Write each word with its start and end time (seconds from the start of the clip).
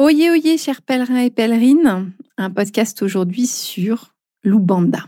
Oyez, 0.00 0.28
oyez, 0.28 0.58
chers 0.58 0.82
pèlerins 0.82 1.20
et 1.20 1.30
pèlerines, 1.30 2.10
un 2.36 2.50
podcast 2.50 3.00
aujourd'hui 3.02 3.46
sur 3.46 4.12
l'Ubanda. 4.42 5.04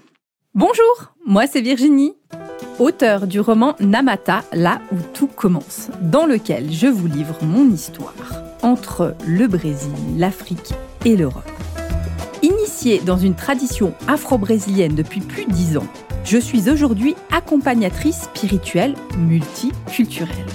Bonjour, 0.55 1.13
moi 1.27 1.49
c'est 1.49 1.61
Virginie, 1.61 2.15
auteure 2.79 3.27
du 3.27 3.41
roman 3.41 3.75
Namata, 3.81 4.45
là 4.53 4.81
où 4.93 4.97
tout 5.13 5.27
commence, 5.27 5.91
dans 6.03 6.25
lequel 6.25 6.73
je 6.73 6.87
vous 6.87 7.09
livre 7.09 7.37
mon 7.43 7.69
histoire 7.69 8.15
entre 8.63 9.17
le 9.27 9.49
Brésil, 9.49 9.91
l'Afrique 10.17 10.73
et 11.05 11.17
l'Europe. 11.17 11.51
Initiée 12.45 13.01
dans 13.01 13.19
une 13.19 13.35
tradition 13.35 13.93
afro-brésilienne 14.07 14.95
depuis 14.95 15.21
plus 15.21 15.47
de 15.47 15.53
dix 15.53 15.77
ans, 15.77 15.89
je 16.23 16.39
suis 16.39 16.71
aujourd'hui 16.71 17.17
accompagnatrice 17.33 18.23
spirituelle 18.23 18.95
multiculturelle. 19.19 20.47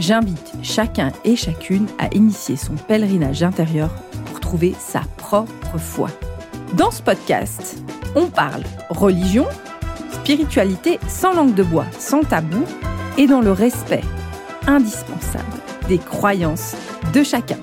J'invite 0.00 0.47
chacun 0.62 1.12
et 1.24 1.36
chacune 1.36 1.86
à 1.98 2.12
initier 2.14 2.56
son 2.56 2.74
pèlerinage 2.74 3.42
intérieur 3.42 3.90
pour 4.26 4.40
trouver 4.40 4.74
sa 4.78 5.00
propre 5.16 5.78
foi. 5.78 6.10
Dans 6.74 6.90
ce 6.90 7.02
podcast, 7.02 7.82
on 8.14 8.26
parle 8.26 8.62
religion, 8.90 9.46
spiritualité 10.10 10.98
sans 11.08 11.34
langue 11.34 11.54
de 11.54 11.62
bois, 11.62 11.86
sans 11.98 12.22
tabou 12.22 12.64
et 13.16 13.26
dans 13.26 13.40
le 13.40 13.52
respect 13.52 14.04
indispensable 14.66 15.44
des 15.88 15.98
croyances 15.98 16.76
de 17.14 17.22
chacun. 17.22 17.58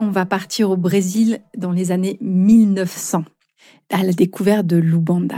On 0.00 0.10
va 0.10 0.26
partir 0.26 0.70
au 0.70 0.76
Brésil 0.76 1.40
dans 1.56 1.72
les 1.72 1.90
années 1.90 2.18
1900 2.20 3.24
à 3.90 4.02
la 4.02 4.12
découverte 4.12 4.66
de 4.66 4.76
l'Ubanda. 4.76 5.36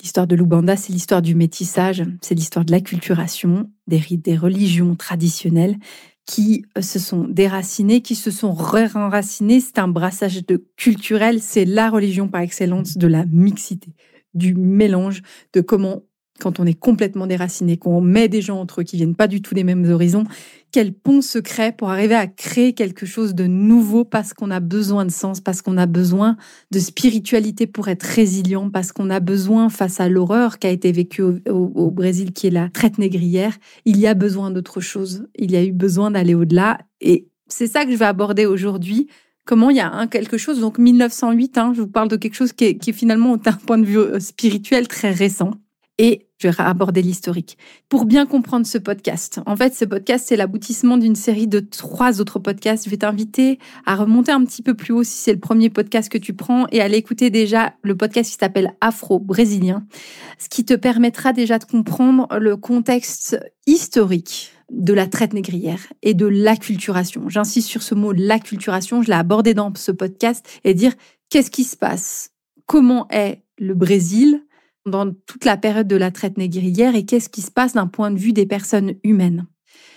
L'histoire 0.00 0.26
de 0.26 0.36
l'Ubanda, 0.36 0.76
c'est 0.76 0.92
l'histoire 0.92 1.22
du 1.22 1.34
métissage, 1.34 2.04
c'est 2.20 2.34
l'histoire 2.34 2.64
de 2.64 2.70
l'acculturation, 2.70 3.70
des 3.86 3.98
rites, 3.98 4.24
des 4.24 4.36
religions 4.36 4.94
traditionnelles 4.94 5.76
qui 6.26 6.64
euh, 6.78 6.82
se 6.82 6.98
sont 6.98 7.24
déracinées, 7.28 8.00
qui 8.00 8.14
se 8.14 8.30
sont 8.30 8.52
re-enracinées. 8.52 9.60
C'est 9.60 9.78
un 9.78 9.88
brassage 9.88 10.46
de 10.46 10.64
culturel, 10.76 11.40
c'est 11.40 11.64
la 11.64 11.90
religion 11.90 12.28
par 12.28 12.40
excellence 12.40 12.96
de 12.96 13.06
la 13.06 13.24
mixité, 13.26 13.92
du 14.32 14.54
mélange, 14.54 15.22
de 15.52 15.60
comment 15.60 16.02
quand 16.40 16.58
on 16.58 16.66
est 16.66 16.74
complètement 16.74 17.28
déraciné, 17.28 17.76
qu'on 17.76 18.00
met 18.00 18.28
des 18.28 18.42
gens 18.42 18.58
entre 18.58 18.80
eux 18.80 18.84
qui 18.84 18.96
viennent 18.96 19.14
pas 19.14 19.28
du 19.28 19.40
tout 19.40 19.54
des 19.54 19.62
mêmes 19.62 19.88
horizons, 19.88 20.24
quel 20.74 20.92
pont 20.92 21.22
se 21.22 21.38
crée 21.38 21.70
pour 21.70 21.88
arriver 21.88 22.16
à 22.16 22.26
créer 22.26 22.72
quelque 22.72 23.06
chose 23.06 23.36
de 23.36 23.46
nouveau 23.46 24.04
parce 24.04 24.34
qu'on 24.34 24.50
a 24.50 24.58
besoin 24.58 25.06
de 25.06 25.12
sens, 25.12 25.40
parce 25.40 25.62
qu'on 25.62 25.76
a 25.76 25.86
besoin 25.86 26.36
de 26.72 26.80
spiritualité 26.80 27.68
pour 27.68 27.86
être 27.86 28.02
résilient, 28.02 28.70
parce 28.70 28.90
qu'on 28.90 29.08
a 29.08 29.20
besoin 29.20 29.68
face 29.68 30.00
à 30.00 30.08
l'horreur 30.08 30.58
qui 30.58 30.66
a 30.66 30.70
été 30.70 30.90
vécue 30.90 31.22
au, 31.48 31.92
Brésil, 31.92 32.32
qui 32.32 32.48
est 32.48 32.50
la 32.50 32.70
traite 32.70 32.98
négrière, 32.98 33.56
il 33.84 34.00
y 34.00 34.08
a 34.08 34.14
besoin 34.14 34.50
d'autre 34.50 34.80
chose. 34.80 35.28
Il 35.36 35.52
y 35.52 35.56
a 35.56 35.62
eu 35.62 35.70
besoin 35.70 36.10
d'aller 36.10 36.34
au-delà. 36.34 36.78
Et 37.00 37.28
c'est 37.46 37.68
ça 37.68 37.84
que 37.84 37.92
je 37.92 37.96
vais 37.96 38.04
aborder 38.04 38.44
aujourd'hui 38.44 39.06
comment 39.44 39.70
il 39.70 39.76
y 39.76 39.80
a 39.80 39.92
un 39.92 40.08
quelque 40.08 40.38
chose, 40.38 40.58
donc 40.58 40.78
1908, 40.78 41.56
hein, 41.56 41.72
je 41.76 41.82
vous 41.82 41.86
parle 41.86 42.08
de 42.08 42.16
quelque 42.16 42.34
chose 42.34 42.52
qui 42.52 42.64
est, 42.64 42.78
qui 42.78 42.90
est 42.90 42.94
finalement 42.94 43.36
d'un 43.36 43.52
point 43.52 43.78
de 43.78 43.84
vue 43.84 43.98
euh, 43.98 44.18
spirituel 44.18 44.88
très 44.88 45.12
récent 45.12 45.52
et 45.98 46.26
je 46.38 46.48
vais 46.48 46.54
aborder 46.58 47.02
l'historique. 47.02 47.56
Pour 47.88 48.04
bien 48.04 48.26
comprendre 48.26 48.66
ce 48.66 48.78
podcast, 48.78 49.40
en 49.46 49.56
fait, 49.56 49.74
ce 49.74 49.84
podcast, 49.84 50.26
c'est 50.28 50.36
l'aboutissement 50.36 50.96
d'une 50.96 51.14
série 51.14 51.46
de 51.46 51.60
trois 51.60 52.20
autres 52.20 52.38
podcasts. 52.38 52.84
Je 52.84 52.90
vais 52.90 52.98
t'inviter 52.98 53.58
à 53.86 53.94
remonter 53.94 54.32
un 54.32 54.44
petit 54.44 54.62
peu 54.62 54.74
plus 54.74 54.92
haut 54.92 55.04
si 55.04 55.16
c'est 55.16 55.32
le 55.32 55.38
premier 55.38 55.70
podcast 55.70 56.10
que 56.10 56.18
tu 56.18 56.34
prends 56.34 56.66
et 56.72 56.80
à 56.80 56.88
l'écouter 56.88 57.30
déjà 57.30 57.74
le 57.82 57.96
podcast 57.96 58.30
qui 58.30 58.36
s'appelle 58.38 58.74
Afro-Brésilien, 58.80 59.86
ce 60.38 60.48
qui 60.48 60.64
te 60.64 60.74
permettra 60.74 61.32
déjà 61.32 61.58
de 61.58 61.64
comprendre 61.64 62.28
le 62.38 62.56
contexte 62.56 63.38
historique 63.66 64.50
de 64.70 64.92
la 64.92 65.06
traite 65.06 65.34
négrière 65.34 65.80
et 66.02 66.14
de 66.14 66.26
l'acculturation. 66.26 67.28
J'insiste 67.28 67.68
sur 67.68 67.82
ce 67.82 67.94
mot, 67.94 68.12
l'acculturation, 68.12 69.02
je 69.02 69.08
l'ai 69.08 69.16
abordé 69.16 69.54
dans 69.54 69.72
ce 69.76 69.92
podcast 69.92 70.44
et 70.64 70.74
dire 70.74 70.92
qu'est-ce 71.30 71.50
qui 71.50 71.64
se 71.64 71.76
passe? 71.76 72.30
Comment 72.66 73.06
est 73.10 73.42
le 73.58 73.74
Brésil? 73.74 74.42
Dans 74.86 75.12
toute 75.12 75.44
la 75.44 75.56
période 75.56 75.88
de 75.88 75.96
la 75.96 76.10
traite 76.10 76.38
négrière 76.38 76.94
et 76.94 77.04
qu'est-ce 77.04 77.28
qui 77.28 77.42
se 77.42 77.50
passe 77.50 77.72
d'un 77.74 77.86
point 77.86 78.10
de 78.10 78.18
vue 78.18 78.32
des 78.32 78.46
personnes 78.46 78.94
humaines. 79.02 79.46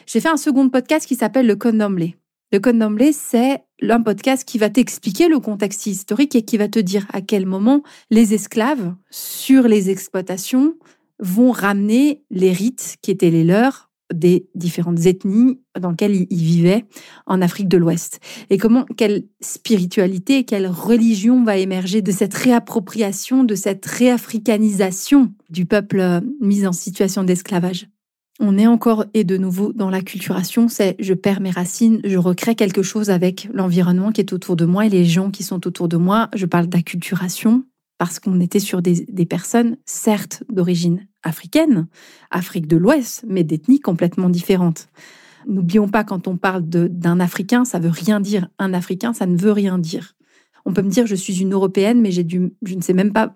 J'ai 0.06 0.20
fait 0.20 0.30
un 0.30 0.38
second 0.38 0.70
podcast 0.70 1.06
qui 1.06 1.16
s'appelle 1.16 1.48
Le 1.48 1.56
Condomblé. 1.56 2.16
Le 2.54 2.60
Condomblé, 2.60 3.12
c'est 3.12 3.64
un 3.82 4.02
podcast 4.02 4.48
qui 4.48 4.58
va 4.58 4.70
t'expliquer 4.70 5.28
le 5.28 5.40
contexte 5.40 5.86
historique 5.86 6.36
et 6.36 6.44
qui 6.44 6.58
va 6.58 6.70
te 6.70 6.80
dire 6.80 7.06
à 7.12 7.22
quel 7.22 7.46
moment 7.46 7.84
les 8.10 8.34
esclaves 8.34 8.96
sur 9.10 9.68
les 9.68 9.90
exploitations 9.90 10.76
vont 11.20 11.52
ramener 11.52 12.24
les 12.30 12.52
rites 12.52 12.96
qui 13.02 13.12
étaient 13.12 13.32
les 13.32 13.44
leurs 13.44 13.87
des 14.14 14.48
différentes 14.56 15.06
ethnies 15.06 15.60
dans 15.80 15.92
lesquelles 15.92 16.28
ils 16.30 16.38
vivaient 16.38 16.86
en 17.26 17.42
Afrique 17.42 17.68
de 17.68 17.78
l'Ouest. 17.78 18.20
Et 18.50 18.58
comment, 18.58 18.86
quelle 18.96 19.26
spiritualité, 19.42 20.44
quelle 20.44 20.68
religion 20.68 21.44
va 21.44 21.58
émerger 21.58 22.02
de 22.02 22.12
cette 22.12 22.34
réappropriation, 22.34 23.44
de 23.44 23.56
cette 23.56 23.86
réafricanisation 23.86 25.34
du 25.50 25.66
peuple 25.66 26.00
euh, 26.00 26.22
mis 26.42 26.66
en 26.66 26.74
situation 26.74 27.24
d'esclavage? 27.24 27.90
On 28.40 28.58
est 28.58 28.68
encore 28.68 29.06
et 29.16 29.24
de 29.24 29.36
nouveau 29.36 29.74
dans 29.74 29.90
l'acculturation, 29.90 30.68
c'est 30.68 30.96
je 31.00 31.16
perds 31.16 31.42
mes 31.42 31.50
racines, 31.50 32.02
je 32.04 32.18
recrée 32.18 32.54
quelque 32.54 32.84
chose 32.84 33.10
avec 33.10 33.50
l'environnement 33.52 34.12
qui 34.12 34.22
est 34.22 34.32
autour 34.32 34.56
de 34.56 34.66
moi 34.66 34.86
et 34.86 34.90
les 34.90 35.06
gens 35.06 35.32
qui 35.32 35.42
sont 35.42 35.66
autour 35.66 35.88
de 35.88 35.98
moi. 35.98 36.30
Je 36.36 36.46
parle 36.46 36.68
d'acculturation, 36.68 37.64
parce 37.98 38.20
qu'on 38.20 38.40
était 38.40 38.60
sur 38.60 38.82
des, 38.82 39.26
personnes, 39.26 39.78
certes 39.86 40.44
d'origine 40.52 41.08
africaine, 41.28 41.88
Afrique 42.32 42.68
de 42.68 42.78
l'Ouest, 42.78 43.26
mais 43.28 43.44
d'ethnies 43.44 43.80
complètement 43.80 44.30
différentes. 44.30 44.88
N'oublions 45.48 45.88
pas, 45.88 46.04
quand 46.04 46.28
on 46.28 46.38
parle 46.38 46.64
d'un 46.64 47.20
Africain, 47.20 47.64
ça 47.64 47.80
veut 47.80 47.90
rien 47.90 48.20
dire. 48.20 48.50
Un 48.60 48.74
Africain, 48.74 49.14
ça 49.14 49.26
ne 49.26 49.38
veut 49.38 49.52
rien 49.52 49.78
dire. 49.78 50.16
On 50.66 50.74
peut 50.74 50.82
me 50.82 50.90
dire, 50.90 51.08
je 51.08 51.16
suis 51.16 51.40
une 51.42 51.54
Européenne, 51.54 52.02
mais 52.02 52.12
je 52.12 52.22
ne 52.22 52.82
sais 52.82 52.94
même 52.94 53.14
pas, 53.14 53.34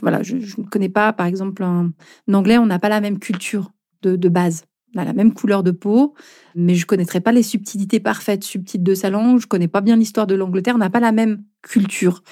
voilà, 0.00 0.22
je, 0.22 0.36
ne 0.36 0.68
connais 0.70 0.88
pas, 0.88 1.12
par 1.12 1.26
exemple, 1.26 1.64
un, 1.64 1.92
Anglais, 2.32 2.58
on 2.58 2.66
n'a 2.66 2.78
pas 2.78 2.88
la 2.88 3.00
même 3.00 3.18
culture 3.18 3.72
de, 4.02 4.14
de 4.14 4.28
base. 4.28 4.64
On 4.94 5.00
a 5.00 5.04
la 5.04 5.14
même 5.14 5.32
couleur 5.32 5.62
de 5.62 5.70
peau, 5.70 6.14
mais 6.54 6.74
je 6.74 6.82
ne 6.82 6.86
connaîtrais 6.86 7.20
pas 7.20 7.32
les 7.32 7.42
subtilités 7.42 7.98
parfaites, 7.98 8.44
subtiles 8.44 8.82
de 8.82 8.94
sa 8.94 9.10
langue. 9.10 9.40
Je 9.40 9.46
connais 9.46 9.68
pas 9.68 9.80
bien 9.80 9.96
l'histoire 9.96 10.26
de 10.26 10.34
l'Angleterre. 10.34 10.74
On 10.76 10.78
n'a 10.78 10.90
pas 10.90 11.00
la 11.00 11.12
même 11.12 11.42
culture. 11.62 12.22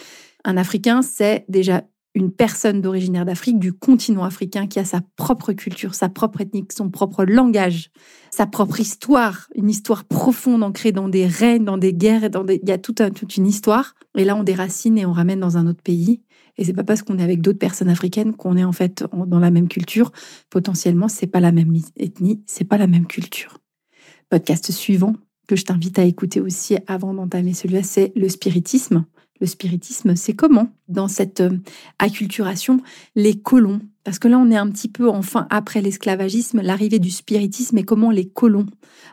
Un 0.44 0.56
Africain, 0.56 1.02
c'est 1.02 1.44
déjà 1.48 1.84
une 2.14 2.32
personne 2.32 2.80
d'originaire 2.80 3.24
d'Afrique, 3.24 3.58
du 3.58 3.72
continent 3.72 4.24
africain, 4.24 4.66
qui 4.66 4.78
a 4.78 4.84
sa 4.84 5.00
propre 5.16 5.52
culture, 5.52 5.94
sa 5.94 6.08
propre 6.08 6.40
ethnique, 6.40 6.72
son 6.72 6.90
propre 6.90 7.24
langage, 7.24 7.90
sa 8.30 8.46
propre 8.46 8.80
histoire, 8.80 9.48
une 9.54 9.70
histoire 9.70 10.04
profonde 10.04 10.62
ancrée 10.62 10.92
dans 10.92 11.08
des 11.08 11.26
règnes, 11.26 11.64
dans 11.64 11.78
des 11.78 11.94
guerres, 11.94 12.30
dans 12.30 12.44
il 12.46 12.68
y 12.68 12.72
a 12.72 12.78
toute, 12.78 13.02
toute 13.14 13.36
une 13.36 13.46
histoire. 13.46 13.94
Et 14.16 14.24
là, 14.24 14.34
on 14.36 14.42
déracine 14.42 14.98
et 14.98 15.06
on 15.06 15.12
ramène 15.12 15.40
dans 15.40 15.56
un 15.56 15.66
autre 15.66 15.82
pays. 15.82 16.22
Et 16.56 16.64
c'est 16.64 16.72
pas 16.72 16.84
parce 16.84 17.02
qu'on 17.02 17.18
est 17.18 17.22
avec 17.22 17.40
d'autres 17.40 17.58
personnes 17.58 17.88
africaines 17.88 18.34
qu'on 18.34 18.56
est 18.56 18.64
en 18.64 18.72
fait 18.72 19.04
dans 19.12 19.38
la 19.38 19.50
même 19.50 19.68
culture. 19.68 20.10
Potentiellement, 20.50 21.08
c'est 21.08 21.28
pas 21.28 21.40
la 21.40 21.52
même 21.52 21.74
ethnie, 21.96 22.42
c'est 22.46 22.64
pas 22.64 22.76
la 22.76 22.86
même 22.86 23.06
culture. 23.06 23.58
Podcast 24.28 24.70
suivant 24.72 25.14
que 25.46 25.56
je 25.56 25.64
t'invite 25.64 25.98
à 25.98 26.04
écouter 26.04 26.40
aussi 26.40 26.76
avant 26.86 27.14
d'entamer 27.14 27.54
celui-là, 27.54 27.82
c'est 27.82 28.12
le 28.14 28.28
spiritisme 28.28 29.04
le 29.40 29.46
spiritisme, 29.46 30.16
c'est 30.16 30.34
comment 30.34 30.68
dans 30.88 31.08
cette 31.08 31.40
euh, 31.40 31.58
acculturation 31.98 32.80
les 33.14 33.40
colons? 33.40 33.80
Parce 34.04 34.18
que 34.18 34.28
là 34.28 34.38
on 34.38 34.50
est 34.50 34.56
un 34.56 34.70
petit 34.70 34.88
peu 34.88 35.08
enfin 35.08 35.46
après 35.50 35.82
l'esclavagisme, 35.82 36.60
l'arrivée 36.60 36.98
du 36.98 37.10
spiritisme 37.10 37.78
et 37.78 37.84
comment 37.84 38.10
les 38.10 38.28
colons 38.28 38.66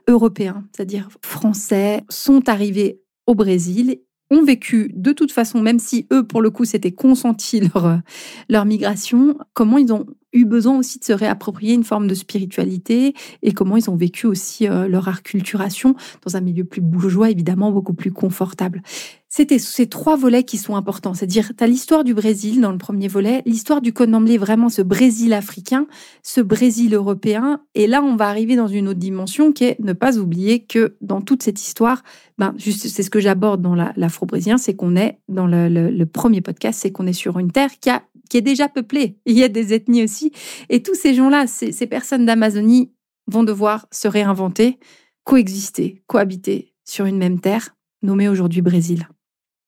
européens, 0.07 0.63
c'est-à-dire 0.75 1.09
français, 1.21 2.03
sont 2.09 2.47
arrivés 2.49 3.01
au 3.25 3.35
Brésil 3.35 3.99
ont 4.29 4.43
vécu 4.43 4.91
de 4.93 5.13
toute 5.13 5.31
façon, 5.31 5.61
même 5.61 5.79
si 5.79 6.05
eux, 6.11 6.25
pour 6.25 6.41
le 6.41 6.49
coup, 6.49 6.65
c'était 6.65 6.91
consenti 6.91 7.61
leur, 7.61 8.01
leur 8.49 8.65
migration, 8.65 9.37
comment 9.53 9.77
ils 9.77 9.93
ont 9.93 10.05
eu 10.33 10.45
besoin 10.45 10.77
aussi 10.77 10.99
de 10.99 11.03
se 11.03 11.13
réapproprier 11.13 11.73
une 11.73 11.83
forme 11.83 12.07
de 12.07 12.13
spiritualité 12.13 13.13
et 13.41 13.53
comment 13.53 13.77
ils 13.77 13.89
ont 13.89 13.95
vécu 13.95 14.27
aussi 14.27 14.67
euh, 14.67 14.87
leur 14.87 15.07
acculturation 15.07 15.95
dans 16.25 16.35
un 16.35 16.41
milieu 16.41 16.65
plus 16.65 16.81
bourgeois, 16.81 17.29
évidemment, 17.29 17.71
beaucoup 17.71 17.93
plus 17.93 18.11
confortable. 18.11 18.81
C'était 19.29 19.59
ces 19.59 19.87
trois 19.87 20.15
volets 20.15 20.43
qui 20.43 20.57
sont 20.57 20.77
importants. 20.77 21.13
C'est-à-dire, 21.13 21.51
tu 21.57 21.63
as 21.63 21.67
l'histoire 21.67 22.05
du 22.05 22.13
Brésil 22.13 22.61
dans 22.61 22.71
le 22.71 22.77
premier 22.77 23.09
volet, 23.09 23.41
l'histoire 23.45 23.81
du 23.81 23.91
Connemblé, 23.91 24.37
vraiment 24.37 24.69
ce 24.69 24.81
Brésil 24.81 25.33
africain, 25.33 25.85
ce 26.23 26.39
Brésil 26.39 26.93
européen. 26.93 27.61
Et 27.75 27.87
là, 27.87 28.01
on 28.01 28.15
va 28.15 28.29
arriver 28.29 28.55
dans 28.55 28.67
une 28.67 28.87
autre 28.87 28.99
dimension 28.99 29.51
qui 29.51 29.65
est 29.65 29.79
ne 29.79 29.91
pas 29.91 30.17
oublier 30.17 30.63
que 30.63 30.95
dans 31.01 31.19
toute 31.19 31.43
cette 31.43 31.61
histoire, 31.61 32.03
ben, 32.37 32.55
c'est 32.57 33.03
ce 33.03 33.09
que 33.09 33.19
j'aborde 33.19 33.61
dans 33.61 33.75
l'afro-brésilien, 33.75 34.57
c'est 34.57 34.75
qu'on 34.75 34.95
est, 34.95 35.19
dans 35.27 35.47
le, 35.47 36.05
premier 36.05 36.39
podcast, 36.41 36.79
c'est 36.81 36.91
qu'on 36.91 37.05
est 37.05 37.13
sur 37.13 37.37
une 37.37 37.51
terre 37.51 37.71
qui 37.79 37.89
a 37.89 38.03
qui 38.29 38.35
est 38.35 38.41
déjà 38.41 38.67
peuplée. 38.67 39.17
Il 39.25 39.37
y 39.37 39.43
a 39.43 39.47
des 39.47 39.73
ethnies 39.73 40.03
aussi. 40.03 40.33
Et 40.67 40.83
tous 40.83 40.95
ces 40.95 41.13
gens-là, 41.13 41.47
ces 41.47 41.87
personnes 41.87 42.25
d'Amazonie 42.25 42.91
vont 43.27 43.43
devoir 43.43 43.87
se 43.89 44.09
réinventer, 44.09 44.79
coexister, 45.23 46.01
cohabiter 46.07 46.73
sur 46.83 47.05
une 47.05 47.17
même 47.17 47.39
terre, 47.39 47.75
nommée 48.01 48.27
aujourd'hui 48.27 48.61
Brésil. 48.61 49.07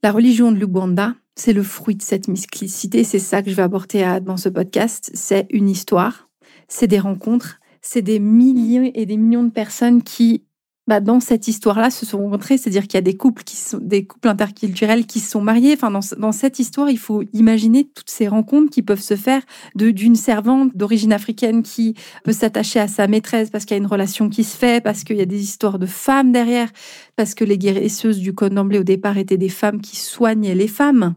La 0.02 0.14
religion 0.14 0.54
de 0.54 0.58
l'Uganda, 0.58 1.14
c'est 1.36 1.52
le 1.52 1.62
fruit 1.62 1.96
de 1.96 2.02
cette 2.02 2.30
mixité. 2.30 3.04
C'est 3.04 3.20
ça 3.20 3.44
que 3.44 3.50
je 3.50 3.56
vais 3.56 3.64
aborder 3.64 4.20
dans 4.22 4.38
ce 4.38 4.48
podcast. 4.48 5.12
C'est 5.14 5.46
une 5.50 5.68
histoire, 5.68 6.30
c'est 6.70 6.88
des 6.88 7.00
rencontres, 7.00 7.60
c'est 7.82 8.02
des 8.02 8.20
milliers 8.20 8.94
et 8.96 9.06
des 9.06 9.18
millions 9.18 9.44
de 9.44 9.52
personnes 9.52 10.02
qui 10.02 10.46
bah, 10.90 11.02
dans 11.02 11.20
cette 11.20 11.48
histoire-là 11.48 11.92
se 11.92 12.04
sont 12.04 12.18
rencontrés, 12.18 12.58
c'est-à-dire 12.58 12.82
qu'il 12.82 12.96
y 12.96 12.98
a 12.98 13.02
des 13.02 13.16
couples 13.16 13.44
qui 13.44 13.56
sont 13.56 13.78
des 13.80 14.06
couples 14.06 14.28
interculturels 14.28 15.06
qui 15.06 15.20
se 15.20 15.30
sont 15.30 15.40
mariés. 15.40 15.76
Enfin, 15.76 15.92
dans, 15.92 16.32
cette 16.32 16.58
histoire, 16.58 16.90
il 16.90 16.98
faut 16.98 17.22
imaginer 17.32 17.84
toutes 17.84 18.10
ces 18.10 18.28
rencontres 18.28 18.72
qui 18.72 18.82
peuvent 18.82 19.00
se 19.00 19.16
faire 19.16 19.44
d'une 19.76 20.16
servante 20.16 20.76
d'origine 20.76 21.14
africaine 21.14 21.62
qui 21.62 21.94
peut 22.24 22.32
s'attacher 22.32 22.80
à 22.80 22.88
sa 22.88 23.06
maîtresse 23.06 23.52
parce 23.52 23.66
qu'il 23.66 23.78
y 23.78 23.80
a 23.80 23.84
une 23.84 23.86
relation 23.86 24.30
qui 24.30 24.44
se 24.44 24.58
fait, 24.58 24.84
parce 24.84 25.04
qu'il 25.04 25.18
y 25.18 25.22
a 25.22 25.28
des 25.28 25.44
histoires 25.44 25.78
de 25.78 25.86
femmes 25.86 26.32
derrière, 26.32 26.72
parce 27.20 27.36
que 27.36 27.44
les 27.44 27.58
guérisseuses 27.58 28.20
du 28.20 28.34
code 28.34 28.54
d'emblée 28.54 28.80
au 28.80 28.84
départ 28.86 29.18
étaient 29.18 29.36
des 29.36 29.50
femmes 29.50 29.82
qui 29.82 29.98
soignaient 29.98 30.56
les 30.56 30.70
femmes, 30.70 31.16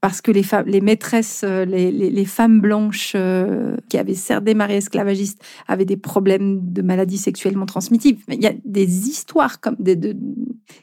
parce 0.00 0.20
que 0.20 0.32
les 0.32 0.42
femmes, 0.42 0.66
les 0.66 0.80
maîtresses, 0.80 1.42
euh, 1.44 1.64
les, 1.64 2.24
femmes 2.24 2.60
blanches 2.60 3.12
euh, 3.14 3.76
qui 3.88 3.96
avaient 3.96 4.16
certes 4.16 4.42
des 4.42 4.56
esclavagistes 4.70 5.40
avaient 5.68 5.84
des 5.84 5.96
problèmes 5.96 6.72
de 6.72 6.82
maladies 6.82 7.18
sexuellement 7.18 7.66
transmissibles. 7.66 8.20
Il 8.26 8.42
y 8.42 8.48
a 8.48 8.52
des 8.64 9.08
histoires 9.08 9.60
comme 9.60 9.76
de, 9.78 10.16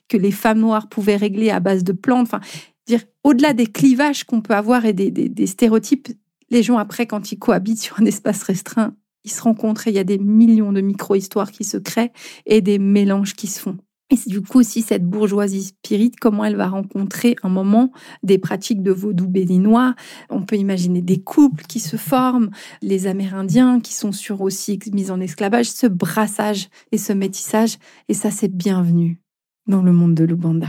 que 0.07 0.15
les 0.15 0.31
femmes 0.31 0.59
noires 0.59 0.87
pouvaient 0.87 1.17
régler 1.17 1.49
à 1.49 1.59
base 1.59 1.83
de 1.83 1.91
plantes. 1.91 2.27
Enfin, 2.27 2.39
dire 2.87 3.01
au-delà 3.25 3.51
des 3.51 3.67
clivages 3.67 4.23
qu'on 4.23 4.39
peut 4.39 4.55
avoir 4.55 4.85
et 4.85 4.93
des, 4.93 5.47
stéréotypes, 5.47 6.07
les 6.49 6.63
gens 6.63 6.77
après, 6.77 7.07
quand 7.07 7.33
ils 7.33 7.37
cohabitent 7.37 7.81
sur 7.81 7.99
un 7.99 8.05
espace 8.05 8.41
restreint, 8.43 8.95
ils 9.25 9.31
se 9.31 9.41
rencontrent 9.41 9.89
et 9.89 9.91
il 9.91 9.97
y 9.97 9.99
a 9.99 10.05
des 10.05 10.17
millions 10.17 10.71
de 10.71 10.79
micro-histoires 10.79 11.51
qui 11.51 11.65
se 11.65 11.75
créent 11.75 12.13
et 12.45 12.61
des 12.61 12.79
mélanges 12.79 13.33
qui 13.33 13.47
se 13.47 13.59
font. 13.59 13.77
Et 14.11 14.29
du 14.29 14.41
coup 14.41 14.59
aussi 14.59 14.81
cette 14.81 15.05
bourgeoisie 15.05 15.63
spirit, 15.63 16.11
comment 16.11 16.43
elle 16.43 16.57
va 16.57 16.67
rencontrer 16.67 17.37
un 17.43 17.49
moment 17.49 17.93
des 18.23 18.37
pratiques 18.37 18.83
de 18.83 18.91
vaudou 18.91 19.25
béninois. 19.25 19.95
On 20.29 20.43
peut 20.43 20.57
imaginer 20.57 21.01
des 21.01 21.21
couples 21.21 21.63
qui 21.63 21.79
se 21.79 21.95
forment, 21.95 22.49
les 22.81 23.07
Amérindiens 23.07 23.79
qui 23.79 23.93
sont 23.93 24.11
sur 24.11 24.41
aussi 24.41 24.77
mis 24.91 25.11
en 25.11 25.21
esclavage, 25.21 25.71
ce 25.71 25.87
brassage 25.87 26.67
et 26.91 26.97
ce 26.97 27.13
métissage. 27.13 27.77
Et 28.09 28.13
ça, 28.13 28.31
c'est 28.31 28.53
bienvenu 28.53 29.21
dans 29.67 29.81
le 29.81 29.93
monde 29.93 30.13
de 30.13 30.25
l'Ubanda. 30.25 30.67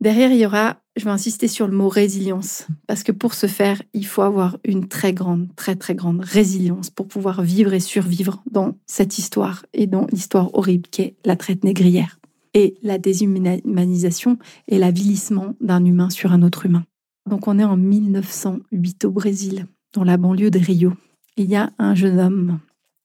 Derrière, 0.00 0.32
il 0.32 0.38
y 0.38 0.46
aura, 0.46 0.78
je 0.96 1.04
vais 1.04 1.10
insister 1.10 1.48
sur 1.48 1.68
le 1.68 1.76
mot 1.76 1.88
résilience, 1.88 2.66
parce 2.88 3.02
que 3.02 3.12
pour 3.12 3.34
ce 3.34 3.46
faire, 3.46 3.82
il 3.92 4.06
faut 4.06 4.22
avoir 4.22 4.56
une 4.64 4.88
très 4.88 5.12
grande, 5.12 5.54
très 5.56 5.76
très 5.76 5.94
grande 5.94 6.20
résilience 6.24 6.88
pour 6.88 7.06
pouvoir 7.06 7.42
vivre 7.42 7.74
et 7.74 7.80
survivre 7.80 8.42
dans 8.50 8.78
cette 8.86 9.18
histoire 9.18 9.64
et 9.74 9.86
dans 9.86 10.06
l'histoire 10.10 10.54
horrible 10.54 10.88
qu'est 10.90 11.16
la 11.24 11.36
traite 11.36 11.64
négrière 11.64 12.18
et 12.54 12.76
la 12.82 12.98
déshumanisation 12.98 14.38
et 14.68 14.78
l'avilissement 14.78 15.54
d'un 15.60 15.84
humain 15.84 16.10
sur 16.10 16.32
un 16.32 16.42
autre 16.42 16.66
humain. 16.66 16.84
Donc 17.28 17.48
on 17.48 17.58
est 17.58 17.64
en 17.64 17.76
1908 17.76 19.04
au 19.04 19.10
Brésil, 19.10 19.66
dans 19.92 20.04
la 20.04 20.16
banlieue 20.16 20.50
de 20.50 20.58
Rio. 20.58 20.92
Il 21.36 21.46
y 21.46 21.56
a 21.56 21.72
un 21.78 21.94
jeune 21.94 22.18
homme 22.18 22.58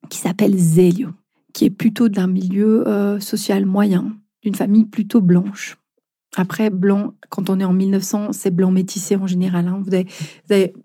qui 0.10 0.20
s'appelle 0.20 0.58
Zélio, 0.58 1.10
qui 1.54 1.66
est 1.66 1.70
plutôt 1.70 2.10
d'un 2.10 2.28
milieu 2.28 2.88
euh, 2.88 3.20
social 3.20 3.66
moyen, 3.66 4.18
d'une 4.44 4.56
famille 4.56 4.86
plutôt 4.86 5.22
blanche. 5.22 5.78
Après, 6.36 6.70
blanc, 6.70 7.14
quand 7.30 7.50
on 7.50 7.60
est 7.60 7.64
en 7.64 7.74
1900, 7.74 8.34
c'est 8.34 8.52
blanc 8.52 8.70
métissé 8.70 9.16
en 9.16 9.28
général. 9.28 9.68
Hein. 9.68 9.82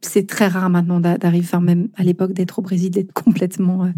c'est 0.01 0.27
très 0.27 0.47
rare 0.47 0.71
maintenant 0.71 1.01
d'arriver, 1.01 1.59
même 1.61 1.89
à 1.95 2.05
l'époque 2.05 2.33
d'être 2.33 2.61
au 2.61 2.63
Brésil, 2.63 2.91
d'être 2.91 3.13
complètement, 3.13 3.85
euh, 3.85 3.91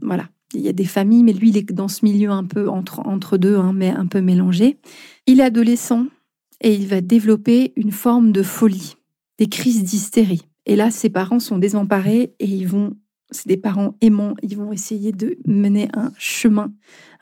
voilà, 0.00 0.28
il 0.54 0.60
y 0.60 0.68
a 0.68 0.72
des 0.72 0.84
familles, 0.84 1.24
mais 1.24 1.32
lui, 1.32 1.50
il 1.50 1.56
est 1.56 1.72
dans 1.72 1.88
ce 1.88 2.04
milieu 2.04 2.30
un 2.30 2.44
peu 2.44 2.68
entre, 2.68 3.00
entre 3.06 3.36
deux, 3.36 3.56
hein, 3.56 3.72
mais 3.74 3.90
un 3.90 4.06
peu 4.06 4.20
mélangé. 4.20 4.78
Il 5.26 5.40
est 5.40 5.44
adolescent 5.44 6.06
et 6.60 6.74
il 6.74 6.86
va 6.86 7.00
développer 7.00 7.72
une 7.76 7.92
forme 7.92 8.32
de 8.32 8.42
folie, 8.42 8.96
des 9.38 9.48
crises 9.48 9.84
d'hystérie. 9.84 10.42
Et 10.66 10.76
là, 10.76 10.90
ses 10.90 11.10
parents 11.10 11.40
sont 11.40 11.58
désemparés 11.58 12.34
et 12.38 12.46
ils 12.46 12.66
vont, 12.66 12.96
c'est 13.30 13.48
des 13.48 13.56
parents 13.56 13.96
aimants, 14.00 14.34
ils 14.42 14.56
vont 14.56 14.72
essayer 14.72 15.12
de 15.12 15.38
mener 15.46 15.88
un 15.94 16.12
chemin, 16.18 16.72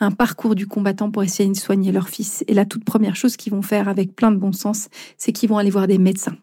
un 0.00 0.10
parcours 0.10 0.54
du 0.54 0.66
combattant 0.66 1.10
pour 1.10 1.22
essayer 1.22 1.48
de 1.48 1.56
soigner 1.56 1.92
leur 1.92 2.08
fils. 2.08 2.44
Et 2.48 2.54
la 2.54 2.64
toute 2.64 2.84
première 2.84 3.16
chose 3.16 3.36
qu'ils 3.36 3.52
vont 3.52 3.62
faire 3.62 3.88
avec 3.88 4.14
plein 4.14 4.30
de 4.30 4.36
bon 4.36 4.52
sens, 4.52 4.88
c'est 5.16 5.32
qu'ils 5.32 5.48
vont 5.48 5.58
aller 5.58 5.70
voir 5.70 5.86
des 5.86 5.98
médecins. 5.98 6.36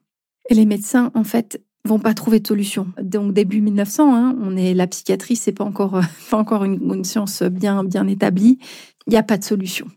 Et 0.50 0.54
les 0.54 0.66
médecins, 0.66 1.12
en 1.14 1.24
fait, 1.24 1.62
vont 1.86 2.00
pas 2.00 2.14
trouver 2.14 2.40
de 2.40 2.48
solution. 2.48 2.88
Donc 3.02 3.34
début 3.34 3.62
1900, 3.62 4.16
hein, 4.16 4.36
on 4.42 4.56
est 4.56 4.74
la 4.74 4.88
psychiatrie, 4.88 5.36
c'est 5.36 5.52
pas 5.52 5.64
encore 5.64 6.00
pas 6.30 6.38
encore 6.38 6.64
une, 6.64 7.04
science 7.04 7.44
bien 7.44 7.84
bien 7.84 8.08
établie. 8.08 8.60
Il 9.08 9.12
n'y 9.12 9.18
a 9.18 9.24
pas 9.24 9.38
de 9.38 9.44
solution. 9.44 9.88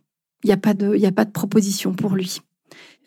Il 0.45 0.49
n'y 0.49 0.53
a 0.53 0.57
pas 0.57 0.75
de 0.75 0.95
il 0.97 1.07
a 1.07 1.13
pas 1.13 1.25
de 1.25 1.31
proposition 1.31 1.95
pour 1.95 2.15
lui. 2.15 2.41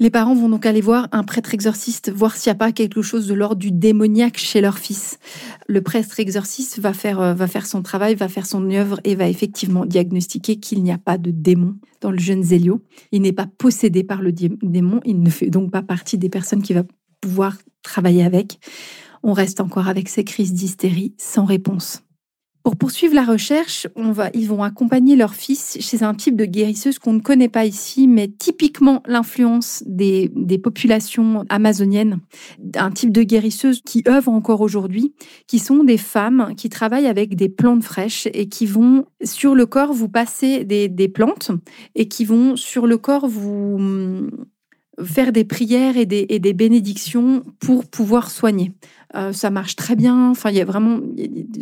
Les 0.02 0.10
parents 0.10 0.34
vont 0.34 0.48
donc 0.48 0.66
aller 0.66 0.80
voir 0.80 1.10
un 1.12 1.26
prêtre 1.26 1.54
exorciste, 1.54 2.10
voir 2.10 2.38
s'il 2.38 2.50
n'y 2.50 2.56
a 2.56 2.60
pas 2.60 2.72
quelque 2.72 3.02
chose 3.02 3.28
de 3.28 3.34
l'ordre 3.34 3.58
du 3.58 3.72
démoniaque 3.74 4.38
chez 4.38 4.62
leur 4.62 4.80
fils. 4.80 5.20
Le 5.68 5.82
prêtre 5.82 6.22
exorciste 6.22 6.80
va 6.80 6.94
faire, 6.94 7.36
va 7.36 7.48
faire 7.48 7.66
son 7.66 7.82
travail, 7.82 8.16
va 8.16 8.30
faire 8.30 8.46
son 8.46 8.72
œuvre 8.72 9.02
et 9.04 9.16
va 9.16 9.28
effectivement 9.28 9.86
diagnostiquer 9.86 10.56
qu'il 10.56 10.84
n'y 10.84 10.94
a 10.94 10.98
pas 10.98 11.18
de 11.18 11.32
démon 11.32 11.76
dans 12.00 12.12
le 12.12 12.18
jeune 12.18 12.44
Zélio. 12.44 12.82
Il 13.12 13.24
n'est 13.24 13.34
pas 13.34 13.48
possédé 13.58 14.06
par 14.06 14.22
le 14.22 14.32
démon, 14.32 15.02
il 15.04 15.22
ne 15.22 15.30
fait 15.30 15.50
donc 15.50 15.70
pas 15.70 15.82
partie 15.82 16.18
des 16.18 16.30
personnes 16.30 16.64
qui 16.64 16.74
va 16.74 16.84
pouvoir 17.20 17.58
travailler 17.84 18.24
avec. 18.24 18.60
On 19.24 19.34
reste 19.34 19.60
encore 19.60 19.88
avec 19.88 20.10
ces 20.10 20.24
crises 20.24 20.54
d'hystérie 20.54 21.14
sans 21.18 21.46
réponse. 21.46 22.04
Pour 22.62 22.76
poursuivre 22.76 23.16
la 23.16 23.24
recherche, 23.24 23.88
on 23.96 24.12
va, 24.12 24.30
ils 24.34 24.48
vont 24.48 24.64
accompagner 24.64 25.16
leur 25.16 25.34
fils 25.34 25.78
chez 25.80 26.04
un 26.04 26.14
type 26.14 26.36
de 26.36 26.44
guérisseuse 26.44 27.00
qu'on 27.00 27.14
ne 27.14 27.20
connaît 27.20 27.50
pas 27.50 27.66
ici, 27.66 28.06
mais 28.08 28.28
typiquement 28.28 29.02
l'influence 29.08 29.82
des, 29.88 30.30
des, 30.36 30.58
populations 30.58 31.46
amazoniennes, 31.48 32.20
un 32.76 32.92
type 32.92 33.12
de 33.12 33.24
guérisseuse 33.24 33.82
qui 33.82 34.04
œuvre 34.08 34.32
encore 34.32 34.60
aujourd'hui, 34.60 35.14
qui 35.48 35.58
sont 35.58 35.86
des 35.86 35.98
femmes 35.98 36.54
qui 36.58 36.68
travaillent 36.68 37.08
avec 37.08 37.36
des 37.36 37.50
plantes 37.50 37.84
fraîches 37.84 38.28
et 38.34 38.50
qui 38.50 38.66
vont 38.66 39.06
sur 39.24 39.56
le 39.56 39.66
corps 39.66 39.94
vous 39.94 40.10
passer 40.10 40.66
des, 40.66 40.90
des 40.90 41.08
plantes 41.08 41.52
et 41.96 42.10
qui 42.10 42.26
vont 42.26 42.58
sur 42.58 42.88
le 42.88 42.98
corps 42.98 43.28
vous 43.28 44.28
faire 45.04 45.32
des 45.32 45.44
prières 45.44 45.98
et 45.98 46.06
des, 46.06 46.26
et 46.30 46.40
des 46.40 46.54
bénédictions 46.54 47.44
pour 47.60 47.86
pouvoir 47.86 48.30
soigner. 48.32 48.72
Euh, 49.16 49.34
ça 49.34 49.50
marche 49.50 49.76
très 49.76 49.96
bien. 49.96 50.30
Enfin, 50.30 50.52
il 50.52 50.58
y 50.58 50.62
a 50.62 50.66
vraiment, 50.66 51.00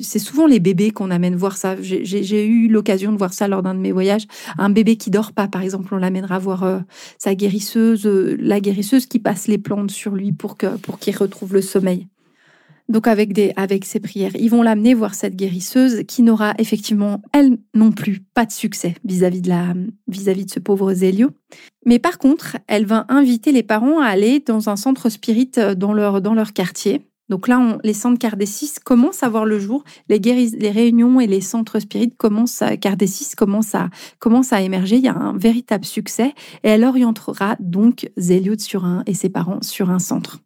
c'est 0.01 0.19
souvent 0.19 0.47
les 0.47 0.59
bébés 0.59 0.91
qu'on 0.91 1.11
amène 1.11 1.35
voir 1.35 1.55
ça. 1.55 1.75
J'ai 1.81 2.45
eu 2.45 2.67
l'occasion 2.67 3.13
de 3.13 3.17
voir 3.17 3.33
ça 3.33 3.47
lors 3.47 3.63
d'un 3.63 3.73
de 3.73 3.79
mes 3.79 3.91
voyages. 3.91 4.27
Un 4.57 4.69
bébé 4.69 4.97
qui 4.97 5.11
dort 5.11 5.31
pas, 5.31 5.47
par 5.47 5.61
exemple, 5.61 5.93
on 5.93 5.97
l'amènera 5.97 6.39
voir 6.39 6.63
euh, 6.63 6.79
sa 7.17 7.35
guérisseuse, 7.35 8.05
euh, 8.05 8.35
la 8.39 8.59
guérisseuse 8.59 9.05
qui 9.05 9.19
passe 9.19 9.47
les 9.47 9.57
plantes 9.57 9.91
sur 9.91 10.13
lui 10.13 10.33
pour 10.33 10.57
que 10.57 10.67
pour 10.77 10.99
qu'il 10.99 11.15
retrouve 11.15 11.53
le 11.53 11.61
sommeil. 11.61 12.07
Donc 12.89 13.07
avec 13.07 13.33
des 13.33 13.51
avec 13.57 13.83
ses 13.83 13.99
prières, 13.99 14.35
ils 14.35 14.49
vont 14.49 14.61
l'amener 14.61 14.93
voir 14.93 15.13
cette 15.13 15.35
guérisseuse 15.35 16.03
qui 16.07 16.23
n'aura 16.23 16.53
effectivement 16.57 17.21
elle 17.33 17.57
non 17.73 17.91
plus 17.91 18.21
pas 18.33 18.45
de 18.45 18.51
succès 18.51 18.95
vis-à-vis 19.03 19.41
de 19.41 19.49
la 19.49 19.73
vis-à-vis 20.07 20.45
de 20.45 20.51
ce 20.51 20.59
pauvre 20.59 20.93
Zélio. 20.93 21.31
Mais 21.85 21.99
par 21.99 22.17
contre, 22.17 22.57
elle 22.67 22.85
va 22.85 23.05
inviter 23.09 23.51
les 23.51 23.63
parents 23.63 23.99
à 23.99 24.07
aller 24.07 24.39
dans 24.39 24.69
un 24.69 24.77
centre 24.77 25.09
spirit 25.09 25.51
euh, 25.57 25.75
dans 25.75 25.93
leur 25.93 26.21
dans 26.21 26.33
leur 26.33 26.53
quartier. 26.53 27.01
Donc 27.29 27.49
là, 27.49 27.77
les 27.83 27.93
centres 27.93 28.19
Cardessis 28.19 28.75
commencent 28.83 29.21
à 29.21 29.27
voir 29.27 29.45
le 29.45 29.59
jour. 29.59 29.83
Les, 30.07 30.19
les 30.19 30.71
réunions 30.71 31.19
et 31.19 31.27
les 31.27 31.41
centres 31.41 31.79
spirit 31.79 32.11
commencent 32.15 32.61
à, 32.61 32.77
Cardessis 32.77 33.35
commencent 33.35 33.75
à, 33.75 33.89
à 34.51 34.61
émerger. 34.61 34.95
Il 34.95 35.03
y 35.03 35.09
a 35.09 35.15
un 35.15 35.37
véritable 35.37 35.83
succès 35.83 36.33
et 36.63 36.69
elle 36.69 36.85
orientera 36.85 37.57
donc 37.59 38.09
Zélio 38.17 38.57
sur 38.57 38.85
un, 38.85 39.03
et 39.07 39.13
ses 39.13 39.27
parents 39.29 39.61
sur 39.61 39.89
un 39.89 39.99
centre. 39.99 40.39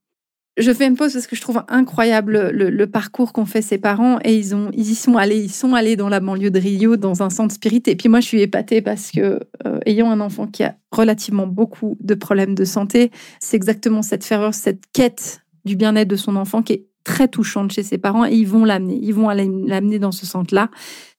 Je 0.58 0.74
fais 0.74 0.86
une 0.86 0.98
pause 0.98 1.14
parce 1.14 1.28
que 1.28 1.36
je 1.36 1.42
trouve 1.42 1.64
incroyable 1.70 2.50
le, 2.52 2.86
parcours 2.86 3.32
qu'ont 3.32 3.46
fait 3.46 3.62
ses 3.62 3.78
parents 3.78 4.20
et 4.26 4.36
ils 4.36 4.54
ont 4.54 4.70
ils 4.74 4.92
y 4.92 4.96
sont 4.96 5.16
allés 5.16 5.40
ils 5.40 5.52
sont 5.52 5.74
allés 5.76 5.96
dans 5.96 6.10
la 6.10 6.20
banlieue 6.20 6.52
de 6.52 6.60
Rio 6.60 6.98
dans 6.98 7.24
un 7.24 7.30
centre 7.30 7.54
spirit. 7.54 7.84
Et 7.88 7.96
puis 7.96 8.10
moi 8.10 8.20
je 8.20 8.28
suis 8.28 8.42
épatée 8.42 8.82
parce 8.82 9.12
que 9.12 9.40
euh, 9.66 9.80
ayant 9.86 10.12
un 10.12 10.20
enfant 10.20 10.48
qui 10.48 10.64
a 10.64 10.76
relativement 10.92 11.48
beaucoup 11.48 11.96
de 12.02 12.16
problèmes 12.16 12.54
de 12.54 12.66
santé 12.66 13.12
c'est 13.40 13.56
exactement 13.56 14.02
cette 14.02 14.26
ferveur 14.26 14.54
cette 14.54 14.84
quête 14.92 15.42
du 15.64 15.78
bien-être 15.78 16.10
de 16.10 16.18
son 16.18 16.36
enfant 16.36 16.62
qui 16.62 16.74
est 16.74 16.86
très 17.06 17.30
touchante 17.30 17.72
chez 17.72 17.84
ses 17.84 17.98
parents 17.98 18.26
et 18.26 18.34
ils 18.34 18.48
vont 18.48 18.66
l'amener 18.66 19.00
ils 19.02 19.14
vont 19.14 19.30
l'amener 19.30 20.00
dans 20.00 20.12
ce 20.12 20.26
centre 20.26 20.54
là 20.54 20.70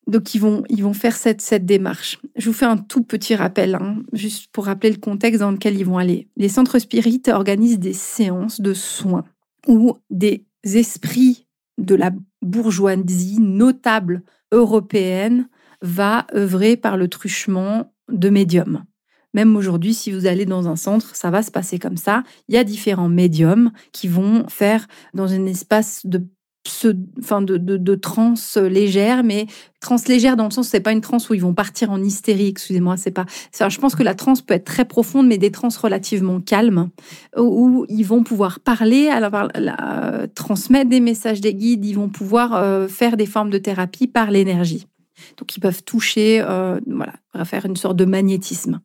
donc 0.06 0.35
ils 0.35 0.40
vont 0.40 0.64
ils 0.68 0.82
vont 0.82 0.94
faire 0.94 1.16
cette 1.16 1.40
cette 1.40 1.66
démarche. 1.66 2.18
Je 2.37 2.47
vous 2.47 2.52
fais 2.54 2.66
un 2.66 2.76
tout 2.76 3.02
petit 3.02 3.35
rappel, 3.35 3.75
hein, 3.75 4.02
juste 4.12 4.49
pour 4.52 4.66
rappeler 4.66 4.90
le 4.90 4.99
contexte 4.99 5.40
dans 5.40 5.50
lequel 5.50 5.78
ils 5.78 5.87
vont 5.87 5.99
aller. 5.99 6.28
Les 6.37 6.49
centres 6.49 6.78
spirites 6.78 7.28
organisent 7.28 7.78
des 7.78 7.92
séances 7.92 8.61
de 8.61 8.75
soins 8.75 9.25
où 9.68 9.97
des 10.11 10.44
esprits 10.64 11.47
de 11.78 11.94
la 11.94 12.11
bourgeoisie 12.42 13.40
notable 13.40 14.23
européenne 14.50 15.49
va 15.80 16.26
œuvrer 16.35 16.76
par 16.76 16.97
le 16.97 17.09
truchement 17.09 17.92
de 18.11 18.28
médiums. 18.28 18.85
Même 19.35 19.56
aujourd'hui, 19.56 19.94
si 19.94 20.12
vous 20.12 20.26
allez 20.26 20.44
dans 20.44 20.68
un 20.68 20.76
centre, 20.76 21.16
ça 21.16 21.30
va 21.30 21.42
se 21.42 21.50
passer 21.50 21.78
comme 21.78 21.97
ça. 21.97 22.23
Il 22.49 22.54
y 22.54 22.59
a 22.59 22.64
différents 22.64 23.09
médiums 23.09 23.73
qui 23.92 24.06
vont 24.06 24.47
faire 24.49 24.87
dans 25.14 25.32
un 25.32 25.47
espace 25.47 26.04
de 26.04 26.23
enfin 27.19 27.42
de, 27.42 27.57
de, 27.57 27.95
transe 27.95 28.57
légère, 28.57 29.25
mais 29.25 29.47
transe 29.81 30.07
légère 30.07 30.37
dans 30.37 30.45
le 30.45 30.50
sens 30.50 30.69
c'est 30.69 30.81
pas 30.81 30.92
une 30.92 31.00
transe 31.00 31.28
où 31.28 31.35
ils 31.35 31.40
vont 31.40 31.54
partir 31.54 31.90
en 31.90 32.02
hystérie. 32.02 32.49
Excusez-moi, 32.49 32.97
c'est 32.97 33.11
pas. 33.11 33.26
je 33.52 33.78
pense 33.78 33.95
que 33.95 34.02
la 34.02 34.14
transe 34.14 34.42
peut 34.42 34.54
être 34.54 34.64
très 34.64 34.85
profonde, 34.85 35.26
mais 35.26 35.38
des 35.38 35.50
transes 35.50 35.76
relativement 35.76 36.40
calmes 36.40 36.90
où, 37.37 37.85
ils 37.88 38.04
vont 38.04 38.23
pouvoir 38.23 38.61
parler, 38.61 39.11
transmettre 40.35 40.90
des 40.90 41.00
messages 41.00 41.40
des 41.40 41.54
guides, 41.54 41.85
ils 41.85 41.95
vont 41.95 42.09
pouvoir 42.09 42.54
euh, 42.54 42.88
faire 42.88 43.16
des 43.16 43.26
formes 43.26 43.50
de 43.50 43.59
thérapie 43.59 44.07
par 44.07 44.31
l'énergie. 44.31 44.87
Donc 45.37 45.57
ils 45.57 45.61
peuvent 45.61 45.83
toucher, 45.83 46.40
euh, 46.40 46.81
voilà, 46.87 47.14
faire 47.45 47.66
une 47.66 47.76
sorte 47.76 47.97
de 47.97 48.04
magnétisme. 48.04 48.81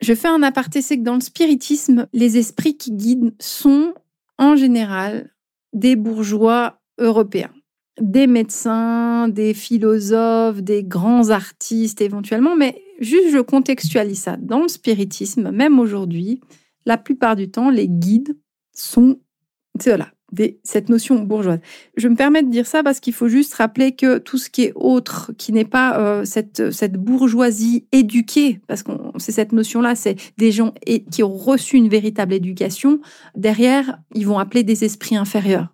Je 0.00 0.14
fais 0.14 0.28
un 0.28 0.42
aparté, 0.42 0.82
c'est 0.82 0.98
que 0.98 1.02
dans 1.02 1.14
le 1.14 1.20
spiritisme, 1.20 2.08
les 2.12 2.36
esprits 2.36 2.76
qui 2.76 2.92
guident 2.92 3.34
sont 3.38 3.94
en 4.38 4.56
général 4.56 5.30
des 5.72 5.96
bourgeois 5.96 6.81
européens, 6.98 7.52
des 8.00 8.26
médecins, 8.26 9.28
des 9.28 9.54
philosophes, 9.54 10.62
des 10.62 10.84
grands 10.84 11.30
artistes 11.30 12.00
éventuellement, 12.00 12.56
mais 12.56 12.82
juste 13.00 13.30
je 13.30 13.38
contextualise 13.38 14.20
ça. 14.20 14.36
Dans 14.36 14.62
le 14.62 14.68
spiritisme, 14.68 15.50
même 15.50 15.78
aujourd'hui, 15.78 16.40
la 16.86 16.98
plupart 16.98 17.36
du 17.36 17.50
temps, 17.50 17.70
les 17.70 17.88
guides 17.88 18.36
sont 18.74 19.18
voilà, 19.84 20.12
cette 20.64 20.88
notion 20.88 21.18
bourgeoise. 21.22 21.60
Je 21.96 22.08
me 22.08 22.14
permets 22.14 22.42
de 22.42 22.50
dire 22.50 22.66
ça 22.66 22.82
parce 22.82 23.00
qu'il 23.00 23.12
faut 23.12 23.28
juste 23.28 23.54
rappeler 23.54 23.92
que 23.92 24.18
tout 24.18 24.38
ce 24.38 24.50
qui 24.50 24.64
est 24.64 24.72
autre, 24.74 25.32
qui 25.38 25.52
n'est 25.52 25.64
pas 25.64 25.98
euh, 25.98 26.24
cette, 26.24 26.70
cette 26.72 26.94
bourgeoisie 26.94 27.86
éduquée, 27.92 28.60
parce 28.66 28.82
que 28.82 28.92
c'est 29.18 29.32
cette 29.32 29.52
notion-là, 29.52 29.94
c'est 29.94 30.16
des 30.38 30.52
gens 30.52 30.74
qui 31.10 31.22
ont 31.22 31.36
reçu 31.36 31.76
une 31.76 31.88
véritable 31.88 32.34
éducation, 32.34 33.00
derrière, 33.36 33.98
ils 34.14 34.26
vont 34.26 34.38
appeler 34.38 34.62
des 34.62 34.84
esprits 34.84 35.16
inférieurs 35.16 35.68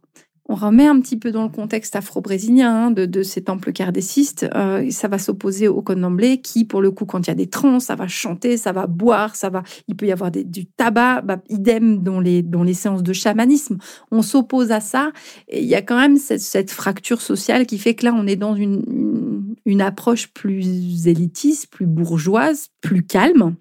on 0.50 0.54
remet 0.54 0.86
un 0.86 0.98
petit 1.00 1.18
peu 1.18 1.30
dans 1.30 1.42
le 1.42 1.50
contexte 1.50 1.94
afro-brésilien 1.94 2.86
hein, 2.86 2.90
de, 2.90 3.22
ces 3.22 3.42
temples 3.42 3.70
kardécistes, 3.72 4.46
euh, 4.54 4.90
ça 4.90 5.06
va 5.06 5.18
s'opposer 5.18 5.68
au 5.68 5.82
condomblé 5.82 6.40
qui, 6.40 6.64
pour 6.64 6.80
le 6.80 6.90
coup, 6.90 7.04
quand 7.04 7.26
il 7.26 7.28
y 7.28 7.30
a 7.30 7.34
des 7.34 7.48
trans, 7.48 7.80
ça 7.80 7.96
va 7.96 8.08
chanter, 8.08 8.56
ça 8.56 8.72
va 8.72 8.86
boire, 8.86 9.36
ça 9.36 9.50
va, 9.50 9.62
il 9.88 9.96
peut 9.96 10.06
y 10.06 10.12
avoir 10.12 10.30
du 10.30 10.64
tabac, 10.64 11.20
bah, 11.20 11.38
idem 11.50 12.02
dans 12.02 12.18
les, 12.18 12.42
dans 12.42 12.62
les 12.62 12.72
séances 12.72 13.02
de 13.02 13.12
chamanisme. 13.12 13.76
On 14.10 14.22
s'oppose 14.22 14.72
à 14.72 14.80
ça 14.80 15.12
et 15.48 15.60
il 15.60 15.68
y 15.68 15.74
a 15.74 15.82
quand 15.82 15.98
même 15.98 16.16
cette, 16.16 16.70
fracture 16.70 17.20
sociale 17.20 17.66
qui 17.66 17.78
fait 17.78 17.94
que 17.94 18.06
là, 18.06 18.14
on 18.14 18.26
est 18.26 18.36
dans 18.36 18.54
une, 18.54 19.54
une 19.66 19.80
approche 19.82 20.28
plus 20.28 21.06
élitiste, 21.06 21.68
plus 21.68 21.86
bourgeoise, 21.86 22.68
plus 22.80 23.04
calme, 23.04 23.54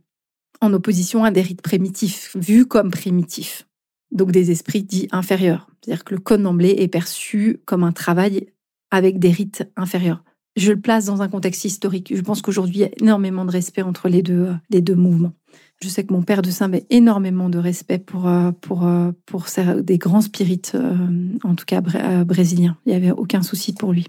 en 0.62 0.74
opposition 0.74 1.24
à 1.26 1.32
des 1.32 1.42
rites 1.42 1.62
primitifs, 1.62 2.36
vus 2.36 2.66
comme 2.66 2.92
primitifs 2.92 3.67
donc 4.12 4.32
des 4.32 4.52
esprits 4.52 4.84
dits 4.84 5.08
inférieurs. 5.12 5.68
C'est-à-dire 5.84 6.04
que 6.04 6.14
le 6.16 6.20
code 6.20 6.42
d'emblée 6.42 6.76
est 6.78 6.88
perçu 6.88 7.60
comme 7.66 7.84
un 7.84 7.92
travail 7.92 8.48
avec 8.92 9.20
des 9.20 9.32
rites 9.32 9.70
inférieurs. 9.76 10.24
Je 10.56 10.72
le 10.72 10.80
place 10.80 11.06
dans 11.06 11.22
un 11.22 11.28
contexte 11.28 11.66
historique. 11.66 12.14
Je 12.16 12.22
pense 12.22 12.42
qu'aujourd'hui, 12.42 12.78
il 12.78 12.82
y 12.82 12.86
a 12.86 12.90
énormément 13.00 13.46
de 13.46 13.52
respect 13.52 13.84
entre 13.84 14.10
les 14.10 14.24
deux, 14.24 14.50
les 14.72 14.82
deux 14.82 14.96
mouvements. 14.96 15.34
Je 15.82 15.90
sais 15.90 16.04
que 16.04 16.14
mon 16.14 16.24
père 16.24 16.42
de 16.42 16.50
Saint 16.50 16.66
avait 16.66 16.88
énormément 16.90 17.50
de 17.50 17.60
respect 17.60 18.00
pour, 18.00 18.28
euh, 18.28 18.52
pour, 18.62 18.88
euh, 18.88 19.12
pour 19.28 19.46
des 19.78 19.98
grands 20.00 20.22
spirites, 20.22 20.72
euh, 20.74 20.96
en 21.44 21.54
tout 21.54 21.66
cas 21.66 21.82
brésiliens. 22.24 22.78
Il 22.86 22.90
n'y 22.90 22.96
avait 22.96 23.12
aucun 23.12 23.44
souci 23.44 23.74
pour 23.74 23.94
lui. 23.94 24.08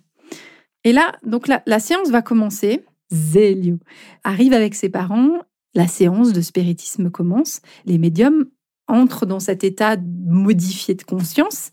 Et 0.84 0.92
là, 0.92 1.12
donc 1.26 1.48
la, 1.48 1.62
la 1.66 1.80
séance 1.80 2.08
va 2.08 2.22
commencer. 2.22 2.84
Zélio 3.12 3.78
arrive 4.24 4.54
avec 4.54 4.74
ses 4.74 4.88
parents. 4.88 5.32
La 5.74 5.86
séance 5.86 6.32
de 6.32 6.40
spiritisme 6.40 7.10
commence. 7.10 7.60
Les 7.84 7.98
médiums 7.98 8.46
entre 8.88 9.26
dans 9.26 9.40
cet 9.40 9.64
état 9.64 9.96
modifié 10.26 10.94
de 10.94 11.02
conscience. 11.02 11.70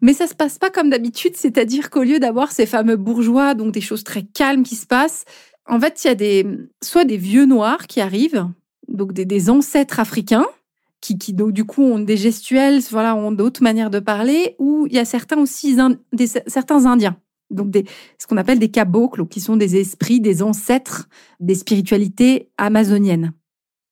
Mais 0.00 0.12
ça 0.12 0.26
se 0.26 0.34
passe 0.34 0.58
pas 0.58 0.70
comme 0.70 0.90
d'habitude, 0.90 1.34
c'est-à-dire 1.34 1.90
qu'au 1.90 2.02
lieu 2.02 2.20
d'avoir 2.20 2.52
ces 2.52 2.66
fameux 2.66 2.96
bourgeois, 2.96 3.54
donc 3.54 3.72
des 3.72 3.80
choses 3.80 4.04
très 4.04 4.22
calmes 4.22 4.62
qui 4.62 4.76
se 4.76 4.86
passent, 4.86 5.24
en 5.66 5.80
fait, 5.80 6.04
il 6.04 6.06
y 6.06 6.10
a 6.10 6.14
des, 6.14 6.46
soit 6.82 7.04
des 7.04 7.16
vieux 7.16 7.46
noirs 7.46 7.86
qui 7.86 8.00
arrivent, 8.00 8.46
donc 8.86 9.12
des, 9.12 9.50
ancêtres 9.50 10.00
africains, 10.00 10.46
qui, 11.00 11.18
qui 11.18 11.34
donc, 11.34 11.52
du 11.52 11.64
coup 11.64 11.82
ont 11.82 11.98
des 11.98 12.16
gestuels, 12.16 12.80
voilà, 12.90 13.14
ont 13.14 13.32
d'autres 13.32 13.62
manières 13.62 13.90
de 13.90 13.98
parler, 13.98 14.56
ou 14.58 14.86
il 14.86 14.94
y 14.94 14.98
a 14.98 15.04
certains 15.04 15.38
aussi, 15.38 15.76
des, 16.12 16.26
certains 16.26 16.86
Indiens, 16.86 17.16
donc 17.50 17.74
ce 18.18 18.26
qu'on 18.26 18.36
appelle 18.36 18.58
des 18.58 18.70
cabocles, 18.70 19.26
qui 19.26 19.40
sont 19.40 19.56
des 19.56 19.76
esprits, 19.76 20.20
des 20.20 20.42
ancêtres 20.42 21.08
des 21.40 21.54
spiritualités 21.54 22.50
amazoniennes. 22.56 23.32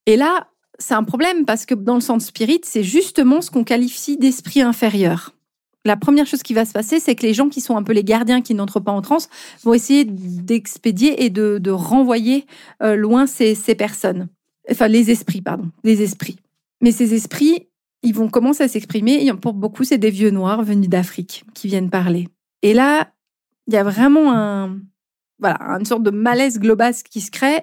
Et 0.06 0.16
là, 0.16 0.48
c'est 0.78 0.94
un 0.94 1.04
problème 1.04 1.44
parce 1.44 1.66
que 1.66 1.74
dans 1.74 1.94
le 1.94 2.00
sens 2.00 2.26
spirit, 2.26 2.60
c'est 2.64 2.82
justement 2.82 3.40
ce 3.40 3.50
qu'on 3.50 3.64
qualifie 3.64 4.16
d'esprit 4.16 4.60
inférieur. 4.60 5.32
La 5.84 5.96
première 5.96 6.26
chose 6.26 6.42
qui 6.42 6.52
va 6.52 6.64
se 6.64 6.72
passer, 6.72 6.98
c'est 6.98 7.14
que 7.14 7.22
les 7.22 7.32
gens 7.32 7.48
qui 7.48 7.60
sont 7.60 7.76
un 7.76 7.84
peu 7.84 7.92
les 7.92 8.02
gardiens 8.02 8.42
qui 8.42 8.54
n'entrent 8.54 8.80
pas 8.80 8.90
en 8.90 9.02
transe 9.02 9.28
vont 9.62 9.72
essayer 9.72 10.04
d'expédier 10.04 11.24
et 11.24 11.30
de, 11.30 11.70
renvoyer 11.70 12.44
euh, 12.82 12.96
loin 12.96 13.26
ces, 13.26 13.54
personnes. 13.76 14.28
Enfin, 14.68 14.88
les 14.88 15.10
esprits, 15.12 15.42
pardon. 15.42 15.70
Les 15.84 16.02
esprits. 16.02 16.38
Mais 16.82 16.90
ces 16.90 17.14
esprits, 17.14 17.68
ils 18.02 18.14
vont 18.14 18.28
commencer 18.28 18.64
à 18.64 18.68
s'exprimer. 18.68 19.32
Pour 19.34 19.52
beaucoup, 19.52 19.84
c'est 19.84 19.98
des 19.98 20.10
vieux 20.10 20.30
noirs 20.30 20.64
venus 20.64 20.88
d'Afrique 20.88 21.44
qui 21.54 21.68
viennent 21.68 21.90
parler. 21.90 22.28
Et 22.62 22.74
là, 22.74 23.12
il 23.68 23.74
y 23.74 23.76
a 23.76 23.84
vraiment 23.84 24.32
une 25.40 25.84
sorte 25.84 26.02
de 26.02 26.10
malaise 26.10 26.58
global 26.58 26.94
qui 27.08 27.20
se 27.20 27.30
crée. 27.30 27.62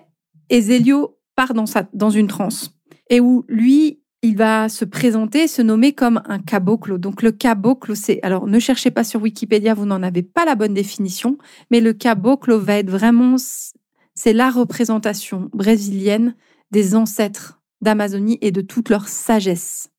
Et 0.50 0.62
Zélio 0.62 1.18
part 1.36 1.54
dans, 1.54 1.66
dans 1.94 2.10
une 2.10 2.28
transe 2.28 2.74
et 3.14 3.20
où 3.20 3.46
lui, 3.48 4.00
il 4.24 4.36
va 4.36 4.70
se 4.70 4.86
présenter, 4.86 5.48
se 5.48 5.62
nommer 5.62 5.94
comme 5.94 6.24
un 6.26 6.40
caboclo. 6.40 6.98
Donc 6.98 7.22
le 7.22 7.32
caboclo, 7.32 7.94
c'est... 7.94 8.20
Alors 8.24 8.48
ne 8.48 8.58
cherchez 8.58 8.90
pas 8.90 9.04
sur 9.04 9.22
Wikipédia, 9.22 9.76
vous 9.76 9.86
n'en 9.86 10.02
avez 10.02 10.24
pas 10.24 10.46
la 10.46 10.56
bonne 10.56 10.74
définition, 10.74 11.38
mais 11.70 11.80
le 11.80 11.94
caboclo 11.94 12.58
va 12.58 12.78
être 12.78 12.90
vraiment... 12.90 13.36
C'est 14.16 14.34
la 14.34 14.50
représentation 14.50 15.52
brésilienne 15.54 16.34
des 16.72 16.96
ancêtres 16.96 17.62
d'Amazonie 17.82 18.40
et 18.42 18.50
de 18.50 18.62
toute 18.62 18.90
leur 18.90 19.08
sagesse. 19.08 19.90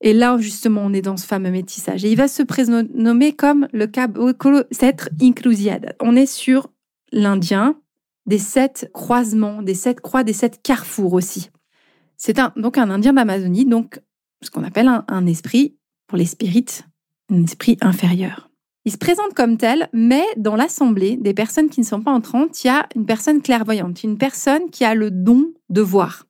Et 0.00 0.12
là, 0.12 0.38
justement, 0.38 0.82
on 0.84 0.92
est 0.92 1.02
dans 1.02 1.16
ce 1.16 1.26
fameux 1.26 1.50
métissage. 1.50 2.04
Et 2.04 2.12
il 2.12 2.16
va 2.16 2.28
se 2.28 2.44
nommer 2.96 3.32
comme 3.32 3.66
le 3.72 3.88
caboclo 3.88 4.60
être 4.80 5.08
inclusiad. 5.20 5.96
On 6.00 6.14
est 6.14 6.26
sur 6.26 6.68
l'Indien, 7.10 7.80
des 8.26 8.38
sept 8.38 8.90
croisements, 8.94 9.60
des 9.60 9.74
sept 9.74 10.00
croix, 10.00 10.22
des 10.22 10.34
sept 10.34 10.62
carrefours 10.62 11.14
aussi. 11.14 11.50
C'est 12.22 12.38
donc 12.56 12.76
un 12.76 12.90
Indien 12.90 13.14
d'Amazonie, 13.14 13.64
donc 13.64 13.98
ce 14.42 14.50
qu'on 14.50 14.62
appelle 14.62 14.90
un, 15.08 15.26
esprit, 15.26 15.78
pour 16.06 16.18
les 16.18 16.26
spirites, 16.26 16.84
un 17.30 17.42
esprit 17.44 17.78
inférieur. 17.80 18.50
Il 18.84 18.92
se 18.92 18.98
présente 18.98 19.32
comme 19.34 19.56
tel, 19.56 19.88
mais 19.94 20.24
dans 20.36 20.54
l'assemblée 20.54 21.16
des 21.16 21.32
personnes 21.32 21.70
qui 21.70 21.80
ne 21.80 21.86
sont 21.86 22.02
pas 22.02 22.10
entrantes, 22.10 22.62
il 22.62 22.66
y 22.66 22.70
a 22.70 22.86
une 22.94 23.06
personne 23.06 23.40
clairvoyante, 23.40 24.04
une 24.04 24.18
personne 24.18 24.68
qui 24.70 24.84
a 24.84 24.94
le 24.94 25.10
don 25.10 25.54
de 25.70 25.80
voir. 25.80 26.26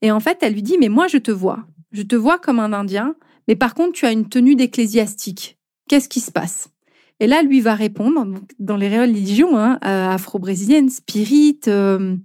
Et 0.00 0.10
en 0.10 0.20
fait, 0.20 0.38
elle 0.40 0.54
lui 0.54 0.62
dit, 0.62 0.78
mais 0.80 0.88
moi, 0.88 1.06
je 1.06 1.18
te 1.18 1.30
vois. 1.30 1.66
Je 1.92 2.02
te 2.02 2.16
vois 2.16 2.38
comme 2.38 2.58
un 2.58 2.72
Indien, 2.72 3.14
mais 3.46 3.56
par 3.56 3.74
contre, 3.74 3.92
tu 3.92 4.06
as 4.06 4.12
une 4.12 4.30
tenue 4.30 4.54
d'ecclésiastique. 4.54 5.58
Qu'est-ce 5.86 6.08
qui 6.08 6.20
se 6.20 6.32
passe? 6.32 6.70
Et 7.20 7.26
là, 7.26 7.42
lui 7.42 7.60
va 7.60 7.74
répondre, 7.74 8.26
dans 8.58 8.76
les 8.78 9.00
religions 9.00 9.58
hein, 9.58 9.78
euh, 9.84 10.08
afro-brésiliennes, 10.08 10.88
spirit, 10.88 11.60
euh, 11.68 12.16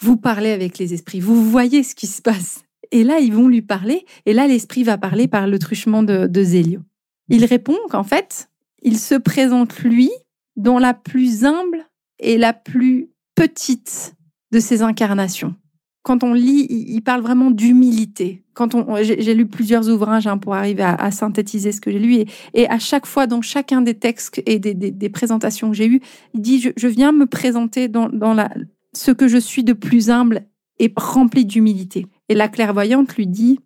vous 0.00 0.16
parlez 0.16 0.50
avec 0.50 0.78
les 0.78 0.94
esprits, 0.94 1.20
vous 1.20 1.44
voyez 1.44 1.82
ce 1.82 1.94
qui 1.94 2.06
se 2.06 2.22
passe. 2.22 2.62
Et 2.90 3.04
là, 3.04 3.20
ils 3.20 3.32
vont 3.32 3.48
lui 3.48 3.62
parler, 3.62 4.04
et 4.26 4.32
là, 4.32 4.46
l'esprit 4.48 4.82
va 4.82 4.98
parler 4.98 5.28
par 5.28 5.46
le 5.46 5.58
truchement 5.58 6.02
de, 6.02 6.26
de 6.26 6.42
Zélio. 6.42 6.80
Il 7.28 7.44
répond 7.44 7.76
qu'en 7.88 8.02
fait, 8.02 8.50
il 8.82 8.98
se 8.98 9.14
présente 9.14 9.78
lui 9.80 10.10
dans 10.56 10.78
la 10.78 10.94
plus 10.94 11.44
humble 11.44 11.86
et 12.18 12.36
la 12.36 12.52
plus 12.52 13.10
petite 13.36 14.14
de 14.50 14.58
ses 14.58 14.82
incarnations. 14.82 15.54
Quand 16.02 16.24
on 16.24 16.32
lit, 16.32 16.66
il 16.70 17.02
parle 17.02 17.20
vraiment 17.20 17.50
d'humilité. 17.50 18.42
Quand 18.54 18.74
on, 18.74 18.96
j'ai 19.02 19.34
lu 19.34 19.46
plusieurs 19.46 19.88
ouvrages 19.90 20.26
hein, 20.26 20.38
pour 20.38 20.54
arriver 20.54 20.82
à, 20.82 21.10
synthétiser 21.10 21.72
ce 21.72 21.80
que 21.80 21.90
j'ai 21.90 21.98
lu, 21.98 22.24
et, 22.54 22.68
à 22.68 22.78
chaque 22.78 23.06
fois, 23.06 23.26
dans 23.26 23.42
chacun 23.42 23.82
des 23.82 23.94
textes 23.94 24.42
et 24.46 24.58
des, 24.58 25.08
présentations 25.10 25.70
que 25.70 25.76
j'ai 25.76 25.86
eues, 25.86 26.00
il 26.34 26.40
dit 26.40 26.60
je, 26.74 26.86
viens 26.88 27.12
me 27.12 27.26
présenter 27.26 27.88
dans 27.88 28.08
la, 28.34 28.50
ce 28.94 29.10
que 29.10 29.28
je 29.28 29.38
suis 29.38 29.64
de 29.64 29.72
plus 29.72 30.10
humble 30.10 30.46
et 30.78 30.92
rempli 30.96 31.44
d'humilité. 31.44 32.06
Et 32.28 32.34
la 32.34 32.48
clairvoyante 32.48 33.14
lui 33.16 33.26
dit, 33.26 33.60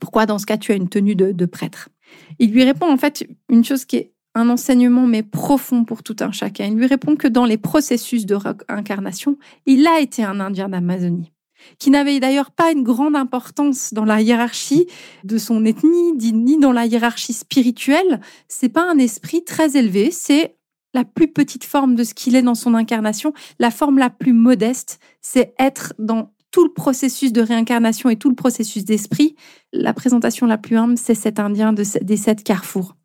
pourquoi 0.00 0.26
dans 0.26 0.38
ce 0.38 0.46
cas 0.46 0.56
tu 0.56 0.72
as 0.72 0.76
une 0.76 0.88
tenue 0.88 1.14
de, 1.14 1.46
prêtre? 1.46 1.88
Il 2.38 2.52
lui 2.52 2.64
répond 2.64 2.90
en 2.90 2.96
fait 2.96 3.26
une 3.48 3.64
chose 3.64 3.84
qui 3.84 3.96
est 3.96 4.12
un 4.34 4.50
enseignement 4.50 5.06
mais 5.06 5.22
profond 5.22 5.84
pour 5.84 6.02
tout 6.02 6.16
un 6.20 6.32
chacun. 6.32 6.66
Il 6.66 6.74
lui 6.74 6.86
répond 6.86 7.16
que 7.16 7.28
dans 7.28 7.46
les 7.46 7.56
processus 7.56 8.26
de 8.26 8.34
réincarnation, 8.34 9.38
il 9.64 9.86
a 9.86 10.00
été 10.00 10.22
un 10.22 10.40
Indien 10.40 10.68
d'Amazonie 10.68 11.32
qui 11.78 11.90
n'avait 11.90 12.20
d'ailleurs 12.20 12.50
pas 12.50 12.70
une 12.70 12.82
grande 12.82 13.16
importance 13.16 13.94
dans 13.94 14.04
la 14.04 14.20
hiérarchie 14.20 14.86
de 15.24 15.38
son 15.38 15.64
ethnie, 15.64 16.12
ni 16.12 16.58
dans 16.58 16.72
la 16.72 16.86
hiérarchie 16.86 17.32
spirituelle. 17.32 18.20
C'est 18.46 18.68
pas 18.68 18.88
un 18.88 18.98
esprit 18.98 19.42
très 19.42 19.76
élevé, 19.76 20.10
c'est 20.10 20.56
la 20.94 21.04
plus 21.04 21.28
petite 21.28 21.64
forme 21.64 21.94
de 21.94 22.04
ce 22.04 22.14
qu'il 22.14 22.36
est 22.36 22.42
dans 22.42 22.54
son 22.54 22.74
incarnation, 22.74 23.32
la 23.58 23.70
forme 23.70 23.98
la 23.98 24.10
plus 24.10 24.32
modeste, 24.32 24.98
c'est 25.20 25.54
être 25.58 25.94
dans 25.98 26.32
tout 26.50 26.64
le 26.64 26.72
processus 26.72 27.32
de 27.32 27.42
réincarnation 27.42 28.08
et 28.08 28.16
tout 28.16 28.30
le 28.30 28.34
processus 28.34 28.84
d'esprit. 28.84 29.36
La 29.72 29.92
présentation 29.92 30.46
la 30.46 30.56
plus 30.56 30.76
humble, 30.76 30.96
c'est 30.96 31.14
cet 31.14 31.38
Indien 31.38 31.72
des 31.72 32.16
sept 32.16 32.42
carrefours. 32.42 32.96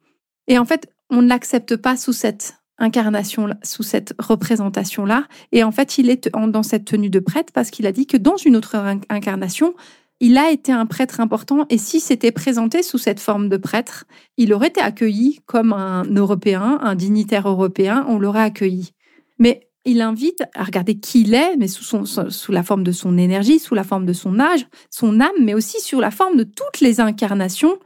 Et 0.47 0.57
en 0.57 0.65
fait, 0.65 0.87
on 1.09 1.21
ne 1.21 1.27
l'accepte 1.27 1.75
pas 1.75 1.97
sous 1.97 2.13
cette 2.13 2.55
incarnation, 2.77 3.49
sous 3.63 3.83
cette 3.83 4.13
représentation-là. 4.19 5.25
Et 5.51 5.63
en 5.63 5.71
fait, 5.71 5.97
il 5.97 6.09
est 6.09 6.29
dans 6.33 6.63
cette 6.63 6.85
tenue 6.85 7.09
de 7.09 7.19
prêtre 7.19 7.51
parce 7.53 7.69
qu'il 7.69 7.85
a 7.85 7.91
dit 7.91 8.07
que 8.07 8.17
dans 8.17 8.37
une 8.37 8.55
autre 8.55 8.75
incarnation, 9.09 9.75
il 10.21 10.37
a 10.37 10.51
été 10.51 10.71
un 10.71 10.85
prêtre 10.85 11.19
important 11.19 11.65
et 11.69 11.79
si 11.79 11.99
s'était 11.99 12.31
présenté 12.31 12.83
sous 12.83 12.99
cette 12.99 13.19
forme 13.19 13.49
de 13.49 13.57
prêtre, 13.57 14.05
il 14.37 14.53
aurait 14.53 14.67
été 14.67 14.79
accueilli 14.79 15.41
comme 15.47 15.73
un 15.73 16.03
Européen, 16.03 16.79
un 16.83 16.93
dignitaire 16.93 17.49
européen, 17.49 18.05
on 18.07 18.19
l'aurait 18.19 18.43
accueilli. 18.43 18.91
Mais 19.39 19.67
il 19.83 19.99
invite 19.99 20.43
à 20.53 20.63
regarder 20.63 20.99
qui 20.99 21.21
il 21.21 21.33
est, 21.33 21.57
mais 21.57 21.67
sous, 21.67 22.05
la 22.49 22.61
forme 22.61 22.83
de 22.83 22.91
son 22.91 23.17
énergie, 23.17 23.57
sous 23.57 23.73
la 23.73 23.83
forme 23.83 24.05
de 24.05 24.13
son 24.13 24.39
âge, 24.39 24.67
son 24.91 25.19
âme, 25.19 25.31
mais 25.41 25.55
aussi 25.55 25.81
sous 25.81 25.99
la 25.99 26.11
forme 26.11 26.37
de 26.37 26.43
toutes 26.43 26.81
les 26.81 26.99
incarnations 26.99 27.79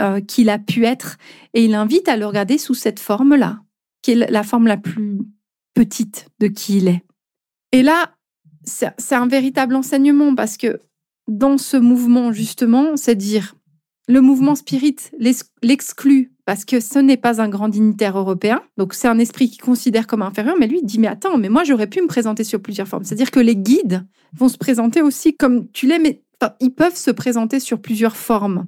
euh, 0.00 0.20
qu'il 0.20 0.50
a 0.50 0.58
pu 0.58 0.84
être. 0.84 1.16
Et 1.54 1.64
il 1.64 1.76
invite 1.76 2.08
à 2.08 2.16
le 2.16 2.26
regarder 2.26 2.58
sous 2.58 2.74
cette 2.74 2.98
forme-là, 2.98 3.60
qui 4.02 4.12
est 4.12 4.30
la 4.30 4.42
forme 4.42 4.66
la 4.66 4.78
plus 4.78 5.20
petite 5.74 6.26
de 6.40 6.48
qui 6.48 6.78
il 6.78 6.88
est. 6.88 7.04
Et 7.70 7.84
là, 7.84 8.14
c'est 8.64 9.14
un 9.14 9.28
véritable 9.28 9.76
enseignement 9.76 10.34
parce 10.34 10.56
que 10.56 10.80
dans 11.28 11.58
ce 11.58 11.76
mouvement, 11.76 12.32
justement, 12.32 12.96
c'est 12.96 13.14
dire 13.14 13.54
le 14.08 14.22
mouvement 14.22 14.54
spirit 14.54 14.96
l'exclut 15.62 16.32
parce 16.46 16.64
que 16.64 16.80
ce 16.80 16.98
n'est 16.98 17.18
pas 17.18 17.42
un 17.42 17.48
grand 17.50 17.68
dignitaire 17.68 18.18
européen. 18.18 18.62
Donc, 18.78 18.94
c'est 18.94 19.06
un 19.06 19.18
esprit 19.18 19.50
qui 19.50 19.58
considère 19.58 20.06
comme 20.06 20.22
inférieur, 20.22 20.56
mais 20.58 20.66
lui, 20.66 20.82
dit 20.82 20.98
Mais 20.98 21.06
attends, 21.06 21.36
mais 21.36 21.50
moi, 21.50 21.62
j'aurais 21.62 21.86
pu 21.86 22.00
me 22.00 22.06
présenter 22.06 22.42
sur 22.42 22.60
plusieurs 22.60 22.88
formes. 22.88 23.04
C'est-à-dire 23.04 23.30
que 23.30 23.38
les 23.38 23.54
guides 23.54 24.06
vont 24.32 24.48
se 24.48 24.56
présenter 24.56 25.02
aussi 25.02 25.36
comme 25.36 25.70
tu 25.72 25.86
l'es, 25.86 25.98
mais 25.98 26.22
ils 26.60 26.74
peuvent 26.74 26.96
se 26.96 27.10
présenter 27.10 27.60
sur 27.60 27.82
plusieurs 27.82 28.16
formes. 28.16 28.66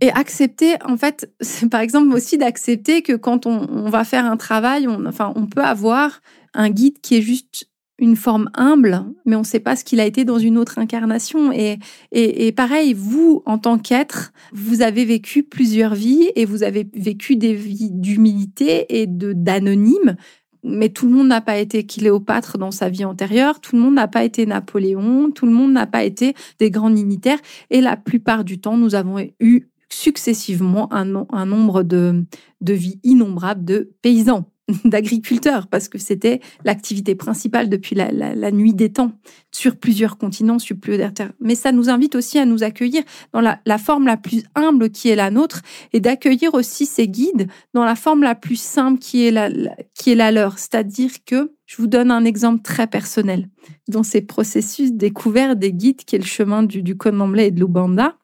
Et 0.00 0.10
accepter, 0.10 0.74
en 0.84 0.96
fait, 0.96 1.32
c'est 1.40 1.68
par 1.68 1.80
exemple 1.80 2.12
aussi 2.12 2.36
d'accepter 2.36 3.02
que 3.02 3.12
quand 3.12 3.46
on, 3.46 3.88
va 3.88 4.02
faire 4.02 4.26
un 4.26 4.36
travail, 4.36 4.88
enfin, 4.88 5.32
on 5.36 5.46
peut 5.46 5.62
avoir 5.62 6.20
un 6.52 6.68
guide 6.68 7.00
qui 7.00 7.16
est 7.16 7.22
juste 7.22 7.68
une 7.98 8.16
forme 8.16 8.48
humble, 8.54 9.04
mais 9.26 9.36
on 9.36 9.40
ne 9.40 9.44
sait 9.44 9.60
pas 9.60 9.74
ce 9.76 9.84
qu'il 9.84 10.00
a 10.00 10.06
été 10.06 10.24
dans 10.24 10.38
une 10.38 10.56
autre 10.56 10.78
incarnation. 10.78 11.52
Et, 11.52 12.52
pareil, 12.52 12.94
vous, 12.94 13.42
en 13.44 13.58
tant 13.58 13.78
qu'être, 13.78 14.32
vous 14.52 14.82
avez 14.82 15.04
vécu 15.04 15.42
plusieurs 15.42 15.94
vies 15.94 16.30
et 16.36 16.44
vous 16.44 16.62
avez 16.62 16.88
vécu 16.94 17.36
des 17.36 17.54
vies 17.54 17.90
d'humilité 17.90 19.00
et 19.00 19.06
de 19.06 19.32
d'anonyme. 19.32 20.16
Mais 20.64 20.88
tout 20.88 21.06
le 21.06 21.12
monde 21.12 21.28
n'a 21.28 21.40
pas 21.40 21.58
été 21.58 21.86
Cléopâtre 21.86 22.58
dans 22.58 22.72
sa 22.72 22.88
vie 22.88 23.04
antérieure, 23.04 23.60
tout 23.60 23.76
le 23.76 23.82
monde 23.82 23.94
n'a 23.94 24.08
pas 24.08 24.24
été 24.24 24.44
Napoléon, 24.44 25.30
tout 25.30 25.46
le 25.46 25.52
monde 25.52 25.72
n'a 25.72 25.86
pas 25.86 26.04
été 26.04 26.34
des 26.58 26.70
grands 26.70 26.90
dignitaires. 26.90 27.38
Et 27.70 27.80
la 27.80 27.96
plupart 27.96 28.44
du 28.44 28.60
temps, 28.60 28.76
nous 28.76 28.94
avons 28.94 29.18
eu 29.40 29.68
successivement 29.88 30.92
un, 30.92 31.26
un 31.30 31.46
nombre 31.46 31.82
de, 31.82 32.24
de 32.60 32.72
vies 32.72 33.00
innombrables 33.02 33.64
de 33.64 33.92
paysans 34.02 34.50
d'agriculteurs, 34.84 35.66
parce 35.66 35.88
que 35.88 35.98
c'était 35.98 36.40
l'activité 36.64 37.14
principale 37.14 37.68
depuis 37.68 37.94
la, 37.94 38.50
nuit 38.50 38.74
des 38.74 38.90
temps, 38.90 39.12
sur 39.50 39.76
plusieurs 39.76 40.18
continents, 40.18 40.58
sur 40.58 40.76
plusieurs 40.76 41.14
terres. 41.14 41.32
Mais 41.40 41.54
ça 41.54 41.72
nous 41.72 41.88
invite 41.88 42.14
aussi 42.14 42.38
à 42.38 42.44
nous 42.44 42.62
accueillir 42.62 43.02
dans 43.32 43.40
la, 43.40 43.78
forme 43.78 44.06
la 44.06 44.16
plus 44.16 44.44
humble 44.54 44.90
qui 44.90 45.08
est 45.08 45.16
la 45.16 45.30
nôtre, 45.30 45.62
et 45.92 46.00
d'accueillir 46.00 46.54
aussi 46.54 46.86
ces 46.86 47.08
guides 47.08 47.48
dans 47.72 47.84
la 47.84 47.94
forme 47.94 48.22
la 48.22 48.34
plus 48.34 48.60
simple 48.60 48.98
qui 48.98 49.26
est 49.26 49.30
la, 49.30 49.48
qui 49.94 50.10
est 50.12 50.14
la 50.14 50.30
leur. 50.32 50.58
C'est-à-dire 50.58 51.10
que, 51.24 51.52
je 51.66 51.76
vous 51.76 51.86
donne 51.86 52.10
un 52.10 52.24
exemple 52.24 52.62
très 52.62 52.86
personnel. 52.86 53.48
Dans 53.88 54.02
ces 54.02 54.22
processus 54.22 54.92
découverts 54.92 55.56
des 55.56 55.72
guides, 55.72 56.04
qui 56.04 56.16
est 56.16 56.18
le 56.18 56.24
chemin 56.24 56.62
du, 56.62 56.82
du 56.82 56.92
et 56.92 57.50
de 57.50 57.60
l'Ubanda, 57.60 58.16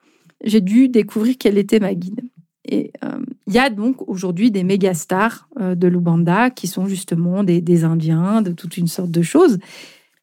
j'ai 0.43 0.61
dû 0.61 0.89
découvrir 0.89 1.37
quelle 1.39 1.59
était 1.59 1.81
ma 1.81 1.95
guide. 1.95 2.21
Et 2.65 2.93
euh, 3.05 3.19
il 3.47 3.53
y 3.53 3.59
a 3.59 3.71
donc 3.71 4.09
aujourd'hui 4.09 4.51
des 4.51 4.65
méga 4.65 4.95
stars 4.95 5.49
euh, 5.61 5.75
de 5.75 5.87
l'Ubanda 5.87 6.51
qui 6.51 6.67
sont 6.67 6.87
justement 6.87 7.45
des, 7.45 7.85
Indiens, 7.85 8.43
de 8.43 8.53
toute 8.53 8.77
une 8.77 8.89
sorte 8.89 9.11
de 9.11 9.23
choses. 9.23 9.59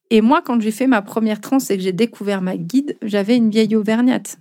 Et 0.10 0.21
moi, 0.21 0.41
quand 0.43 0.60
j'ai 0.60 0.71
fait 0.71 0.88
ma 0.88 1.01
première 1.01 1.39
transe 1.39 1.69
et 1.69 1.77
que 1.77 1.83
j'ai 1.83 1.93
découvert 1.93 2.41
ma 2.41 2.57
guide, 2.57 2.98
j'avais 3.01 3.38
une 3.38 3.50
vieille 3.50 3.75
auvergnate. 3.75 4.39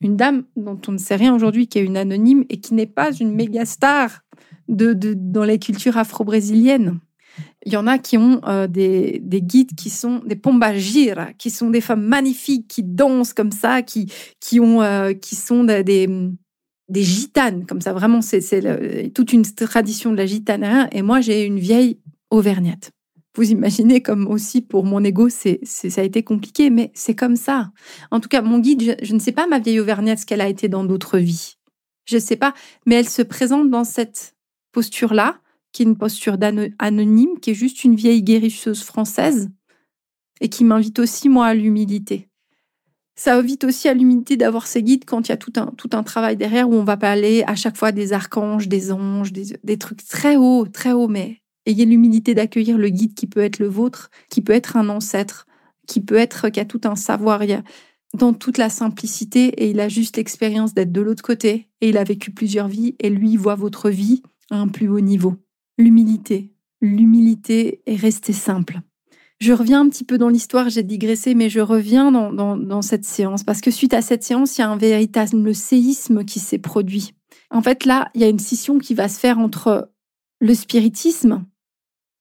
Une 0.00 0.16
dame 0.16 0.44
dont 0.56 0.80
on 0.86 0.92
ne 0.92 0.98
sait 0.98 1.16
rien 1.16 1.34
aujourd'hui, 1.34 1.66
qui 1.66 1.78
est 1.78 1.84
une 1.84 1.96
anonyme 1.96 2.44
et 2.50 2.60
qui 2.60 2.74
n'est 2.74 2.86
pas 2.86 3.12
une 3.12 3.34
méga 3.34 3.64
star 3.64 4.20
de, 4.68 4.92
dans 5.16 5.44
les 5.44 5.58
cultures 5.58 5.96
afro-brésiliennes. 5.96 7.00
Il 7.64 7.72
y 7.72 7.76
en 7.76 7.86
a 7.86 7.98
qui 7.98 8.16
ont 8.16 8.40
euh, 8.46 8.68
des, 8.68 9.20
guides 9.24 9.74
qui 9.74 9.90
sont 9.90 10.20
des 10.24 10.36
pombagira, 10.36 11.32
qui 11.32 11.50
sont 11.50 11.70
des 11.70 11.80
femmes 11.80 12.04
magnifiques, 12.04 12.68
qui 12.68 12.84
dansent 12.84 13.32
comme 13.32 13.52
ça, 13.52 13.82
qui, 13.82 14.12
qui, 14.40 14.60
ont, 14.60 14.80
qui 15.20 15.34
sont 15.34 15.64
des 15.64 16.06
gitanes, 16.94 17.66
comme 17.66 17.80
ça, 17.80 17.92
vraiment, 17.92 18.22
c'est 18.22 19.10
toute 19.14 19.32
une 19.32 19.42
tradition 19.42 20.10
de 20.10 20.16
la 20.16 20.26
gitane. 20.26 20.88
Et 20.92 21.02
moi, 21.02 21.20
j'ai 21.20 21.44
une 21.44 21.58
vieille 21.58 21.98
auvergnate. 22.30 22.90
Vous 23.34 23.50
imaginez 23.52 24.02
comme 24.02 24.26
aussi 24.26 24.62
pour 24.62 24.84
mon 24.84 25.04
ego, 25.04 25.28
c'est, 25.28 25.60
ça 25.64 26.00
a 26.00 26.04
été 26.04 26.22
compliqué, 26.24 26.70
mais 26.70 26.90
c'est 26.94 27.14
comme 27.14 27.36
ça. 27.36 27.70
En 28.10 28.20
tout 28.20 28.28
cas, 28.28 28.42
mon 28.42 28.58
guide, 28.58 28.96
je, 29.00 29.14
ne 29.14 29.20
sais 29.20 29.32
pas 29.32 29.46
ma 29.46 29.60
vieille 29.60 29.78
auvergnate 29.78 30.18
ce 30.18 30.26
qu'elle 30.26 30.40
a 30.40 30.48
été 30.48 30.68
dans 30.68 30.84
d'autres 30.84 31.18
vies. 31.18 31.54
Je 32.04 32.16
ne 32.16 32.20
sais 32.20 32.36
pas, 32.36 32.54
mais 32.86 32.96
elle 32.96 33.08
se 33.08 33.22
présente 33.22 33.70
dans 33.70 33.84
cette 33.84 34.34
posture-là, 34.72 35.40
qui 35.72 35.82
est 35.82 35.86
une 35.86 35.96
posture 35.96 36.36
anonyme, 36.78 37.38
qui 37.40 37.50
est 37.50 37.54
juste 37.54 37.84
une 37.84 37.94
vieille 37.94 38.22
guérisseuse 38.22 38.82
française, 38.82 39.50
et 40.40 40.48
qui 40.48 40.64
m'invite 40.64 40.98
aussi, 40.98 41.28
moi, 41.28 41.46
à 41.46 41.54
l'humilité. 41.54 42.27
Ça 43.18 43.36
évite 43.36 43.64
aussi 43.64 43.88
à 43.88 43.94
l'humilité 43.94 44.36
d'avoir 44.36 44.68
ses 44.68 44.80
guides 44.80 45.04
quand 45.04 45.26
il 45.26 45.30
y 45.30 45.34
a 45.34 45.36
tout 45.36 45.52
un, 45.56 45.66
tout 45.76 45.90
un 45.92 46.04
travail 46.04 46.36
derrière 46.36 46.70
où 46.70 46.74
on 46.74 46.84
va 46.84 46.96
parler 46.96 47.42
à 47.48 47.56
chaque 47.56 47.76
fois 47.76 47.90
des 47.90 48.12
archanges, 48.12 48.68
des 48.68 48.92
anges, 48.92 49.32
des, 49.32 49.76
trucs 49.76 50.06
très 50.06 50.36
hauts, 50.36 50.66
très 50.66 50.92
hauts, 50.92 51.08
mais 51.08 51.42
ayez 51.66 51.84
l'humilité 51.84 52.36
d'accueillir 52.36 52.78
le 52.78 52.90
guide 52.90 53.14
qui 53.14 53.26
peut 53.26 53.40
être 53.40 53.58
le 53.58 53.66
vôtre, 53.66 54.10
qui 54.30 54.40
peut 54.40 54.52
être 54.52 54.76
un 54.76 54.88
ancêtre, 54.88 55.48
qui 55.88 56.00
peut 56.00 56.14
être, 56.14 56.48
qui 56.48 56.60
a 56.60 56.64
tout 56.64 56.82
un 56.84 56.94
savoir. 56.94 57.42
Il 57.42 57.50
y 57.50 57.54
a, 57.54 57.64
dans 58.14 58.34
toute 58.34 58.56
la 58.56 58.70
simplicité 58.70 59.46
et 59.46 59.68
il 59.68 59.80
a 59.80 59.88
juste 59.88 60.16
l'expérience 60.16 60.72
d'être 60.72 60.92
de 60.92 61.00
l'autre 61.00 61.24
côté 61.24 61.70
et 61.80 61.88
il 61.88 61.98
a 61.98 62.04
vécu 62.04 62.30
plusieurs 62.30 62.68
vies 62.68 62.94
et 63.00 63.10
lui 63.10 63.36
voit 63.36 63.56
votre 63.56 63.90
vie 63.90 64.22
à 64.48 64.60
un 64.60 64.68
plus 64.68 64.88
haut 64.88 65.00
niveau. 65.00 65.34
L'humilité. 65.76 66.52
L'humilité 66.80 67.82
est 67.84 67.96
rester 67.96 68.32
simple. 68.32 68.80
Je 69.40 69.52
reviens 69.52 69.82
un 69.82 69.88
petit 69.88 70.04
peu 70.04 70.18
dans 70.18 70.28
l'histoire, 70.28 70.68
j'ai 70.68 70.82
digressé, 70.82 71.34
mais 71.34 71.48
je 71.48 71.60
reviens 71.60 72.10
dans, 72.10 72.82
cette 72.82 73.04
séance 73.04 73.44
parce 73.44 73.60
que 73.60 73.70
suite 73.70 73.94
à 73.94 74.02
cette 74.02 74.24
séance, 74.24 74.58
il 74.58 74.62
y 74.62 74.64
a 74.64 74.68
un 74.68 74.76
véritable 74.76 75.54
séisme 75.54 76.24
qui 76.24 76.40
s'est 76.40 76.58
produit. 76.58 77.14
En 77.50 77.62
fait, 77.62 77.84
là, 77.84 78.10
il 78.14 78.20
y 78.20 78.24
a 78.24 78.28
une 78.28 78.40
scission 78.40 78.78
qui 78.78 78.94
va 78.94 79.08
se 79.08 79.20
faire 79.20 79.38
entre 79.38 79.90
le 80.40 80.54
spiritisme, 80.54 81.44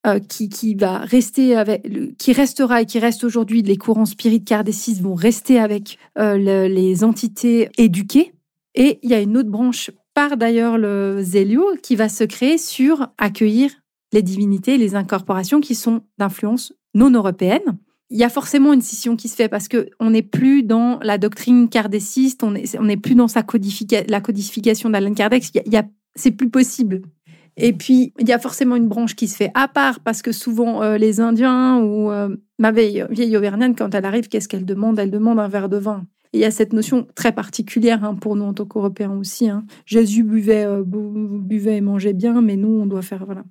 euh, 0.06 0.20
qui, 0.20 0.48
qui, 0.50 0.76
va 0.76 1.00
rester 1.00 1.56
avec, 1.56 2.18
qui 2.18 2.34
restera 2.34 2.84
et 2.84 2.86
qui 2.86 3.00
reste 3.00 3.24
aujourd'hui, 3.24 3.64
les 3.64 3.78
courants 3.78 4.06
spirites 4.06 4.48
cardécistes 4.48 5.02
vont 5.02 5.16
rester 5.16 5.60
avec 5.60 5.98
euh, 6.20 6.38
les 6.68 7.04
entités 7.04 7.70
éduquées. 7.80 8.32
Et 8.76 9.00
il 9.02 9.10
y 9.10 9.16
a 9.16 9.20
une 9.20 9.38
autre 9.38 9.50
branche, 9.50 9.90
par 10.14 10.38
d'ailleurs 10.38 10.78
le 10.78 11.24
Zélio, 11.24 11.66
qui 11.82 11.96
va 11.96 12.10
se 12.10 12.24
créer 12.24 12.60
sur 12.60 13.08
accueillir 13.18 13.72
les 14.14 14.22
divinités, 14.22 14.78
les 14.78 14.96
incorporations 14.96 15.62
qui 15.62 15.74
sont 15.74 16.02
d'influence 16.20 16.74
non 16.94 17.12
européenne, 17.12 17.78
il 18.10 18.18
y 18.18 18.24
a 18.24 18.30
forcément 18.30 18.74
une 18.74 18.82
scission 18.82 19.16
qui 19.16 19.28
se 19.28 19.36
fait 19.36 19.50
parce 19.50 19.68
que 19.68 19.90
on 20.00 20.12
n'est 20.12 20.22
plus 20.22 20.64
dans 20.64 21.00
la 21.02 21.18
doctrine 21.18 21.68
kardéciste, 21.68 22.44
on 22.44 22.52
n'est 22.52 22.66
on 22.80 22.98
plus 23.00 23.16
dans 23.16 23.28
sa 23.28 23.44
la 24.08 24.22
codification 24.22 24.90
d'Alan 24.90 25.14
Kardec. 25.14 25.44
C'est 26.16 26.32
plus 26.32 26.50
possible. 26.50 27.02
Et 27.58 27.74
puis, 27.74 28.14
il 28.20 28.28
y 28.28 28.34
a 28.34 28.40
forcément 28.40 28.76
une 28.76 28.88
branche 28.88 29.16
qui 29.16 29.28
se 29.28 29.36
fait 29.36 29.52
à 29.56 29.68
part 29.68 30.00
parce 30.00 30.22
que 30.22 30.32
souvent, 30.32 30.84
euh, 30.84 30.98
les 30.98 31.20
Indiens 31.20 31.80
ou 31.80 32.12
euh, 32.12 32.36
ma 32.60 32.72
vieille, 32.72 33.06
vieille 33.10 33.38
quand 33.76 33.94
elle 33.96 34.06
arrive, 34.06 34.28
qu'est-ce 34.28 34.48
qu'elle 34.48 34.66
demande? 34.66 35.00
Elle 35.00 35.12
demande 35.12 35.40
un 35.40 35.48
verre 35.48 35.68
de 35.68 35.78
vin. 35.78 36.06
Il 36.34 36.40
y 36.40 36.46
a 36.46 36.52
cette 36.52 36.74
notion 36.74 37.08
très 37.16 37.32
particulière 37.32 38.04
hein, 38.04 38.16
pour 38.16 38.36
nous 38.36 38.46
en 38.46 38.54
tant 38.54 38.66
qu'Européens 38.66 39.18
aussi. 39.18 39.50
Hein. 39.50 39.66
Jésus 39.86 40.24
buvait, 40.24 40.66
euh, 40.66 40.84
buvait 40.86 41.78
et 41.78 41.82
mangeait 41.82 42.14
bien, 42.14 42.42
mais 42.42 42.56
nous, 42.56 42.70
on 42.70 42.86
doit 42.86 43.02
faire. 43.02 43.26
Voilà. 43.26 43.44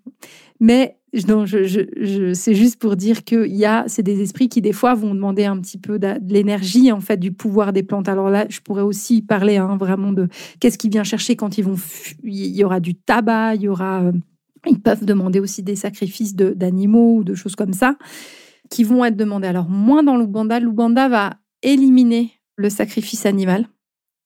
Mais 0.60 0.98
non, 1.28 1.44
c'est 1.46 2.54
juste 2.54 2.78
pour 2.78 2.96
dire 2.96 3.24
que 3.24 3.46
y 3.46 3.64
a, 3.64 3.84
c'est 3.86 4.02
des 4.02 4.20
esprits 4.20 4.48
qui 4.48 4.60
des 4.60 4.72
fois 4.72 4.94
vont 4.94 5.14
demander 5.14 5.44
un 5.44 5.58
petit 5.60 5.78
peu 5.78 5.98
de, 5.98 6.14
l'énergie 6.28 6.92
en 6.92 7.00
fait 7.00 7.16
du 7.16 7.32
pouvoir 7.32 7.72
des 7.72 7.82
plantes. 7.82 8.08
Alors 8.08 8.28
là, 8.28 8.46
je 8.48 8.60
pourrais 8.60 8.82
aussi 8.82 9.22
parler 9.22 9.56
hein, 9.56 9.76
vraiment 9.78 10.12
de 10.12 10.28
qu'est-ce 10.60 10.78
qui 10.78 10.88
vient 10.88 11.04
chercher 11.04 11.36
quand 11.36 11.58
ils 11.58 11.64
vont. 11.64 11.76
Il 12.22 12.54
y 12.54 12.64
aura 12.64 12.80
du 12.80 12.94
tabac, 12.94 13.54
il 13.54 13.62
y 13.62 13.68
aura. 13.68 14.02
Euh, 14.02 14.12
ils 14.68 14.80
peuvent 14.80 15.04
demander 15.04 15.38
aussi 15.38 15.62
des 15.62 15.76
sacrifices 15.76 16.34
d'animaux 16.34 17.18
ou 17.18 17.24
de 17.24 17.34
choses 17.34 17.54
comme 17.54 17.72
ça 17.72 17.96
qui 18.68 18.84
vont 18.84 19.04
être 19.04 19.16
demandés. 19.16 19.46
Alors 19.46 19.68
moins 19.68 20.02
dans 20.02 20.16
l'Ubanda, 20.16 20.58
l'Ubanda 20.58 21.08
va 21.08 21.34
éliminer 21.62 22.32
le 22.56 22.70
sacrifice 22.70 23.26
animal 23.26 23.68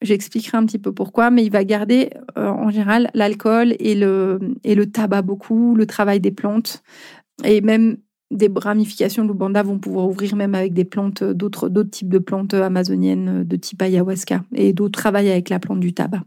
J'expliquerai 0.03 0.57
un 0.57 0.65
petit 0.65 0.79
peu 0.79 0.93
pourquoi, 0.93 1.31
mais 1.31 1.45
il 1.45 1.51
va 1.51 1.63
garder 1.63 2.11
euh, 2.39 2.49
en 2.49 2.71
général 2.71 3.11
l'alcool 3.13 3.77
et 3.79 3.95
le, 3.95 4.39
et 4.65 4.75
le 4.75 4.91
tabac 4.91 5.21
beaucoup, 5.21 5.75
le 5.75 5.85
travail 5.85 6.21
des 6.21 6.31
plantes 6.31 6.83
et 7.45 7.61
même 7.61 7.99
des 8.31 8.51
ramifications 8.55 9.27
l'Ubanda 9.27 9.63
vont 9.63 9.79
pouvoir 9.79 10.09
ouvrir 10.09 10.37
même 10.37 10.55
avec 10.55 10.73
des 10.73 10.85
plantes, 10.85 11.23
d'autres, 11.23 11.69
d'autres 11.69 11.91
types 11.91 12.09
de 12.09 12.19
plantes 12.19 12.55
amazoniennes 12.55 13.45
de 13.45 13.57
type 13.57 13.83
ayahuasca 13.83 14.43
et 14.55 14.73
d'autres 14.73 14.99
travaillent 14.99 15.31
avec 15.31 15.51
la 15.51 15.59
plante 15.59 15.81
du 15.81 15.93
tabac. 15.93 16.23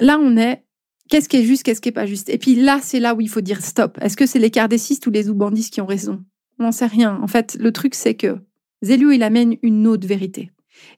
Là, 0.00 0.18
on 0.18 0.36
est 0.36 0.64
qu'est-ce 1.10 1.28
qui 1.28 1.36
est 1.36 1.44
juste, 1.44 1.64
qu'est-ce 1.64 1.80
qui 1.80 1.90
est 1.90 1.92
pas 1.92 2.06
juste? 2.06 2.30
Et 2.30 2.38
puis 2.38 2.54
là, 2.54 2.78
c'est 2.80 3.00
là 3.00 3.14
où 3.14 3.20
il 3.20 3.28
faut 3.28 3.40
dire 3.40 3.62
stop. 3.62 3.98
Est-ce 4.00 4.16
que 4.16 4.26
c'est 4.26 4.38
les 4.38 4.50
cardécistes 4.50 5.06
ou 5.06 5.10
les 5.10 5.28
oubandistes 5.28 5.74
qui 5.74 5.80
ont 5.80 5.86
raison? 5.86 6.24
On 6.58 6.64
n'en 6.64 6.72
sait 6.72 6.86
rien. 6.86 7.18
En 7.20 7.26
fait, 7.26 7.56
le 7.60 7.72
truc, 7.72 7.94
c'est 7.94 8.14
que 8.14 8.38
Zélio, 8.82 9.10
il 9.10 9.22
amène 9.22 9.56
une 9.62 9.86
autre 9.86 10.06
vérité. 10.06 10.50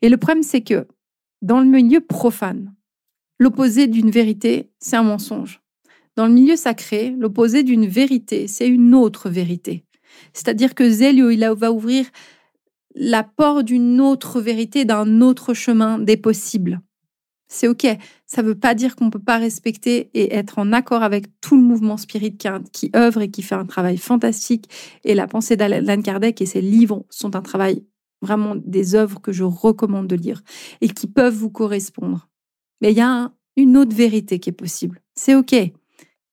Et 0.02 0.08
le 0.08 0.16
problème, 0.16 0.42
c'est 0.42 0.62
que 0.62 0.86
dans 1.42 1.60
le 1.60 1.66
milieu 1.66 2.00
profane, 2.00 2.74
l'opposé 3.38 3.86
d'une 3.86 4.10
vérité, 4.10 4.70
c'est 4.78 4.96
un 4.96 5.02
mensonge. 5.02 5.60
Dans 6.16 6.26
le 6.26 6.32
milieu 6.32 6.56
sacré, 6.56 7.14
l'opposé 7.18 7.62
d'une 7.62 7.86
vérité, 7.86 8.48
c'est 8.48 8.68
une 8.68 8.94
autre 8.94 9.28
vérité. 9.28 9.84
C'est-à-dire 10.32 10.74
que 10.74 10.88
Zélio, 10.88 11.30
il 11.30 11.46
va 11.56 11.72
ouvrir 11.72 12.06
l'apport 12.94 13.62
d'une 13.62 14.00
autre 14.00 14.40
vérité, 14.40 14.86
d'un 14.86 15.20
autre 15.20 15.52
chemin 15.52 15.98
des 15.98 16.16
possibles. 16.16 16.80
C'est 17.48 17.68
OK. 17.68 17.86
Ça 18.26 18.42
ne 18.42 18.48
veut 18.48 18.58
pas 18.58 18.74
dire 18.74 18.96
qu'on 18.96 19.06
ne 19.06 19.10
peut 19.10 19.20
pas 19.20 19.38
respecter 19.38 20.10
et 20.14 20.34
être 20.34 20.58
en 20.58 20.72
accord 20.72 21.02
avec 21.02 21.26
tout 21.40 21.56
le 21.56 21.62
mouvement 21.62 21.96
spirit 21.96 22.36
qui, 22.36 22.90
œuvre 22.96 23.20
et 23.20 23.30
qui 23.30 23.42
fait 23.42 23.54
un 23.54 23.66
travail 23.66 23.98
fantastique. 23.98 24.68
Et 25.04 25.14
la 25.14 25.28
pensée 25.28 25.56
d'Alan 25.56 26.02
Kardec 26.02 26.40
et 26.40 26.46
ses 26.46 26.60
livres 26.60 27.04
sont 27.08 27.36
un 27.36 27.42
travail 27.42 27.84
vraiment 28.26 28.54
des 28.56 28.94
œuvres 28.94 29.20
que 29.20 29.32
je 29.32 29.44
recommande 29.44 30.06
de 30.06 30.16
lire 30.16 30.42
et 30.80 30.88
qui 30.88 31.06
peuvent 31.06 31.34
vous 31.34 31.50
correspondre. 31.50 32.28
Mais 32.80 32.92
il 32.92 32.98
y 32.98 33.02
a 33.02 33.32
une 33.56 33.76
autre 33.76 33.94
vérité 33.94 34.38
qui 34.38 34.50
est 34.50 34.52
possible. 34.52 35.00
C'est 35.14 35.34
OK. 35.34 35.54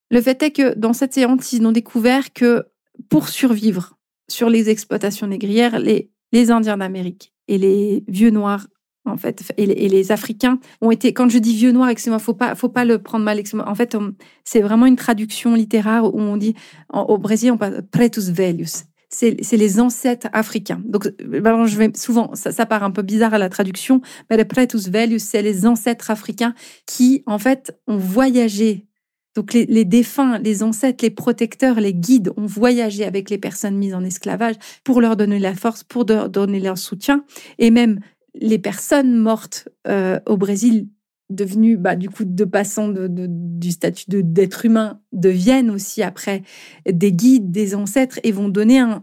Le 0.09 0.21
fait 0.21 0.43
est 0.43 0.51
que 0.51 0.75
dans 0.75 0.93
cette 0.93 1.13
séance, 1.13 1.53
ils 1.53 1.65
ont 1.65 1.71
découvert 1.71 2.33
que 2.33 2.65
pour 3.09 3.29
survivre 3.29 3.97
sur 4.29 4.49
les 4.49 4.69
exploitations 4.69 5.27
négrières, 5.27 5.79
les, 5.79 6.11
les 6.31 6.51
Indiens 6.51 6.77
d'Amérique 6.77 7.33
et 7.47 7.57
les 7.57 8.03
vieux 8.07 8.29
noirs 8.29 8.67
en 9.05 9.17
fait, 9.17 9.51
et 9.57 9.65
les, 9.65 10.11
Africains 10.11 10.59
ont 10.81 10.91
été. 10.91 11.13
Quand 11.13 11.27
je 11.29 11.37
dis 11.37 11.55
vieux 11.55 11.71
noirs, 11.71 11.89
excusez-moi, 11.89 12.19
faut 12.19 12.33
pas, 12.33 12.55
faut 12.55 12.69
pas 12.69 12.85
le 12.85 12.99
prendre 12.99 13.25
mal. 13.25 13.41
En 13.65 13.75
fait, 13.75 13.97
c'est 14.45 14.61
vraiment 14.61 14.85
une 14.85 14.95
traduction 14.95 15.55
littéraire 15.55 16.05
où 16.05 16.19
on 16.19 16.37
dit 16.37 16.55
au 16.93 17.17
Brésil, 17.17 17.51
on 17.51 17.57
parle 17.57 17.81
pretus 17.91 18.29
velhos 18.29 18.85
c'est 19.13 19.57
les 19.57 19.79
ancêtres 19.79 20.27
africains. 20.33 20.81
Donc, 20.85 21.07
euh, 21.07 21.65
je 21.65 21.77
vais 21.77 21.91
souvent, 21.95 22.33
ça, 22.35 22.51
ça, 22.51 22.65
part 22.65 22.83
un 22.83 22.91
peu 22.91 23.01
bizarre 23.01 23.33
à 23.33 23.37
la 23.37 23.49
traduction, 23.49 24.01
mais 24.29 24.37
les 24.37 24.45
Pretus 24.45 24.89
Velius, 24.89 25.23
c'est 25.23 25.41
les 25.41 25.65
ancêtres 25.65 26.11
africains 26.11 26.53
qui, 26.85 27.23
en 27.25 27.39
fait, 27.39 27.77
ont 27.87 27.97
voyagé. 27.97 28.87
Donc, 29.35 29.53
les, 29.53 29.85
défunts, 29.85 30.37
les 30.39 30.61
ancêtres, 30.61 31.03
les 31.03 31.09
protecteurs, 31.09 31.79
les 31.79 31.93
guides 31.93 32.31
ont 32.37 32.45
voyagé 32.45 33.03
avec 33.03 33.29
les 33.29 33.39
personnes 33.39 33.77
mises 33.77 33.95
en 33.95 34.03
esclavage 34.03 34.55
pour 34.83 35.01
leur 35.01 35.15
donner 35.15 35.39
la 35.39 35.55
force, 35.55 35.83
pour 35.83 36.05
leur 36.07 36.29
donner 36.29 36.59
leur 36.59 36.77
soutien. 36.77 37.23
Et 37.57 37.71
même 37.71 37.99
les 38.35 38.59
personnes 38.59 39.15
mortes 39.15 39.69
euh, 39.87 40.19
au 40.27 40.37
Brésil 40.37 40.87
devenus, 41.35 41.77
bah, 41.77 41.95
du 41.95 42.09
coup, 42.09 42.23
de 42.25 42.45
passant 42.45 42.87
de, 42.87 43.07
du 43.09 43.71
statut 43.71 44.05
d'être 44.09 44.65
humain, 44.65 44.99
deviennent 45.11 45.69
aussi 45.69 46.01
après 46.03 46.43
des 46.89 47.11
guides, 47.11 47.51
des 47.51 47.75
ancêtres 47.75 48.19
et 48.23 48.31
vont 48.31 48.49
donner 48.49 48.79
un, 48.79 48.99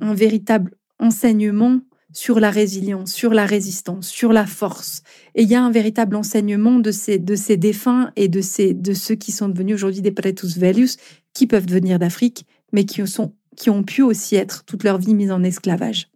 véritable 0.00 0.72
enseignement 0.98 1.80
sur 2.12 2.40
la 2.40 2.50
résilience, 2.50 3.12
sur 3.12 3.34
la 3.34 3.44
résistance, 3.44 4.08
sur 4.08 4.32
la 4.32 4.46
force. 4.46 5.02
Et 5.34 5.42
il 5.42 5.48
y 5.48 5.54
a 5.54 5.62
un 5.62 5.70
véritable 5.70 6.16
enseignement 6.16 6.78
de 6.78 6.90
ces, 6.90 7.18
de 7.18 7.34
ces 7.34 7.56
défunts 7.56 8.10
et 8.16 8.28
de, 8.28 8.40
ces, 8.40 8.74
de 8.74 8.94
ceux 8.94 9.14
qui 9.14 9.30
sont 9.30 9.48
devenus 9.48 9.74
aujourd'hui 9.74 10.00
des 10.00 10.10
pretus 10.10 10.56
velius, 10.56 10.96
qui 11.34 11.46
peuvent 11.46 11.68
venir 11.68 11.98
d'Afrique, 11.98 12.46
mais 12.72 12.84
qui, 12.84 13.06
sont, 13.06 13.34
qui 13.56 13.70
ont 13.70 13.82
pu 13.82 14.02
aussi 14.02 14.36
être 14.36 14.64
toute 14.64 14.84
leur 14.84 14.98
vie 14.98 15.14
mis 15.14 15.30
en 15.30 15.42
esclavage. 15.44 16.08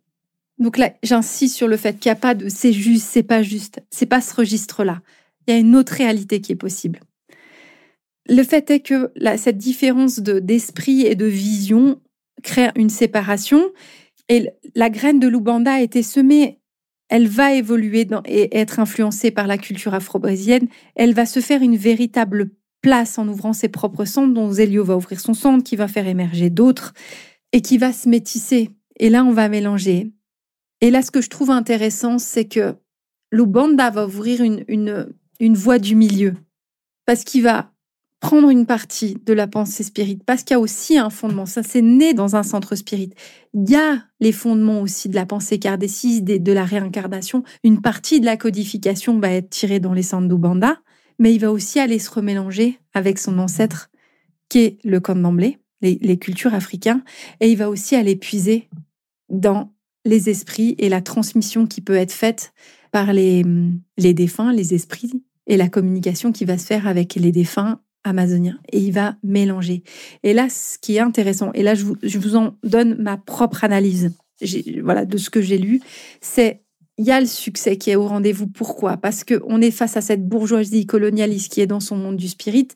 Donc 0.59 0.79
là, 0.79 0.93
j'insiste 1.03 1.57
sur 1.57 1.69
le 1.69 1.77
fait 1.77 1.99
qu'il 1.99 2.09
n'y 2.09 2.17
a 2.17 2.21
pas 2.21 2.35
de 2.35 2.49
c'est 2.49 2.73
juste, 2.73 3.09
c'est 3.11 3.23
pas 3.23 3.43
juste, 3.43 3.83
c'est 3.91 4.07
pas 4.07 4.21
ce 4.21 4.35
registre-là 4.35 5.03
il 5.47 5.55
y 5.55 5.57
a 5.57 5.61
une 5.61 5.77
autre 5.77 5.95
réalité 5.95 6.41
qui 6.41 6.53
est 6.53 6.57
possible. 6.57 7.01
Le 8.29 8.43
fait 8.45 8.71
est 8.71 8.81
que 8.81 9.13
cette 9.37 9.59
différence 9.59 10.21
d'esprit 10.21 11.03
et 11.03 11.15
de 11.15 11.27
vision 11.27 12.01
crée 12.43 12.71
une 12.77 12.91
séparation 12.91 13.63
et 14.29 14.49
la 14.75 14.91
graine 14.91 15.21
de 15.21 15.29
l'Oubanda 15.29 15.75
a 15.75 15.81
été 15.81 16.03
semée. 16.03 16.61
Elle 17.09 17.29
va 17.29 17.53
évoluer 17.53 18.07
et 18.25 18.57
être 18.57 18.81
influencée 18.81 19.31
par 19.31 19.47
la 19.47 19.59
culture 19.59 19.93
afro-brésilienne. 19.93 20.69
Elle 20.95 21.13
va 21.13 21.27
se 21.27 21.41
faire 21.41 21.63
une 21.63 21.77
véritable 21.77 22.51
place 22.81 23.19
en 23.19 23.29
ouvrant 23.29 23.53
ses 23.53 23.69
propres 23.69 24.05
centres, 24.05 24.33
dont 24.33 24.51
Zélio 24.51 24.85
va 24.85 24.97
ouvrir 24.97 25.21
son 25.21 25.35
centre, 25.35 25.63
qui 25.63 25.77
va 25.77 25.89
faire 25.89 26.07
émerger 26.07 26.49
d'autres 26.49 26.95
et 27.53 27.61
qui 27.61 27.77
va 27.77 27.93
se 27.93 28.09
métisser. 28.09 28.71
Et 28.99 29.11
là, 29.11 29.25
on 29.25 29.33
va 29.33 29.49
mélanger. 29.49 30.13
Et 30.81 30.91
là, 30.91 31.03
ce 31.03 31.11
que 31.11 31.21
je 31.21 31.29
trouve 31.29 31.51
intéressant, 31.51 32.19
c'est 32.19 32.47
que 32.47 32.75
l'Ubanda 33.31 33.91
va 33.91 34.07
ouvrir 34.07 34.41
une 34.41 35.13
voie 35.51 35.79
du 35.79 35.95
milieu, 35.95 36.35
parce 37.07 37.25
qu'il 37.25 37.43
va 37.43 37.73
prendre 38.21 38.51
une 38.51 38.67
partie 38.67 39.17
de 39.27 39.33
la 39.33 39.49
pensée 39.49 39.83
spirit, 39.83 40.21
parce 40.25 40.45
qu'il 40.45 40.55
y 40.55 40.57
a 40.57 40.61
aussi 40.61 40.97
un 40.97 41.11
fondement. 41.11 41.45
Ça, 41.45 41.65
c'est 41.65 41.83
né 41.83 42.15
dans 42.15 42.37
un 42.37 42.45
centre 42.45 42.77
spirit. 42.77 43.11
Il 43.53 43.69
y 43.69 43.75
a 43.75 44.05
les 44.21 44.31
fondements 44.31 44.81
aussi 44.81 45.09
de 45.09 45.17
la 45.17 45.27
pensée 45.27 45.59
kardéciste, 45.59 46.23
de 46.23 46.53
la 46.53 46.65
réincarnation. 46.65 47.43
Une 47.65 47.83
partie 47.83 48.21
de 48.21 48.25
la 48.25 48.37
codification 48.37 49.19
va 49.19 49.33
être 49.33 49.51
tirée 49.51 49.81
dans 49.81 49.93
les 49.93 50.05
centres 50.05 50.29
d'Ubanda, 50.29 50.81
mais 51.19 51.35
il 51.35 51.41
va 51.41 51.51
aussi 51.51 51.81
aller 51.81 51.99
se 51.99 52.11
remélanger 52.11 52.79
avec 52.95 53.19
son 53.19 53.39
ancêtre, 53.41 53.91
qui 54.49 54.61
est 54.61 54.79
le 54.85 55.01
Kandamblé, 55.01 55.59
les, 55.81 55.99
les 56.01 56.17
cultures 56.17 56.55
africaines, 56.55 57.03
et 57.41 57.51
il 57.51 57.57
va 57.57 57.69
aussi 57.69 57.97
aller 57.97 58.15
puiser 58.15 58.69
dans 59.29 59.73
les 60.05 60.31
esprits 60.31 60.77
et 60.79 60.89
la 60.89 61.01
transmission 61.01 61.67
qui 61.67 61.81
peut 61.81 61.97
être 61.97 62.13
faite 62.13 62.53
par 62.93 63.13
les, 63.13 63.45
les 63.99 64.15
défunts, 64.15 64.53
les 64.53 64.75
esprits, 64.75 65.25
et 65.47 65.57
la 65.57 65.69
communication 65.69 66.33
qui 66.33 66.45
va 66.45 66.59
se 66.59 66.67
faire 66.67 66.87
avec 66.87 67.15
les 67.15 67.33
défunts 67.33 67.81
amazoniens. 68.05 68.59
Et 68.73 68.81
il 68.81 68.93
va 68.93 69.17
mélanger. 69.23 69.83
Et 70.23 70.33
là, 70.33 70.49
ce 70.49 70.79
qui 70.79 70.97
est 70.97 71.01
intéressant, 71.01 71.53
et 71.55 71.63
là, 71.63 71.75
je 71.75 71.85
vous, 72.19 72.37
en 72.37 72.57
donne 72.63 72.97
ma 72.97 73.17
propre 73.17 73.65
analyse 73.65 74.13
voilà, 74.83 75.05
de 75.05 75.19
ce 75.19 75.31
que 75.31 75.41
j'ai 75.41 75.59
lu, 75.59 75.81
c'est 76.21 76.63
il 76.99 77.07
y 77.07 77.11
a 77.11 77.21
le 77.21 77.27
succès 77.27 77.79
qui 77.79 77.91
est 77.91 77.97
au 77.97 78.07
rendez-vous. 78.07 78.47
Pourquoi? 78.47 78.97
Parce 78.99 79.25
qu'on 79.25 79.61
est 79.61 79.71
face 79.71 79.97
à 79.97 80.03
cette 80.03 80.29
bourgeoisie 80.29 80.85
colonialiste 80.85 81.51
qui 81.51 81.61
est 81.61 81.67
dans 81.67 81.81
son 81.81 81.97
monde 81.97 82.17
du 82.17 82.29
spirit, 82.29 82.69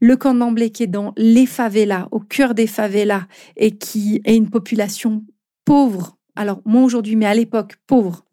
le 0.00 0.16
camp 0.16 0.34
d'emblée 0.34 0.70
qui 0.70 0.84
est 0.84 0.88
dans 0.88 1.12
les 1.16 1.44
favelas, 1.44 2.08
au 2.12 2.20
cœur 2.20 2.54
des 2.54 2.68
favelas, 2.68 3.26
et 3.56 3.76
qui 3.76 4.22
est 4.24 4.36
une 4.36 4.48
population 4.48 5.24
pauvre. 5.64 6.16
Alors, 6.36 6.62
moi 6.64 6.82
aujourd'hui, 6.82 7.16
mais 7.16 7.26
à 7.26 7.34
l'époque, 7.34 7.74
pauvre, 7.86 8.24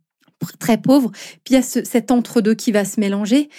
très 0.60 0.80
pauvre. 0.80 1.12
Puis 1.44 1.52
il 1.52 1.54
y 1.54 1.58
a 1.58 1.64
cet 1.64 2.12
entre-deux 2.12 2.56
qui 2.56 2.72
va 2.72 2.86
se 2.86 3.00
mélanger. 3.00 3.50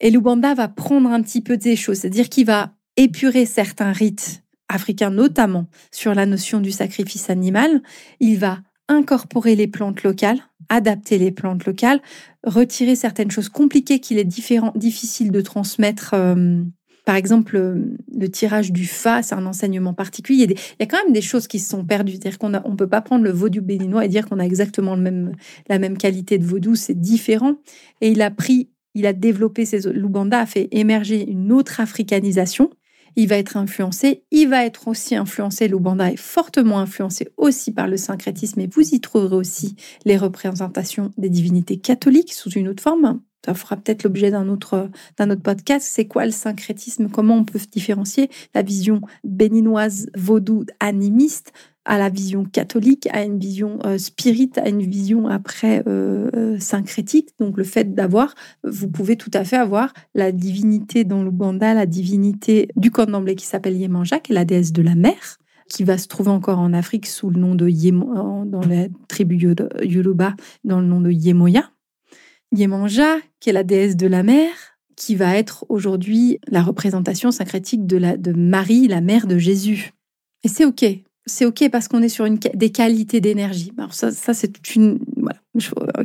Et 0.00 0.10
Lubanda 0.10 0.54
va 0.54 0.68
prendre 0.68 1.10
un 1.10 1.22
petit 1.22 1.40
peu 1.40 1.56
des 1.56 1.76
choses, 1.76 1.98
c'est-à-dire 1.98 2.28
qu'il 2.28 2.46
va 2.46 2.72
épurer 2.96 3.46
certains 3.46 3.92
rites 3.92 4.42
africains, 4.68 5.10
notamment 5.10 5.66
sur 5.92 6.14
la 6.14 6.26
notion 6.26 6.60
du 6.60 6.70
sacrifice 6.70 7.30
animal. 7.30 7.82
Il 8.20 8.38
va 8.38 8.58
incorporer 8.88 9.54
les 9.56 9.66
plantes 9.66 10.02
locales, 10.02 10.40
adapter 10.68 11.18
les 11.18 11.30
plantes 11.30 11.64
locales, 11.66 12.00
retirer 12.44 12.96
certaines 12.96 13.30
choses 13.30 13.48
compliquées 13.48 14.00
qu'il 14.00 14.18
est 14.18 14.24
difficile 14.24 15.30
de 15.30 15.40
transmettre 15.40 16.14
euh, 16.14 16.62
par 17.08 17.16
exemple, 17.16 17.56
le, 17.56 18.28
tirage 18.28 18.70
du 18.70 18.84
fa, 18.84 19.22
c'est 19.22 19.34
un 19.34 19.46
enseignement 19.46 19.94
particulier. 19.94 20.44
Il 20.44 20.50
y, 20.50 20.82
a 20.82 20.86
quand 20.86 21.02
même 21.02 21.14
des 21.14 21.22
choses 21.22 21.48
qui 21.48 21.58
se 21.58 21.70
sont 21.70 21.82
perdues. 21.82 22.12
C'est-à-dire 22.12 22.38
qu'on 22.38 22.50
ne 22.50 22.76
peut 22.76 22.86
pas 22.86 23.00
prendre 23.00 23.24
le 23.24 23.30
vaudou 23.30 23.62
béninois 23.62 24.04
et 24.04 24.08
dire 24.08 24.28
qu'on 24.28 24.38
a 24.38 24.44
exactement 24.44 24.94
la 24.94 25.78
même 25.78 25.96
qualité 25.96 26.36
de 26.36 26.44
vaudou. 26.44 26.74
C'est 26.74 27.00
différent. 27.00 27.54
Et 28.02 28.10
il 28.10 28.20
a 28.20 28.30
pris, 28.30 28.68
il 28.94 29.06
a 29.06 29.12
développé 29.12 29.64
ses. 29.64 29.90
Lubanda 29.90 30.40
a 30.40 30.46
fait 30.46 30.68
émerger 30.72 31.28
une 31.28 31.52
autre 31.52 31.80
africanisation. 31.80 32.70
Il 33.16 33.28
va 33.28 33.36
être 33.36 33.56
influencé. 33.56 34.24
Il 34.30 34.48
va 34.48 34.64
être 34.64 34.88
aussi 34.88 35.16
influencé. 35.16 35.66
Lubanda 35.68 36.10
est 36.10 36.16
fortement 36.16 36.78
influencé 36.78 37.28
aussi 37.36 37.72
par 37.72 37.88
le 37.88 37.96
syncrétisme. 37.96 38.60
Et 38.60 38.68
vous 38.72 38.94
y 38.94 39.00
trouverez 39.00 39.36
aussi 39.36 39.76
les 40.04 40.16
représentations 40.16 41.10
des 41.16 41.30
divinités 41.30 41.78
catholiques 41.78 42.32
sous 42.32 42.50
une 42.50 42.68
autre 42.68 42.82
forme 42.82 43.20
ça 43.44 43.54
fera 43.54 43.76
peut-être 43.76 44.02
l'objet 44.02 44.30
d'un 44.30 44.48
autre, 44.48 44.90
d'un 45.16 45.30
autre 45.30 45.42
podcast. 45.42 45.88
C'est 45.90 46.06
quoi 46.06 46.26
le 46.26 46.32
syncrétisme? 46.32 47.08
Comment 47.08 47.36
on 47.36 47.44
peut 47.44 47.60
différencier? 47.70 48.30
La 48.54 48.62
vision 48.62 49.00
béninoise 49.24 50.10
vaudou 50.16 50.64
animiste 50.80 51.52
à 51.88 51.96
la 51.96 52.10
vision 52.10 52.44
catholique, 52.44 53.08
à 53.12 53.24
une 53.24 53.38
vision 53.38 53.78
euh, 53.86 53.96
spirit, 53.96 54.50
à 54.56 54.68
une 54.68 54.82
vision 54.82 55.26
après 55.26 55.82
euh, 55.88 56.30
euh, 56.36 56.58
syncrétique. 56.58 57.30
Donc 57.40 57.56
le 57.56 57.64
fait 57.64 57.94
d'avoir, 57.94 58.34
vous 58.62 58.88
pouvez 58.88 59.16
tout 59.16 59.30
à 59.32 59.42
fait 59.42 59.56
avoir 59.56 59.94
la 60.14 60.30
divinité 60.30 61.04
dans 61.04 61.22
l'Ouganda, 61.22 61.72
la 61.72 61.86
divinité 61.86 62.68
du 62.76 62.90
Kandamblé 62.90 63.34
qui 63.36 63.46
s'appelle 63.46 63.74
Yemanja, 63.74 64.20
qui 64.20 64.32
est 64.32 64.34
la 64.34 64.44
déesse 64.44 64.74
de 64.74 64.82
la 64.82 64.94
mer, 64.94 65.38
qui 65.70 65.82
va 65.82 65.96
se 65.96 66.08
trouver 66.08 66.28
encore 66.28 66.58
en 66.58 66.74
Afrique 66.74 67.06
sous 67.06 67.30
le 67.30 67.40
nom 67.40 67.54
de 67.54 67.66
Yemo, 67.66 68.44
dans 68.44 68.60
la 68.60 68.88
tribu 69.08 69.38
Yoruba, 69.82 70.34
dans 70.64 70.80
le 70.80 70.86
nom 70.86 71.00
de 71.00 71.10
Yemoya. 71.10 71.70
Yemanja, 72.52 73.16
qui 73.40 73.48
est 73.48 73.54
la 73.54 73.64
déesse 73.64 73.96
de 73.96 74.06
la 74.06 74.22
mer, 74.22 74.50
qui 74.94 75.14
va 75.14 75.38
être 75.38 75.64
aujourd'hui 75.70 76.38
la 76.48 76.62
représentation 76.62 77.30
syncrétique 77.30 77.86
de, 77.86 78.16
de 78.16 78.32
Marie, 78.32 78.88
la 78.88 79.00
mère 79.00 79.26
de 79.26 79.38
Jésus. 79.38 79.92
Et 80.44 80.48
c'est 80.48 80.66
OK 80.66 80.84
c'est 81.28 81.44
OK 81.44 81.68
parce 81.70 81.86
qu'on 81.88 82.02
est 82.02 82.08
sur 82.08 82.26
des 82.28 82.70
qualités 82.70 83.20
d'énergie. 83.20 83.72
Ça, 83.90 84.10
c'est 84.34 84.52
voilà, 85.16 85.40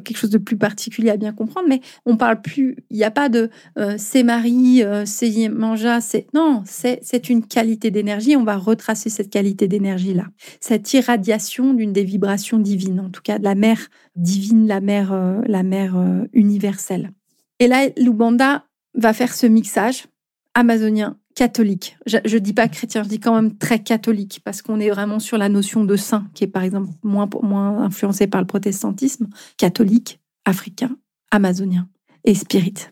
quelque 0.04 0.18
chose 0.18 0.30
de 0.30 0.38
plus 0.38 0.58
particulier 0.58 1.10
à 1.10 1.18
bien 1.18 1.34
comprendre, 1.34 1.68
mais 1.68 1.82
on 2.06 2.18
parle 2.18 2.42
plus, 2.42 2.78
il 2.90 2.98
n'y 2.98 3.04
a 3.04 3.12
pas 3.12 3.30
de 3.30 3.50
euh, 3.78 3.96
c'est 3.98 4.24
Marie, 4.24 4.84
euh, 4.84 5.04
c'est 5.06 5.50
Manja, 5.50 6.02
c'est. 6.02 6.28
Non, 6.34 6.64
c'est 6.66 7.30
une 7.30 7.46
qualité 7.46 7.92
d'énergie. 7.92 8.36
On 8.36 8.44
va 8.44 8.58
retracer 8.58 9.10
cette 9.10 9.30
qualité 9.30 9.68
d'énergie-là. 9.68 10.28
Cette 10.60 10.94
irradiation 10.94 11.74
d'une 11.74 11.94
des 11.94 12.04
vibrations 12.04 12.60
divines, 12.60 13.00
en 13.00 13.10
tout 13.10 13.22
cas 13.22 13.40
de 13.40 13.44
la 13.44 13.56
mère 13.56 13.90
divine, 14.16 14.68
la 14.68 14.82
mère, 14.82 15.14
euh, 15.14 15.42
la 15.48 15.64
mère 15.64 15.96
universelle. 16.34 17.12
Et 17.60 17.68
là, 17.68 17.88
Lubanda 17.98 18.66
va 18.96 19.14
faire 19.14 19.34
ce 19.34 19.48
mixage 19.48 20.06
amazonien 20.54 21.18
catholique. 21.36 21.98
Je 22.06 22.18
ne 22.18 22.40
dis 22.40 22.54
pas 22.54 22.68
chrétien, 22.68 23.04
je 23.04 23.10
dis 23.10 23.20
quand 23.20 23.36
même 23.36 23.58
très 23.58 23.80
catholique, 23.80 24.42
parce 24.44 24.62
qu'on 24.62 24.80
est 24.80 24.90
vraiment 24.90 25.20
sur 25.20 25.38
la 25.38 25.50
notion 25.50 25.84
de 25.84 25.96
saint, 25.96 26.28
qui 26.34 26.44
est 26.44 26.48
par 26.48 26.64
exemple 26.64 26.90
moins, 27.04 27.30
moins 27.42 27.84
influencée 27.84 28.28
par 28.28 28.42
le 28.42 28.48
protestantisme, 28.48 29.28
catholique, 29.58 30.20
africain, 30.46 30.98
amazonien 31.32 31.88
et 32.24 32.36
spirit. 32.36 32.90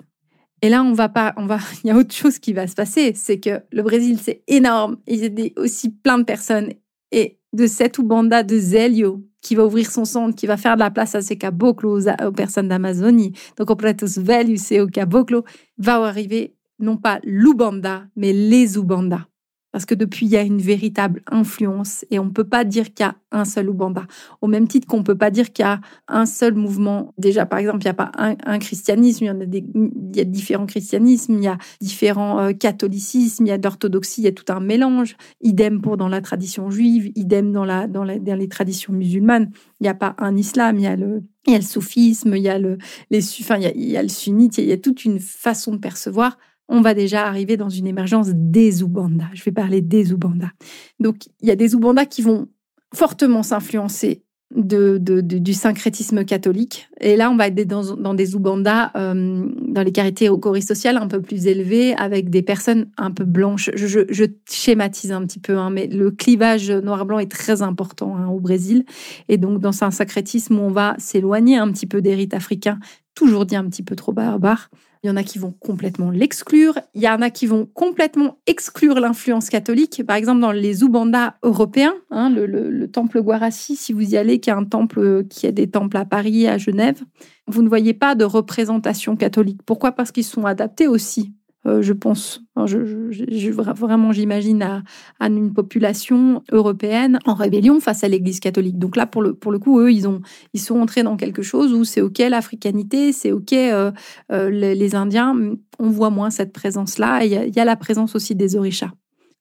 Et 0.61 0.69
là, 0.69 0.83
on 0.83 0.93
va 0.93 1.09
pas, 1.09 1.33
on 1.37 1.45
va, 1.45 1.59
il 1.83 1.87
y 1.87 1.91
a 1.91 1.97
autre 1.97 2.13
chose 2.13 2.39
qui 2.39 2.53
va 2.53 2.67
se 2.67 2.75
passer, 2.75 3.13
c'est 3.15 3.39
que 3.39 3.61
le 3.71 3.83
Brésil, 3.83 4.19
c'est 4.21 4.43
énorme. 4.47 4.97
Il 5.07 5.23
y 5.23 5.25
a 5.25 5.59
aussi 5.59 5.89
plein 5.89 6.17
de 6.17 6.23
personnes. 6.23 6.73
Et 7.11 7.39
de 7.53 7.67
cette 7.67 7.97
Ubanda 7.97 8.43
de 8.43 8.57
Zélio, 8.57 9.21
qui 9.41 9.55
va 9.55 9.65
ouvrir 9.65 9.89
son 9.89 10.05
centre, 10.05 10.35
qui 10.35 10.47
va 10.47 10.55
faire 10.55 10.75
de 10.75 10.79
la 10.79 10.91
place 10.91 11.15
à 11.15 11.21
ces 11.21 11.37
caboclos, 11.37 12.07
aux, 12.07 12.31
personnes 12.31 12.69
d'Amazonie, 12.69 13.33
donc 13.57 13.69
au 13.69 13.75
Pretos 13.75 14.21
Velhos 14.21 14.71
et 14.71 14.79
aux 14.79 14.87
caboclos, 14.87 15.43
va 15.77 15.95
arriver 15.95 16.55
non 16.81 16.97
pas 16.97 17.19
l'Ubanda, 17.23 18.05
mais 18.15 18.33
les 18.33 18.77
Ubanda. 18.77 19.27
Parce 19.71 19.85
que 19.85 19.95
depuis, 19.95 20.25
il 20.25 20.31
y 20.31 20.37
a 20.37 20.41
une 20.41 20.59
véritable 20.59 21.23
influence 21.27 22.05
et 22.11 22.19
on 22.19 22.25
ne 22.25 22.31
peut 22.31 22.43
pas 22.43 22.65
dire 22.65 22.93
qu'il 22.93 23.05
y 23.05 23.07
a 23.07 23.15
un 23.31 23.45
seul 23.45 23.69
Ubanda. 23.69 24.05
Au 24.41 24.47
même 24.47 24.67
titre 24.67 24.85
qu'on 24.85 24.97
ne 24.97 25.03
peut 25.03 25.17
pas 25.17 25.31
dire 25.31 25.53
qu'il 25.53 25.63
y 25.63 25.67
a 25.67 25.79
un 26.09 26.25
seul 26.25 26.55
mouvement. 26.55 27.13
Déjà, 27.17 27.45
par 27.45 27.59
exemple, 27.59 27.79
il 27.81 27.85
n'y 27.85 27.91
a 27.91 27.93
pas 27.93 28.11
un, 28.17 28.59
christianisme, 28.59 29.23
il 29.23 29.27
y, 29.27 29.31
en 29.31 29.39
a 29.39 29.45
des, 29.45 29.63
il 29.73 30.15
y 30.15 30.19
a 30.19 30.25
différents 30.25 30.65
christianismes, 30.65 31.35
il 31.35 31.43
y 31.43 31.47
a 31.47 31.57
différents 31.79 32.39
euh, 32.39 32.51
catholicismes, 32.51 33.45
il 33.45 33.49
y 33.49 33.53
a 33.53 33.57
d'orthodoxie, 33.57 34.21
il 34.21 34.25
y 34.25 34.27
a 34.27 34.33
tout 34.33 34.51
un 34.51 34.59
mélange. 34.59 35.15
Idem 35.39 35.81
pour 35.81 35.95
dans 35.95 36.09
la 36.09 36.19
tradition 36.19 36.69
juive, 36.69 37.11
idem 37.15 37.53
dans, 37.53 37.65
la, 37.65 37.87
dans, 37.87 38.03
les 38.03 38.49
traditions 38.49 38.91
musulmanes. 38.91 39.51
Il 39.79 39.83
n'y 39.83 39.89
a 39.89 39.93
pas 39.93 40.15
un 40.17 40.35
islam, 40.35 40.79
il 40.79 40.83
y 40.83 40.87
a 40.87 40.97
le, 40.97 41.23
il 41.47 41.53
y 41.53 41.55
a 41.55 41.59
le 41.59 41.63
soufisme, 41.63 42.35
il 42.35 42.43
y 42.43 42.49
a 42.49 42.59
le, 42.59 42.77
les, 43.09 43.23
enfin, 43.39 43.57
il 43.57 43.89
y 43.89 43.95
a 43.95 44.03
le 44.03 44.09
sunnite, 44.09 44.57
il 44.57 44.65
y 44.65 44.73
a 44.73 44.77
toute 44.77 45.05
une 45.05 45.19
façon 45.19 45.71
de 45.71 45.77
percevoir 45.77 46.37
on 46.67 46.81
va 46.81 46.93
déjà 46.93 47.27
arriver 47.27 47.57
dans 47.57 47.69
une 47.69 47.87
émergence 47.87 48.29
des 48.29 48.81
Ubanda. 48.81 49.25
Je 49.33 49.43
vais 49.43 49.51
parler 49.51 49.81
des 49.81 50.11
Ubanda. 50.11 50.51
Donc, 50.99 51.27
il 51.41 51.47
y 51.47 51.51
a 51.51 51.55
des 51.55 51.73
Ubanda 51.73 52.05
qui 52.05 52.21
vont 52.21 52.47
fortement 52.93 53.43
s'influencer 53.43 54.23
du 54.53 55.53
syncrétisme 55.53 56.25
catholique. 56.25 56.89
Et 56.99 57.15
là, 57.15 57.31
on 57.31 57.37
va 57.37 57.47
être 57.47 57.67
dans, 57.67 58.13
des 58.13 58.33
Ubanda, 58.33 58.91
euh, 58.95 59.45
dans 59.61 59.81
les 59.81 59.91
catégories 59.91 60.61
sociales 60.61 60.97
un 60.97 61.07
peu 61.07 61.21
plus 61.21 61.47
élevées, 61.47 61.95
avec 61.95 62.29
des 62.29 62.41
personnes 62.41 62.89
un 62.97 63.11
peu 63.11 63.23
blanches. 63.23 63.69
Je, 63.75 64.25
schématise 64.49 65.11
un 65.11 65.25
petit 65.25 65.39
peu, 65.39 65.57
hein, 65.57 65.69
mais 65.69 65.87
le 65.87 66.11
clivage 66.11 66.69
noir-blanc 66.69 67.19
est 67.19 67.31
très 67.31 67.61
important 67.61 68.17
hein, 68.17 68.27
au 68.27 68.39
Brésil. 68.39 68.83
Et 69.29 69.37
donc, 69.37 69.59
dans 69.59 69.83
un 69.83 69.91
syncrétisme 69.91 70.59
on 70.59 70.69
va 70.69 70.95
s'éloigner 70.97 71.57
un 71.57 71.71
petit 71.71 71.87
peu 71.87 72.01
des 72.01 72.13
rites 72.13 72.33
africains, 72.33 72.79
toujours 73.15 73.45
dit 73.45 73.55
un 73.55 73.67
petit 73.69 73.83
peu 73.83 73.95
trop 73.95 74.11
barbare, 74.11 74.69
il 75.03 75.07
y 75.07 75.09
en 75.09 75.15
a 75.15 75.23
qui 75.23 75.39
vont 75.39 75.51
complètement 75.51 76.11
l'exclure. 76.11 76.77
Il 76.93 77.01
y 77.01 77.09
en 77.09 77.21
a 77.21 77.31
qui 77.31 77.47
vont 77.47 77.65
complètement 77.65 78.37
exclure 78.45 78.99
l'influence 78.99 79.49
catholique. 79.49 80.03
Par 80.05 80.15
exemple, 80.15 80.41
dans 80.41 80.51
les 80.51 80.83
Ubanda 80.83 81.37
européens, 81.41 81.95
hein, 82.11 82.29
le, 82.29 82.85
temple 82.87 83.21
Guarassi, 83.21 83.75
si 83.75 83.93
vous 83.93 84.13
y 84.13 84.17
allez, 84.17 84.39
qui 84.39 84.51
temple 84.69 85.25
qui 85.27 85.47
a 85.47 85.51
des 85.51 85.69
temples 85.69 85.97
à 85.97 86.05
Paris, 86.05 86.47
à 86.47 86.57
Genève, 86.59 87.01
vous 87.47 87.63
ne 87.63 87.69
voyez 87.69 87.93
pas 87.93 88.13
de 88.13 88.25
représentation 88.25 89.15
catholique. 89.15 89.61
Pourquoi? 89.65 89.91
Parce 89.91 90.11
qu'ils 90.11 90.23
sont 90.23 90.45
adaptés 90.45 90.87
aussi 90.87 91.33
euh, 91.67 91.81
je 91.81 91.93
pense. 91.93 92.41
Vraiment, 92.55 94.11
j'imagine 94.11 94.63
à, 94.63 94.83
une 95.19 95.53
population 95.53 96.43
européenne 96.51 97.19
en 97.25 97.33
rébellion 97.33 97.79
face 97.79 98.03
à 98.03 98.07
l'Église 98.07 98.39
catholique. 98.39 98.79
Donc 98.79 98.95
là, 98.95 99.05
pour 99.05 99.21
le, 99.21 99.33
coup, 99.33 99.79
eux, 99.79 99.91
ils, 99.91 100.07
ont, 100.07 100.21
ils 100.53 100.59
sont 100.59 100.79
entrés 100.79 101.03
dans 101.03 101.17
quelque 101.17 101.41
chose 101.41 101.73
où 101.73 101.83
c'est 101.83 102.01
OK 102.01 102.19
l'africanité, 102.19 103.11
c'est 103.11 103.31
OK 103.31 103.53
euh, 103.53 103.91
euh, 104.31 104.49
les, 104.49 104.95
Indiens. 104.95 105.35
On 105.79 105.89
voit 105.89 106.09
moins 106.09 106.29
cette 106.29 106.51
présence-là. 106.51 107.23
Il 107.23 107.55
y, 107.55 107.59
a 107.59 107.65
la 107.65 107.75
présence 107.75 108.15
aussi 108.15 108.35
des 108.35 108.55
Orishas. 108.55 108.91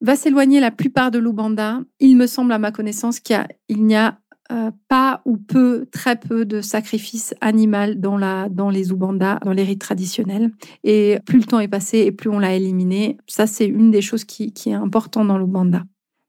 Va 0.01 0.17
s'éloigner 0.17 0.61
la 0.61 0.71
plupart 0.71 1.11
de 1.11 1.19
l'Oubanda. 1.19 1.81
Il 1.99 2.17
me 2.17 2.27
semble, 2.27 2.53
à 2.53 2.59
ma 2.59 2.71
connaissance, 2.71 3.21
qu'il 3.21 3.45
n'y 3.71 3.97
a 3.97 4.19
euh, 4.51 4.71
pas 4.89 5.23
ou 5.25 5.37
peu, 5.37 5.87
très 5.93 6.17
peu 6.17 6.45
de 6.45 6.61
sacrifices 6.61 7.35
animaux 7.41 7.95
dans, 7.97 8.49
dans 8.51 8.71
les 8.71 8.91
Ubanda, 8.91 9.39
dans 9.45 9.53
les 9.53 9.63
rites 9.63 9.81
traditionnels. 9.81 10.51
Et 10.85 11.19
plus 11.25 11.39
le 11.39 11.45
temps 11.45 11.61
est 11.61 11.69
passé 11.69 11.99
et 11.99 12.13
plus 12.13 12.31
on 12.31 12.39
l'a 12.39 12.55
éliminé. 12.55 13.17
Ça, 13.27 13.47
c'est 13.47 13.67
une 13.67 13.91
des 13.91 14.03
choses 14.03 14.25
qui, 14.25 14.53
qui 14.53 14.71
est 14.71 14.75
importante 14.75 15.29
dans 15.29 15.39
l'Ubanda. 15.39 15.83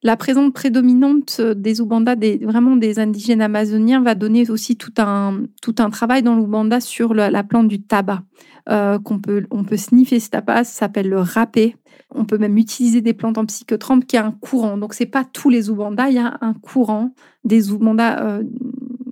La 0.03 0.17
présence 0.17 0.51
prédominante 0.51 1.41
des 1.41 1.79
Ubanda, 1.79 2.15
des, 2.15 2.37
vraiment 2.37 2.75
des 2.75 2.97
indigènes 2.99 3.41
amazoniens, 3.41 4.01
va 4.01 4.15
donner 4.15 4.49
aussi 4.49 4.75
tout 4.75 4.93
un, 4.97 5.43
tout 5.61 5.75
un 5.79 5.89
travail 5.89 6.23
dans 6.23 6.35
l'Ubanda 6.35 6.79
sur 6.79 7.13
la 7.13 7.43
plante 7.43 7.67
du 7.67 7.81
tabac. 7.81 8.23
Euh, 8.69 8.99
qu'on 8.99 9.19
peut, 9.19 9.45
on 9.49 9.63
peut 9.63 9.77
sniffer 9.77 10.19
ce 10.19 10.29
tabac, 10.29 10.65
ça 10.65 10.79
s'appelle 10.81 11.09
le 11.09 11.19
râpé. 11.19 11.75
On 12.13 12.25
peut 12.25 12.37
même 12.37 12.57
utiliser 12.57 13.01
des 13.01 13.13
plantes 13.13 13.37
en 13.37 13.45
psychotrempe 13.45 14.05
qui 14.05 14.17
a 14.17 14.25
un 14.25 14.31
courant. 14.31 14.77
Donc, 14.77 14.93
c'est 14.93 15.05
pas 15.05 15.23
tous 15.23 15.49
les 15.49 15.69
Ubanda, 15.69 16.09
il 16.09 16.15
y 16.15 16.19
a 16.19 16.37
un 16.41 16.53
courant 16.53 17.13
des 17.43 17.71
Ubanda. 17.71 18.23
Euh, 18.23 18.43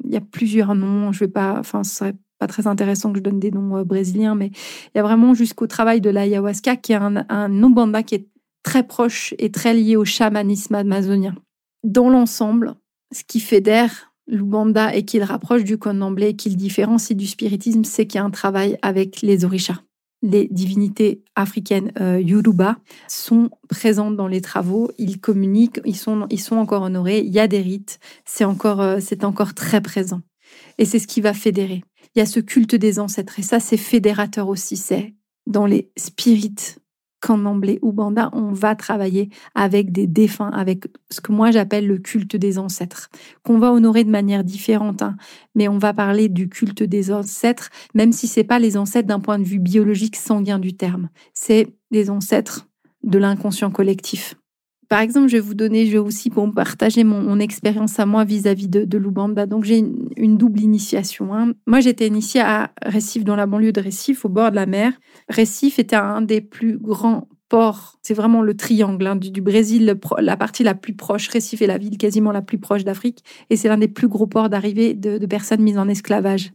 il 0.06 0.14
y 0.14 0.18
a 0.18 0.22
plusieurs 0.22 0.76
noms. 0.76 1.12
Je 1.12 1.20
vais 1.20 1.28
pas, 1.28 1.58
enfin, 1.60 1.84
ce 1.84 1.96
serait 1.96 2.16
pas 2.38 2.48
très 2.48 2.68
intéressant 2.68 3.12
que 3.12 3.18
je 3.18 3.24
donne 3.24 3.40
des 3.40 3.52
noms 3.52 3.78
euh, 3.78 3.84
brésiliens, 3.84 4.36
mais 4.36 4.48
il 4.48 4.98
y 4.98 5.00
a 5.00 5.04
vraiment 5.04 5.34
jusqu'au 5.34 5.68
travail 5.68 6.00
de 6.00 6.10
l'ayahuasca 6.10 6.76
qui 6.76 6.94
est 6.94 6.96
un, 6.96 7.26
un 7.30 8.04
qui 8.04 8.16
est 8.16 8.28
très 8.64 8.84
proche 8.84 9.34
et 9.38 9.52
très 9.52 9.74
lié 9.74 9.96
au 9.96 10.06
chamanisme 10.06 10.76
amazonien. 10.76 11.36
Dans 11.84 12.10
l'ensemble, 12.10 12.76
ce 13.14 13.24
qui 13.24 13.40
fédère 13.40 14.14
l'Ubanda 14.28 14.96
et 14.96 15.04
qui 15.04 15.18
le 15.18 15.26
rapproche 15.26 15.64
du 15.64 15.78
Condomblé 15.78 16.30
et 16.30 16.36
qui 16.36 16.50
le 16.50 16.56
différencie 16.56 17.18
du 17.18 17.28
spiritisme, 17.28 17.84
c'est 17.84 18.06
qu'il 18.06 18.20
y 18.20 18.22
a 18.22 18.26
un 18.26 18.30
travail 18.30 18.78
avec 18.82 19.22
les 19.22 19.44
orishas. 19.44 19.82
Les 20.22 20.50
divinités 20.52 21.24
africaines 21.36 21.94
euh, 22.00 22.20
Yoruba 22.20 22.78
sont 23.08 23.50
présentes 23.70 24.18
dans 24.18 24.28
les 24.28 24.42
travaux, 24.42 24.92
ils 24.98 25.20
communiquent, 25.20 25.80
ils 25.86 25.96
sont, 25.96 26.28
ils 26.30 26.42
sont 26.42 26.58
encore 26.58 26.84
honorés, 26.84 27.20
il 27.20 27.34
y 27.34 27.40
a 27.40 27.48
des 27.48 27.62
rites, 27.62 28.00
c'est 28.26 28.44
encore, 28.44 28.82
euh, 28.82 28.98
c'est 29.00 29.24
encore 29.24 29.54
très 29.54 29.82
présent. 29.82 30.22
Et 30.78 30.84
c'est 30.84 31.00
ce 31.00 31.08
qui 31.08 31.22
va 31.22 31.34
fédérer. 31.34 31.84
Il 32.16 32.20
y 32.20 32.22
a 32.22 32.26
ce 32.26 32.42
culte 32.42 32.76
des 32.76 33.00
ancêtres, 33.00 33.40
et 33.40 33.44
ça 33.44 33.62
c'est 33.62 33.78
fédérateur 33.78 34.50
aussi, 34.50 34.76
c'est 34.76 35.16
dans 35.48 35.66
les 35.66 35.90
spirites 35.98 36.80
Candomblé 37.22 37.80
ou 37.82 37.92
Banda, 37.92 38.30
on 38.34 38.52
va 38.52 38.76
travailler 38.76 39.30
avec 39.56 39.92
des 39.92 40.08
défunts, 40.08 40.52
avec 40.52 40.86
ce 41.10 41.22
que 41.22 41.32
moi 41.32 41.52
j'appelle 41.52 41.88
le 41.88 41.98
culte 41.98 42.36
des 42.36 42.58
ancêtres, 42.58 43.10
qu'on 43.44 43.60
va 43.60 43.72
honorer 43.72 44.04
de 44.04 44.10
manière 44.10 44.44
différente. 44.44 45.02
Hein. 45.02 45.18
mais 45.56 45.68
on 45.68 45.78
va 45.78 45.94
parler 45.94 46.30
du 46.30 46.50
culte 46.50 46.84
des 46.84 47.12
ancêtres, 47.12 47.70
même 47.94 48.12
si 48.12 48.28
c'est 48.28 48.44
pas 48.44 48.60
les 48.60 48.78
ancêtres 48.78 49.08
d'un 49.08 49.20
point 49.20 49.40
de 49.40 49.44
vue 49.44 49.60
biologique 49.60 50.16
sanguin 50.16 50.60
du 50.60 50.76
terme. 50.76 51.10
C'est 51.34 51.76
des 51.92 52.10
ancêtres 52.10 52.68
de 53.04 53.18
l'inconscient 53.18 53.72
collectif. 53.72 54.36
Par 54.90 55.02
exemple, 55.02 55.28
je 55.28 55.34
vais 55.34 55.40
vous 55.40 55.54
donner, 55.54 55.86
je 55.86 55.92
vais 55.92 55.98
aussi 56.00 56.32
pour 56.32 56.52
partager 56.52 57.04
mon, 57.04 57.40
expérience 57.40 58.00
à 58.00 58.08
moi 58.08 58.24
vis-à-vis 58.24 58.68
de, 58.68 58.86
de. 58.86 59.46
Donc, 59.46 59.64
j'ai 59.64 59.78
une, 60.18 60.38
double 60.38 60.62
initiation. 60.62 61.34
Hein. 61.34 61.54
Moi, 61.68 61.80
j'étais 61.80 62.08
initiée 62.08 62.42
à 62.42 62.72
Recife, 62.84 63.24
dans 63.24 63.36
la 63.36 63.46
banlieue 63.46 63.72
de 63.72 63.82
Recife, 63.82 64.26
au 64.26 64.30
bord 64.30 64.50
de 64.50 64.56
la 64.56 64.66
mer. 64.66 64.94
Recife 65.30 65.78
était 65.78 65.96
un 65.96 66.24
des 66.24 66.42
plus 66.42 66.80
grands 66.80 67.28
ports. 67.50 68.00
C'est 68.02 68.16
vraiment 68.16 68.42
le 68.42 68.56
triangle 68.58 69.06
hein, 69.06 69.16
du, 69.16 69.42
Brésil, 69.42 69.96
la 70.18 70.38
partie 70.38 70.64
la 70.64 70.74
plus 70.74 70.96
proche. 70.96 71.30
Recife 71.30 71.62
est 71.62 71.68
la 71.68 71.78
ville 71.78 71.98
quasiment 72.00 72.32
la 72.32 72.42
plus 72.42 72.58
proche 72.58 72.84
d'Afrique. 72.84 73.24
Et 73.52 73.58
c'est 73.58 73.68
l'un 73.68 73.78
des 73.78 73.88
plus 73.88 74.08
gros 74.08 74.28
ports 74.28 74.50
d'arrivée 74.50 74.96
de 74.96 75.24
personnes 75.28 75.62
mises 75.62 75.78
en 75.78 75.88
esclavage 75.88 76.52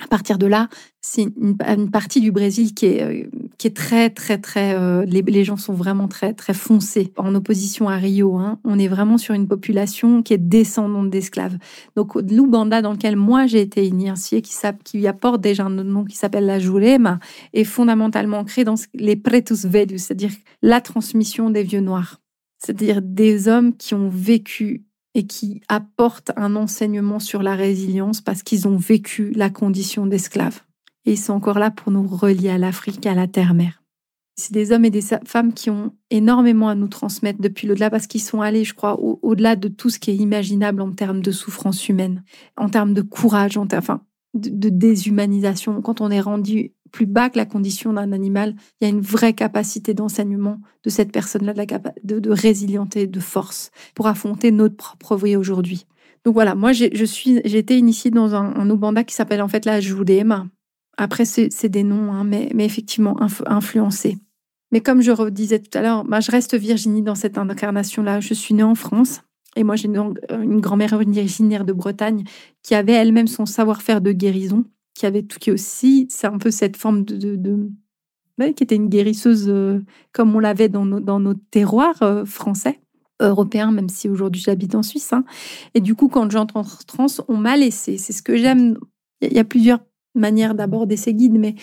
à 0.00 0.06
partir 0.06 0.38
de 0.38 0.46
là, 0.46 0.68
c'est 1.00 1.22
une, 1.22 1.90
partie 1.90 2.20
du 2.20 2.30
Brésil 2.30 2.74
qui 2.74 2.86
est, 2.86 3.02
euh, 3.02 3.24
qui 3.56 3.66
est 3.66 3.76
très, 3.76 4.10
très, 4.10 4.38
très. 4.38 4.74
Euh, 4.74 5.04
les, 5.04 5.44
gens 5.44 5.56
sont 5.56 5.72
vraiment 5.72 6.08
très, 6.08 6.34
très 6.34 6.54
foncés. 6.54 7.12
En 7.16 7.34
opposition 7.34 7.88
à 7.88 7.96
Rio, 7.96 8.36
hein. 8.36 8.60
on 8.64 8.78
est 8.78 8.88
vraiment 8.88 9.18
sur 9.18 9.34
une 9.34 9.48
population 9.48 10.22
qui 10.22 10.34
est 10.34 10.38
descendante 10.38 11.10
d'esclaves. 11.10 11.58
Donc, 11.96 12.14
l'Ubanda, 12.14 12.80
dans 12.82 12.92
lequel 12.92 13.16
moi 13.16 13.46
j'ai 13.46 13.60
été 13.60 13.86
initiée, 13.86 14.42
qui, 14.42 14.54
qui 14.84 15.06
apporte 15.06 15.40
déjà 15.40 15.64
un 15.64 15.70
nom 15.70 16.04
qui 16.04 16.16
s'appelle 16.16 16.46
la 16.46 16.58
Jurema, 16.58 17.18
est 17.52 17.64
fondamentalement 17.64 18.38
ancré 18.38 18.64
dans 18.64 18.76
les 18.94 19.16
pretus 19.16 19.64
velhos, 19.64 19.98
c'est-à-dire 19.98 20.32
la 20.62 20.80
transmission 20.80 21.50
des 21.50 21.64
vieux 21.64 21.80
noirs. 21.80 22.20
C'est-à-dire 22.58 23.02
des 23.02 23.48
hommes 23.48 23.76
qui 23.76 23.94
ont 23.94 24.08
vécu 24.08 24.87
et 25.18 25.26
qui 25.26 25.62
apportent 25.66 26.30
un 26.36 26.54
enseignement 26.54 27.18
sur 27.18 27.42
la 27.42 27.56
résilience 27.56 28.20
parce 28.20 28.44
qu'ils 28.44 28.68
ont 28.68 28.76
vécu 28.76 29.32
la 29.32 29.50
condition 29.50 30.06
d'esclave. 30.06 30.60
Et 31.06 31.14
ils 31.14 31.18
sont 31.18 31.32
encore 31.32 31.58
là 31.58 31.72
pour 31.72 31.90
nous 31.90 32.06
relier 32.06 32.50
à 32.50 32.58
l'Afrique, 32.58 33.04
à 33.04 33.16
la 33.16 33.26
terre-mère. 33.26 33.82
C'est 34.36 34.52
des 34.52 34.70
hommes 34.70 34.84
et 34.84 34.90
des 34.90 35.02
femmes 35.24 35.52
qui 35.54 35.70
ont 35.70 35.92
énormément 36.10 36.68
à 36.68 36.76
nous 36.76 36.86
transmettre 36.86 37.40
depuis 37.40 37.66
l'au-delà 37.66 37.90
parce 37.90 38.06
qu'ils 38.06 38.22
sont 38.22 38.42
allés, 38.42 38.62
je 38.62 38.74
crois, 38.74 38.96
au-delà 39.00 39.56
de 39.56 39.66
tout 39.66 39.90
ce 39.90 39.98
qui 39.98 40.12
est 40.12 40.16
imaginable 40.16 40.80
en 40.82 40.92
termes 40.92 41.20
de 41.20 41.32
souffrance 41.32 41.88
humaine, 41.88 42.22
en 42.56 42.68
termes 42.68 42.94
de 42.94 43.02
courage, 43.02 43.56
en 43.56 43.66
enfin, 43.74 44.02
de 44.34 44.68
déshumanisation. 44.68 45.82
Quand 45.82 46.00
on 46.00 46.12
est 46.12 46.20
rendu 46.20 46.74
plus 46.90 47.06
bas 47.06 47.30
que 47.30 47.38
la 47.38 47.46
condition 47.46 47.92
d'un 47.92 48.12
animal, 48.12 48.54
il 48.80 48.84
y 48.84 48.86
a 48.86 48.90
une 48.90 49.00
vraie 49.00 49.32
capacité 49.32 49.94
d'enseignement 49.94 50.60
de 50.84 50.90
cette 50.90 51.12
personne-là, 51.12 51.54
de, 52.04 52.18
de, 52.18 52.30
résilienté, 52.30 53.06
de 53.06 53.20
force 53.20 53.70
pour 53.94 54.06
affronter 54.06 54.50
notre 54.50 54.76
propre 54.76 55.16
vie 55.16 55.36
aujourd'hui. 55.36 55.86
Donc 56.24 56.34
voilà, 56.34 56.54
moi 56.54 56.72
j'ai 56.72 56.90
été 57.58 57.78
initiée 57.78 58.10
dans 58.10 58.34
un, 58.34 58.54
un 58.56 59.04
qui 59.04 59.14
s'appelle 59.14 59.42
en 59.42 59.48
fait 59.48 59.64
la 59.64 59.80
Judema. 59.80 60.46
Après, 60.98 61.24
c'est 61.24 61.68
des 61.68 61.84
noms, 61.84 62.12
hein, 62.12 62.24
mais, 62.24 62.50
effectivement 62.58 63.16
influencés. 63.46 64.18
Mais 64.72 64.80
comme 64.80 65.00
je 65.00 65.12
redisais 65.12 65.60
tout 65.60 65.78
à 65.78 65.80
l'heure, 65.80 66.04
bah, 66.04 66.20
je 66.20 66.30
reste 66.30 66.56
Virginie 66.56 67.02
dans 67.02 67.14
cette 67.14 67.38
incarnation-là. 67.38 68.20
Je 68.20 68.34
suis 68.34 68.52
née 68.52 68.64
en 68.64 68.74
France. 68.74 69.22
Et 69.56 69.64
moi, 69.64 69.76
j'ai 69.76 69.88
une, 69.88 70.60
grand-mère 70.60 70.92
originaire 70.92 71.64
de 71.64 71.72
Bretagne 71.72 72.24
qui 72.62 72.74
avait 72.74 72.92
elle-même 72.92 73.28
son 73.28 73.46
savoir-faire 73.46 74.00
de 74.00 74.12
guérison, 74.12 74.64
qui 74.98 75.06
avait 75.06 75.22
tout 75.22 75.38
qui 75.38 75.52
aussi, 75.52 76.08
c'est 76.10 76.26
un 76.26 76.38
peu 76.38 76.50
cette 76.50 76.76
forme 76.76 77.04
de, 77.04 77.70
qui 78.54 78.62
était 78.64 78.74
une 78.74 78.88
guérisseuse 78.88 79.46
euh, 79.48 79.80
comme 80.12 80.34
on 80.34 80.40
l'avait 80.40 80.68
dans, 80.68 80.84
nos 80.84 81.34
terroirs 81.34 82.02
euh, 82.02 82.24
français 82.24 82.80
européens, 83.20 83.70
même 83.70 83.88
si 83.88 84.08
aujourd'hui 84.08 84.42
j'habite 84.42 84.74
en 84.74 84.82
Suisse. 84.82 85.12
Hein. 85.12 85.24
Et 85.74 85.80
du 85.80 85.94
coup, 85.94 86.08
quand 86.08 86.30
j'entre 86.30 86.56
en 86.56 86.64
trans, 86.86 87.06
on 87.28 87.36
m'a 87.36 87.56
laissé. 87.56 87.96
C'est 87.96 88.12
ce 88.12 88.22
que 88.22 88.36
j'aime. 88.36 88.76
Il 89.20 89.32
y 89.32 89.40
a 89.40 89.44
plusieurs 89.44 89.80
manière 90.14 90.54
d'aborder 90.54 90.96
ces 90.96 91.14
guides, 91.14 91.38
mais 91.38 91.54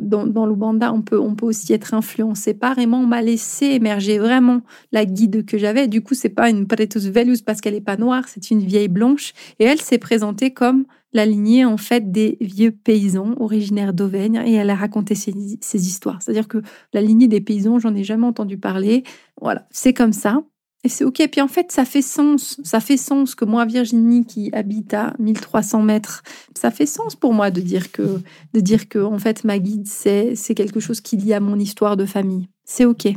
dans, 0.00 0.26
dans 0.26 0.46
l'Ubanda, 0.46 0.92
on 0.92 1.02
peut, 1.02 1.16
aussi 1.42 1.72
être 1.72 1.94
influencé 1.94 2.54
par. 2.54 2.78
Et 2.78 2.86
moi, 2.86 2.98
on 2.98 3.06
m'a 3.06 3.22
laissé 3.22 3.66
émerger 3.66 4.18
vraiment 4.18 4.62
la 4.92 5.04
guide 5.04 5.44
que 5.44 5.58
j'avais. 5.58 5.88
Du 5.88 6.02
coup, 6.02 6.14
c'est 6.14 6.28
pas 6.30 6.50
une 6.50 6.66
Pretus 6.66 7.06
Velus 7.06 7.42
parce 7.44 7.60
qu'elle 7.60 7.74
est 7.74 7.80
pas 7.80 7.96
noire, 7.96 8.24
c'est 8.28 8.50
une 8.50 8.60
vieille 8.60 8.88
blanche. 8.88 9.32
Et 9.58 9.64
elle 9.64 9.80
s'est 9.80 9.98
présentée 9.98 10.52
comme 10.52 10.84
la 11.12 11.26
lignée, 11.26 11.64
en 11.64 11.76
fait, 11.76 12.10
des 12.10 12.38
vieux 12.40 12.70
paysans 12.70 13.34
originaires 13.38 13.92
d'Auvergne. 13.92 14.42
Et 14.46 14.54
elle 14.54 14.70
a 14.70 14.74
raconté 14.74 15.14
ses, 15.14 15.32
histoires. 15.74 16.20
C'est-à-dire 16.22 16.48
que 16.48 16.62
la 16.92 17.00
lignée 17.00 17.28
des 17.28 17.40
paysans, 17.40 17.78
j'en 17.78 17.94
ai 17.94 18.04
jamais 18.04 18.26
entendu 18.26 18.58
parler. 18.58 19.04
Voilà, 19.40 19.66
c'est 19.70 19.92
comme 19.92 20.12
ça. 20.12 20.42
Et 20.84 20.88
c'est 20.88 21.04
OK. 21.04 21.22
Puis 21.30 21.40
en 21.40 21.48
fait, 21.48 21.70
ça 21.70 21.84
fait 21.84 22.02
sens. 22.02 22.60
Ça 22.64 22.80
fait 22.80 22.96
sens 22.96 23.34
que 23.34 23.44
moi, 23.44 23.64
Virginie, 23.64 24.24
qui 24.24 24.50
habite 24.52 24.94
à 24.94 25.14
1300 25.18 25.82
mètres, 25.82 26.22
ça 26.56 26.70
fait 26.70 26.86
sens 26.86 27.14
pour 27.14 27.32
moi 27.32 27.50
de 27.50 27.60
dire 27.60 27.92
que, 27.92 28.20
de 28.54 28.60
dire 28.60 28.88
que 28.88 28.98
en 28.98 29.18
fait, 29.18 29.44
ma 29.44 29.58
guide, 29.58 29.86
c'est, 29.86 30.34
c'est 30.34 30.54
quelque 30.54 30.80
chose 30.80 31.00
qui 31.00 31.16
lie 31.16 31.34
à 31.34 31.40
mon 31.40 31.58
histoire 31.58 31.96
de 31.96 32.04
famille. 32.04 32.48
C'est 32.64 32.84
OK. 32.84 33.08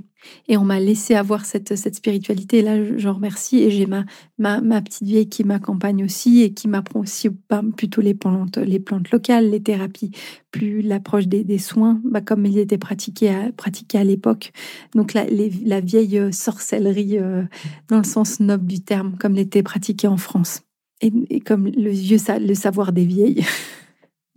Et 0.47 0.58
on 0.58 0.65
m'a 0.65 0.79
laissé 0.79 1.13
avoir 1.15 1.45
cette, 1.45 1.75
cette 1.75 1.95
spiritualité. 1.95 2.60
Et 2.60 2.62
là, 2.62 2.97
j'en 2.97 3.13
remercie. 3.13 3.60
Et 3.60 3.69
j'ai 3.69 3.86
ma, 3.86 4.05
ma, 4.39 4.81
petite 4.81 5.03
vieille 5.03 5.29
qui 5.29 5.43
m'accompagne 5.43 6.03
aussi 6.03 6.41
et 6.41 6.53
qui 6.53 6.67
m'apprend 6.67 7.01
aussi 7.01 7.29
plutôt 7.77 8.01
les 8.01 8.13
plantes, 8.13 8.58
les 8.58 8.79
plantes 8.79 9.12
locales, 9.12 9.51
les 9.51 9.62
thérapies, 9.62 10.12
plus 10.51 10.81
l'approche 10.81 11.27
des, 11.27 11.58
soins, 11.60 12.01
bah, 12.03 12.21
comme 12.21 12.45
il 12.45 12.58
était 12.58 12.77
pratiqué 12.77 13.29
à, 13.29 13.51
à 13.93 14.03
l'époque. 14.03 14.51
Donc 14.95 15.13
la, 15.13 15.25
la 15.29 15.79
vieille 15.79 16.34
sorcellerie 16.34 17.19
euh, 17.19 17.43
dans 17.88 17.97
le 17.97 18.03
sens 18.03 18.39
noble 18.39 18.65
du 18.65 18.81
terme, 18.81 19.17
comme 19.19 19.36
l'était 19.36 19.63
pratiqué 19.63 20.08
en 20.08 20.17
France. 20.17 20.62
Et, 21.01 21.12
et 21.29 21.39
comme 21.39 21.67
le 21.67 21.89
vieux 21.89 22.17
le 22.39 22.53
savoir 22.55 22.93
des 22.93 23.05
vieilles. 23.05 23.45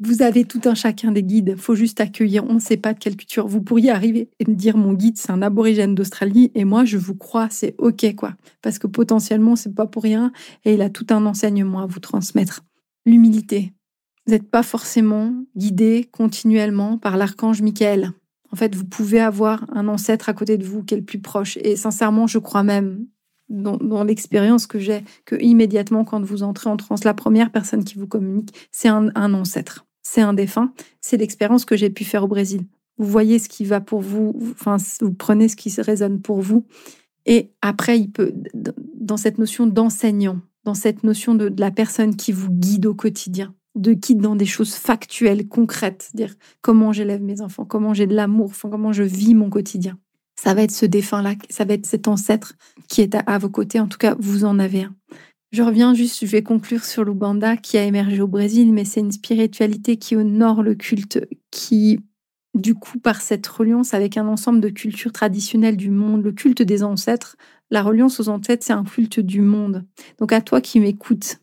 Vous 0.00 0.22
avez 0.22 0.44
tout 0.44 0.60
un 0.66 0.76
chacun 0.76 1.10
des 1.10 1.24
guides. 1.24 1.56
Faut 1.56 1.74
juste 1.74 2.00
accueillir. 2.00 2.44
On 2.44 2.54
ne 2.54 2.60
sait 2.60 2.76
pas 2.76 2.94
de 2.94 3.00
quelle 3.00 3.16
culture. 3.16 3.48
Vous 3.48 3.60
pourriez 3.60 3.90
arriver 3.90 4.30
et 4.38 4.48
me 4.48 4.54
dire 4.54 4.76
mon 4.76 4.92
guide, 4.92 5.18
c'est 5.18 5.32
un 5.32 5.42
aborigène 5.42 5.96
d'Australie 5.96 6.52
et 6.54 6.64
moi, 6.64 6.84
je 6.84 6.96
vous 6.96 7.16
crois, 7.16 7.48
c'est 7.50 7.74
OK, 7.78 8.14
quoi. 8.14 8.36
Parce 8.62 8.78
que 8.78 8.86
potentiellement, 8.86 9.56
c'est 9.56 9.74
pas 9.74 9.86
pour 9.86 10.04
rien 10.04 10.30
et 10.64 10.74
il 10.74 10.82
a 10.82 10.90
tout 10.90 11.06
un 11.10 11.26
enseignement 11.26 11.80
à 11.80 11.86
vous 11.86 11.98
transmettre. 11.98 12.62
L'humilité. 13.06 13.72
Vous 14.26 14.34
n'êtes 14.34 14.48
pas 14.48 14.62
forcément 14.62 15.34
guidé 15.56 16.08
continuellement 16.12 16.96
par 16.96 17.16
l'archange 17.16 17.60
Michael. 17.60 18.12
En 18.52 18.56
fait, 18.56 18.76
vous 18.76 18.84
pouvez 18.84 19.20
avoir 19.20 19.66
un 19.72 19.88
ancêtre 19.88 20.28
à 20.28 20.32
côté 20.32 20.58
de 20.58 20.64
vous 20.64 20.84
qui 20.84 20.94
est 20.94 20.98
le 20.98 21.04
plus 21.04 21.20
proche. 21.20 21.58
Et 21.60 21.74
sincèrement, 21.74 22.28
je 22.28 22.38
crois 22.38 22.62
même, 22.62 23.06
dans, 23.48 24.04
l'expérience 24.04 24.68
que 24.68 24.78
j'ai, 24.78 25.02
que 25.24 25.34
immédiatement, 25.40 26.04
quand 26.04 26.22
vous 26.24 26.44
entrez 26.44 26.70
en 26.70 26.76
transe, 26.76 27.02
la 27.02 27.14
première 27.14 27.50
personne 27.50 27.82
qui 27.82 27.98
vous 27.98 28.06
communique, 28.06 28.54
c'est 28.70 28.88
un 28.88 29.34
ancêtre 29.34 29.87
c'est 30.08 30.22
un 30.22 30.32
défunt. 30.32 30.72
C'est 31.02 31.18
l'expérience 31.18 31.66
que 31.66 31.76
j'ai 31.76 31.90
pu 31.90 32.04
faire 32.04 32.24
au 32.24 32.28
Brésil. 32.28 32.64
Vous 32.96 33.06
voyez 33.06 33.38
ce 33.38 33.48
qui 33.48 33.66
va 33.66 33.82
pour 33.82 34.00
vous, 34.00 34.34
enfin, 34.52 34.78
vous 35.00 35.12
prenez 35.12 35.48
ce 35.48 35.56
qui 35.56 35.70
résonne 35.80 36.22
pour 36.22 36.40
vous. 36.40 36.64
Et 37.26 37.52
après, 37.60 38.00
il 38.00 38.10
peut, 38.10 38.32
dans 38.94 39.18
cette 39.18 39.36
notion 39.36 39.66
d'enseignant, 39.66 40.40
dans 40.64 40.74
cette 40.74 41.04
notion 41.04 41.34
de, 41.34 41.52
la 41.58 41.70
personne 41.70 42.16
qui 42.16 42.32
vous 42.32 42.50
guide 42.50 42.86
au 42.86 42.94
quotidien, 42.94 43.54
de 43.74 43.92
guide 43.92 44.22
dans 44.22 44.34
des 44.34 44.46
choses 44.46 44.74
factuelles, 44.74 45.46
concrètes, 45.46 46.10
dire 46.14 46.34
comment 46.62 46.90
j'élève 46.90 47.22
mes 47.22 47.42
enfants, 47.42 47.66
comment 47.66 47.92
j'ai 47.92 48.06
de 48.06 48.14
l'amour, 48.14 48.52
comment 48.62 48.92
je 48.92 49.02
vis 49.02 49.34
mon 49.34 49.50
quotidien. 49.50 49.98
Ça 50.40 50.54
va 50.54 50.62
être 50.62 50.72
ce 50.72 50.86
défunt-là, 50.86 51.34
ça 51.50 51.66
va 51.66 51.74
être 51.74 51.86
cet 51.86 52.08
ancêtre 52.08 52.54
qui 52.88 53.02
est 53.02 53.14
à 53.14 53.38
vos 53.38 53.50
côtés. 53.50 53.78
En 53.78 53.88
tout 53.88 53.98
cas, 53.98 54.16
vous 54.18 54.46
en 54.46 54.58
avez 54.58 54.84
un. 54.84 54.94
Je 55.50 55.62
reviens 55.62 55.94
juste, 55.94 56.20
je 56.20 56.30
vais 56.30 56.42
conclure 56.42 56.84
sur 56.84 57.04
l'Ubanda 57.04 57.56
qui 57.56 57.78
a 57.78 57.84
émergé 57.84 58.20
au 58.20 58.28
Brésil, 58.28 58.72
mais 58.72 58.84
c'est 58.84 59.00
une 59.00 59.12
spiritualité 59.12 59.96
qui 59.96 60.14
honore 60.14 60.62
le 60.62 60.74
culte, 60.74 61.26
qui, 61.50 62.00
du 62.54 62.74
coup, 62.74 62.98
par 62.98 63.22
cette 63.22 63.46
reliance 63.46 63.94
avec 63.94 64.18
un 64.18 64.28
ensemble 64.28 64.60
de 64.60 64.68
cultures 64.68 65.12
traditionnelles 65.12 65.78
du 65.78 65.90
monde, 65.90 66.22
le 66.22 66.32
culte 66.32 66.60
des 66.60 66.82
ancêtres, 66.82 67.36
la 67.70 67.82
reliance 67.82 68.20
aux 68.20 68.28
ancêtres, 68.28 68.64
c'est 68.66 68.74
un 68.74 68.84
culte 68.84 69.20
du 69.20 69.40
monde. 69.40 69.86
Donc 70.18 70.32
à 70.32 70.42
toi 70.42 70.60
qui 70.60 70.80
m'écoutes, 70.80 71.38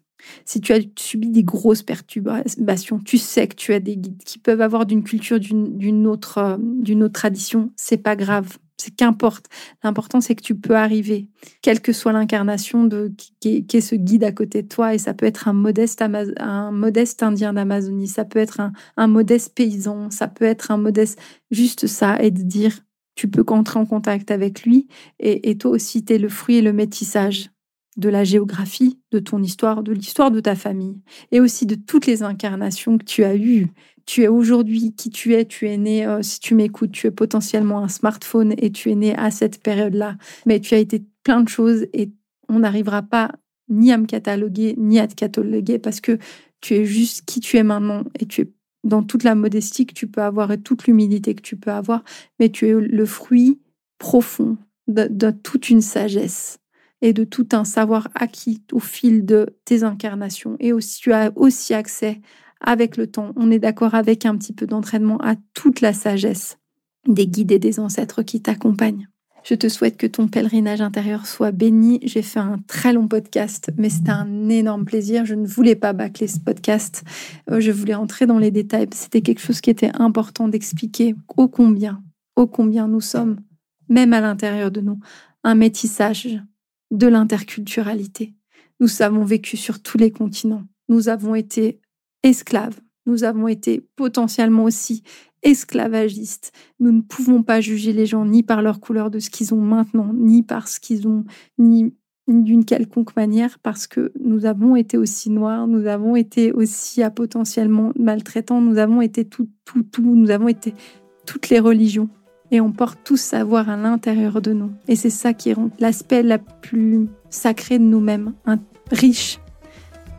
si 0.46 0.62
tu 0.62 0.72
as 0.74 0.80
subi 0.98 1.30
des 1.30 1.44
grosses 1.44 1.84
perturbations, 1.84 3.00
tu 3.00 3.18
sais 3.18 3.48
que 3.48 3.56
tu 3.56 3.74
as 3.74 3.80
des 3.80 3.98
guides 3.98 4.24
qui 4.24 4.38
peuvent 4.38 4.62
avoir 4.62 4.86
d'une 4.86 5.04
culture, 5.04 5.40
d'une 5.40 6.08
autre, 6.08 6.38
euh, 6.38 6.58
d'une 6.60 7.04
autre 7.04 7.14
tradition, 7.14 7.72
c'est 7.76 7.98
pas 7.98 8.16
grave 8.16 8.58
qu'importe. 8.92 9.46
L'important, 9.84 10.22
c'est 10.22 10.36
que 10.36 10.44
tu 10.44 10.56
peux 10.56 10.76
arriver, 10.76 11.30
quelle 11.62 11.82
que 11.82 11.94
soit 11.94 12.12
l'incarnation 12.12 12.84
de 12.84 13.14
qui, 13.40 13.66
est 13.72 13.82
ce 13.82 13.96
guide 13.96 14.24
à 14.24 14.32
côté 14.32 14.62
de 14.62 14.68
toi. 14.68 14.94
Et 14.94 14.98
ça 14.98 15.14
peut 15.14 15.26
être 15.26 15.48
un 15.48 15.54
modeste, 15.54 16.02
un 16.02 16.72
modeste 16.72 17.24
indien 17.24 17.54
d'Amazonie, 17.54 18.08
ça 18.08 18.26
peut 18.26 18.40
être 18.40 18.62
un, 18.98 19.08
modeste 19.08 19.56
paysan, 19.56 20.10
ça 20.12 20.28
peut 20.28 20.46
être 20.46 20.72
un 20.72 20.78
modeste. 20.78 21.20
Juste 21.52 21.88
ça, 21.88 22.22
et 22.22 22.32
de 22.32 22.42
dire, 22.42 22.80
tu 23.16 23.30
peux 23.30 23.44
entrer 23.48 23.80
en 23.80 23.86
contact 23.86 24.32
avec 24.32 24.64
lui. 24.64 24.88
Et, 25.20 25.50
et 25.50 25.58
toi 25.58 25.72
aussi, 25.72 26.04
tu 26.04 26.14
es 26.14 26.18
le 26.18 26.30
fruit 26.30 26.58
et 26.58 26.62
le 26.62 26.74
métissage 26.74 27.50
de 27.98 28.10
la 28.10 28.24
géographie, 28.24 29.00
de 29.12 29.20
ton 29.20 29.42
histoire, 29.42 29.84
de 29.84 29.94
l'histoire 29.94 30.32
de 30.32 30.40
ta 30.40 30.56
famille, 30.56 31.02
et 31.32 31.40
aussi 31.40 31.66
de 31.66 31.76
toutes 31.76 32.08
les 32.08 32.24
incarnations 32.24 32.98
que 32.98 33.06
tu 33.06 33.24
as 33.24 33.36
eues. 33.36 33.68
Tu 34.06 34.24
es 34.24 34.28
aujourd'hui 34.28 34.94
qui 34.94 35.10
tu 35.10 35.34
es, 35.34 35.46
tu 35.46 35.68
es 35.68 35.78
né, 35.78 36.06
euh, 36.06 36.22
si 36.22 36.40
tu 36.40 36.56
m'écoutes, 36.56 36.92
tu 36.92 37.08
es 37.08 37.12
potentiellement 37.12 37.80
un 37.84 37.88
smartphone 37.88 38.54
et 38.58 38.72
tu 38.72 38.92
es 38.92 38.96
né 38.96 39.16
à 39.16 39.32
cette 39.32 39.62
période-là, 39.62 40.18
mais 40.46 40.60
tu 40.60 40.76
as 40.76 40.78
été 40.78 41.04
plein 41.24 41.42
de 41.42 41.50
choses 41.50 41.88
et 41.94 42.12
on 42.48 42.60
n'arrivera 42.60 43.02
pas 43.02 43.32
ni 43.68 43.92
à 43.92 43.98
me 43.98 44.06
cataloguer, 44.06 44.76
ni 44.78 45.00
à 45.00 45.08
te 45.08 45.16
cataloguer 45.16 45.80
parce 45.80 46.02
que 46.02 46.20
tu 46.62 46.76
es 46.76 46.86
juste 46.86 47.26
qui 47.26 47.40
tu 47.40 47.58
es 47.58 47.64
maintenant 47.64 48.04
et 48.20 48.26
tu 48.26 48.42
es 48.42 48.52
dans 48.84 49.02
toute 49.02 49.24
la 49.24 49.34
modestie 49.34 49.88
que 49.88 49.94
tu 49.94 50.08
peux 50.08 50.22
avoir 50.22 50.52
et 50.52 50.62
toute 50.62 50.86
l'humilité 50.86 51.34
que 51.34 51.42
tu 51.42 51.56
peux 51.56 51.72
avoir, 51.72 52.04
mais 52.40 52.50
tu 52.50 52.68
es 52.68 52.74
le 52.74 53.06
fruit 53.06 53.60
profond 53.98 54.58
de 54.88 55.32
toute 55.32 55.72
une 55.72 55.82
sagesse 55.82 56.60
et 57.02 57.14
de 57.14 57.24
tout 57.24 57.48
un 57.52 57.66
savoir 57.66 58.08
acquis 58.16 58.62
au 58.72 58.80
fil 58.80 59.26
de 59.26 59.56
tes 59.66 59.84
incarnations. 59.84 60.56
Et 60.60 60.74
aussi, 60.74 61.00
tu 61.02 61.14
as 61.14 61.32
aussi 61.36 61.74
accès 61.74 62.22
avec 62.66 62.98
le 62.98 63.08
temps, 63.08 63.32
on 63.38 63.52
est 63.52 63.60
d'accord 63.60 63.96
avec 63.96 64.26
un 64.26 64.36
petit 64.38 64.54
peu 64.54 64.66
d'entraînement, 64.66 65.18
à 65.22 65.36
toute 65.54 65.82
la 65.82 65.94
sagesse 65.94 66.58
des 67.08 67.28
guides 67.28 67.52
et 67.52 67.60
des 67.60 67.80
ancêtres 67.80 68.24
qui 68.24 68.42
t'accompagnent. 68.42 69.08
Je 69.44 69.54
te 69.54 69.70
souhaite 69.70 69.96
que 69.96 70.08
ton 70.08 70.28
pèlerinage 70.28 70.82
intérieur 70.82 71.28
soit 71.28 71.52
béni. 71.52 72.00
J'ai 72.02 72.24
fait 72.24 72.40
un 72.40 72.58
très 72.66 72.94
long 72.94 73.08
podcast, 73.08 73.70
mais 73.78 73.92
c'était 73.92 74.10
un 74.10 74.50
énorme 74.50 74.86
plaisir. 74.86 75.24
Je 75.24 75.36
ne 75.36 75.46
voulais 75.46 75.76
pas 75.76 75.94
bâcler 75.94 76.28
ce 76.28 76.40
podcast. 76.40 77.04
Euh, 77.52 77.60
je 77.60 77.72
voulais 77.72 77.94
entrer 77.94 78.26
dans 78.26 78.40
les 78.40 78.50
détails. 78.50 78.88
C'était 78.96 79.22
quelque 79.22 79.42
chose 79.42 79.62
qui 79.62 79.70
était 79.70 79.92
important 79.94 80.48
d'expliquer 80.48 81.14
ô 81.38 81.48
combien, 81.48 82.02
ô 82.36 82.48
combien 82.48 82.88
nous 82.88 83.02
sommes, 83.02 83.40
même 83.88 84.14
à 84.14 84.20
l'intérieur 84.20 84.72
de 84.72 84.82
nous, 84.82 85.00
un 85.44 85.54
métissage, 85.54 86.42
de 86.90 87.06
l'interculturalité. 87.06 88.34
Nous 88.80 89.04
avons 89.04 89.24
vécu 89.24 89.58
sur 89.58 89.80
tous 89.80 90.00
les 90.00 90.10
continents. 90.10 90.64
Nous 90.90 91.08
avons 91.08 91.36
été 91.36 91.80
esclaves. 92.26 92.80
Nous 93.06 93.24
avons 93.24 93.48
été 93.48 93.82
potentiellement 93.96 94.64
aussi 94.64 95.04
esclavagistes. 95.44 96.52
Nous 96.80 96.92
ne 96.92 97.02
pouvons 97.02 97.44
pas 97.44 97.62
juger 97.62 97.94
les 97.94 98.08
gens 98.08 98.26
ni 98.26 98.42
par 98.44 98.62
leur 98.62 98.80
couleur 98.80 99.12
de 99.12 99.20
ce 99.20 99.30
qu'ils 99.30 99.54
ont 99.54 99.62
maintenant, 99.62 100.12
ni 100.14 100.42
par 100.42 100.68
ce 100.68 100.80
qu'ils 100.80 101.08
ont, 101.08 101.24
ni 101.60 101.94
d'une 102.28 102.66
quelconque 102.66 103.16
manière, 103.16 103.60
parce 103.60 103.86
que 103.86 104.12
nous 104.20 104.48
avons 104.48 104.76
été 104.76 104.98
aussi 104.98 105.30
noirs, 105.30 105.68
nous 105.68 105.86
avons 105.86 106.16
été 106.16 106.52
aussi 106.52 107.04
à 107.04 107.12
potentiellement 107.12 107.92
maltraitants, 108.00 108.62
nous 108.62 108.80
avons 108.80 109.02
été 109.02 109.26
tout, 109.26 109.48
tout, 109.64 109.84
tout, 109.84 110.16
nous 110.16 110.32
avons 110.32 110.48
été 110.48 110.74
toutes 111.28 111.50
les 111.50 111.60
religions 111.60 112.10
et 112.50 112.62
on 112.62 112.72
porte 112.72 113.00
tout 113.04 113.18
savoir 113.18 113.70
à 113.70 113.78
l'intérieur 113.78 114.42
de 114.42 114.54
nous. 114.54 114.72
Et 114.88 114.96
c'est 114.96 115.12
ça 115.12 115.34
qui 115.34 115.54
rend 115.54 115.70
l'aspect 115.78 116.24
la 116.24 116.40
plus 116.40 117.08
sacré 117.30 117.78
de 117.78 117.84
nous-mêmes, 117.84 118.34
riche. 118.92 119.40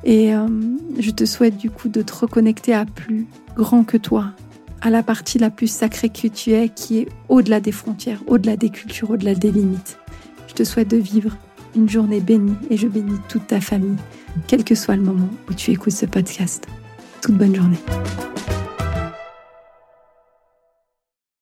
Et 0.06 0.32
euh, 0.32 0.46
je 1.00 1.10
te 1.10 1.24
souhaite 1.24 1.56
du 1.56 1.68
coup 1.68 1.88
de 1.88 2.00
te 2.00 2.14
reconnecter 2.14 2.72
à 2.72 2.86
plus 2.86 3.26
grand 3.56 3.82
que 3.82 3.96
toi, 3.96 4.30
à 4.80 4.88
la 4.88 5.02
partie 5.02 5.38
la 5.40 5.50
plus 5.50 5.66
sacrée 5.66 6.10
que 6.10 6.28
tu 6.28 6.52
es, 6.52 6.68
qui 6.68 7.00
est 7.00 7.08
au-delà 7.28 7.58
des 7.58 7.72
frontières, 7.72 8.22
au-delà 8.28 8.56
des 8.56 8.70
cultures, 8.70 9.10
au-delà 9.10 9.34
des 9.34 9.50
limites. 9.50 9.98
Je 10.46 10.54
te 10.54 10.62
souhaite 10.62 10.88
de 10.88 10.96
vivre 10.96 11.36
une 11.74 11.88
journée 11.88 12.20
bénie 12.20 12.54
et 12.70 12.76
je 12.76 12.86
bénis 12.86 13.18
toute 13.28 13.48
ta 13.48 13.60
famille, 13.60 13.96
quel 14.46 14.62
que 14.62 14.76
soit 14.76 14.94
le 14.94 15.02
moment 15.02 15.28
où 15.50 15.54
tu 15.54 15.72
écoutes 15.72 15.92
ce 15.92 16.06
podcast. 16.06 16.68
Toute 17.20 17.34
bonne 17.34 17.56
journée. 17.56 17.78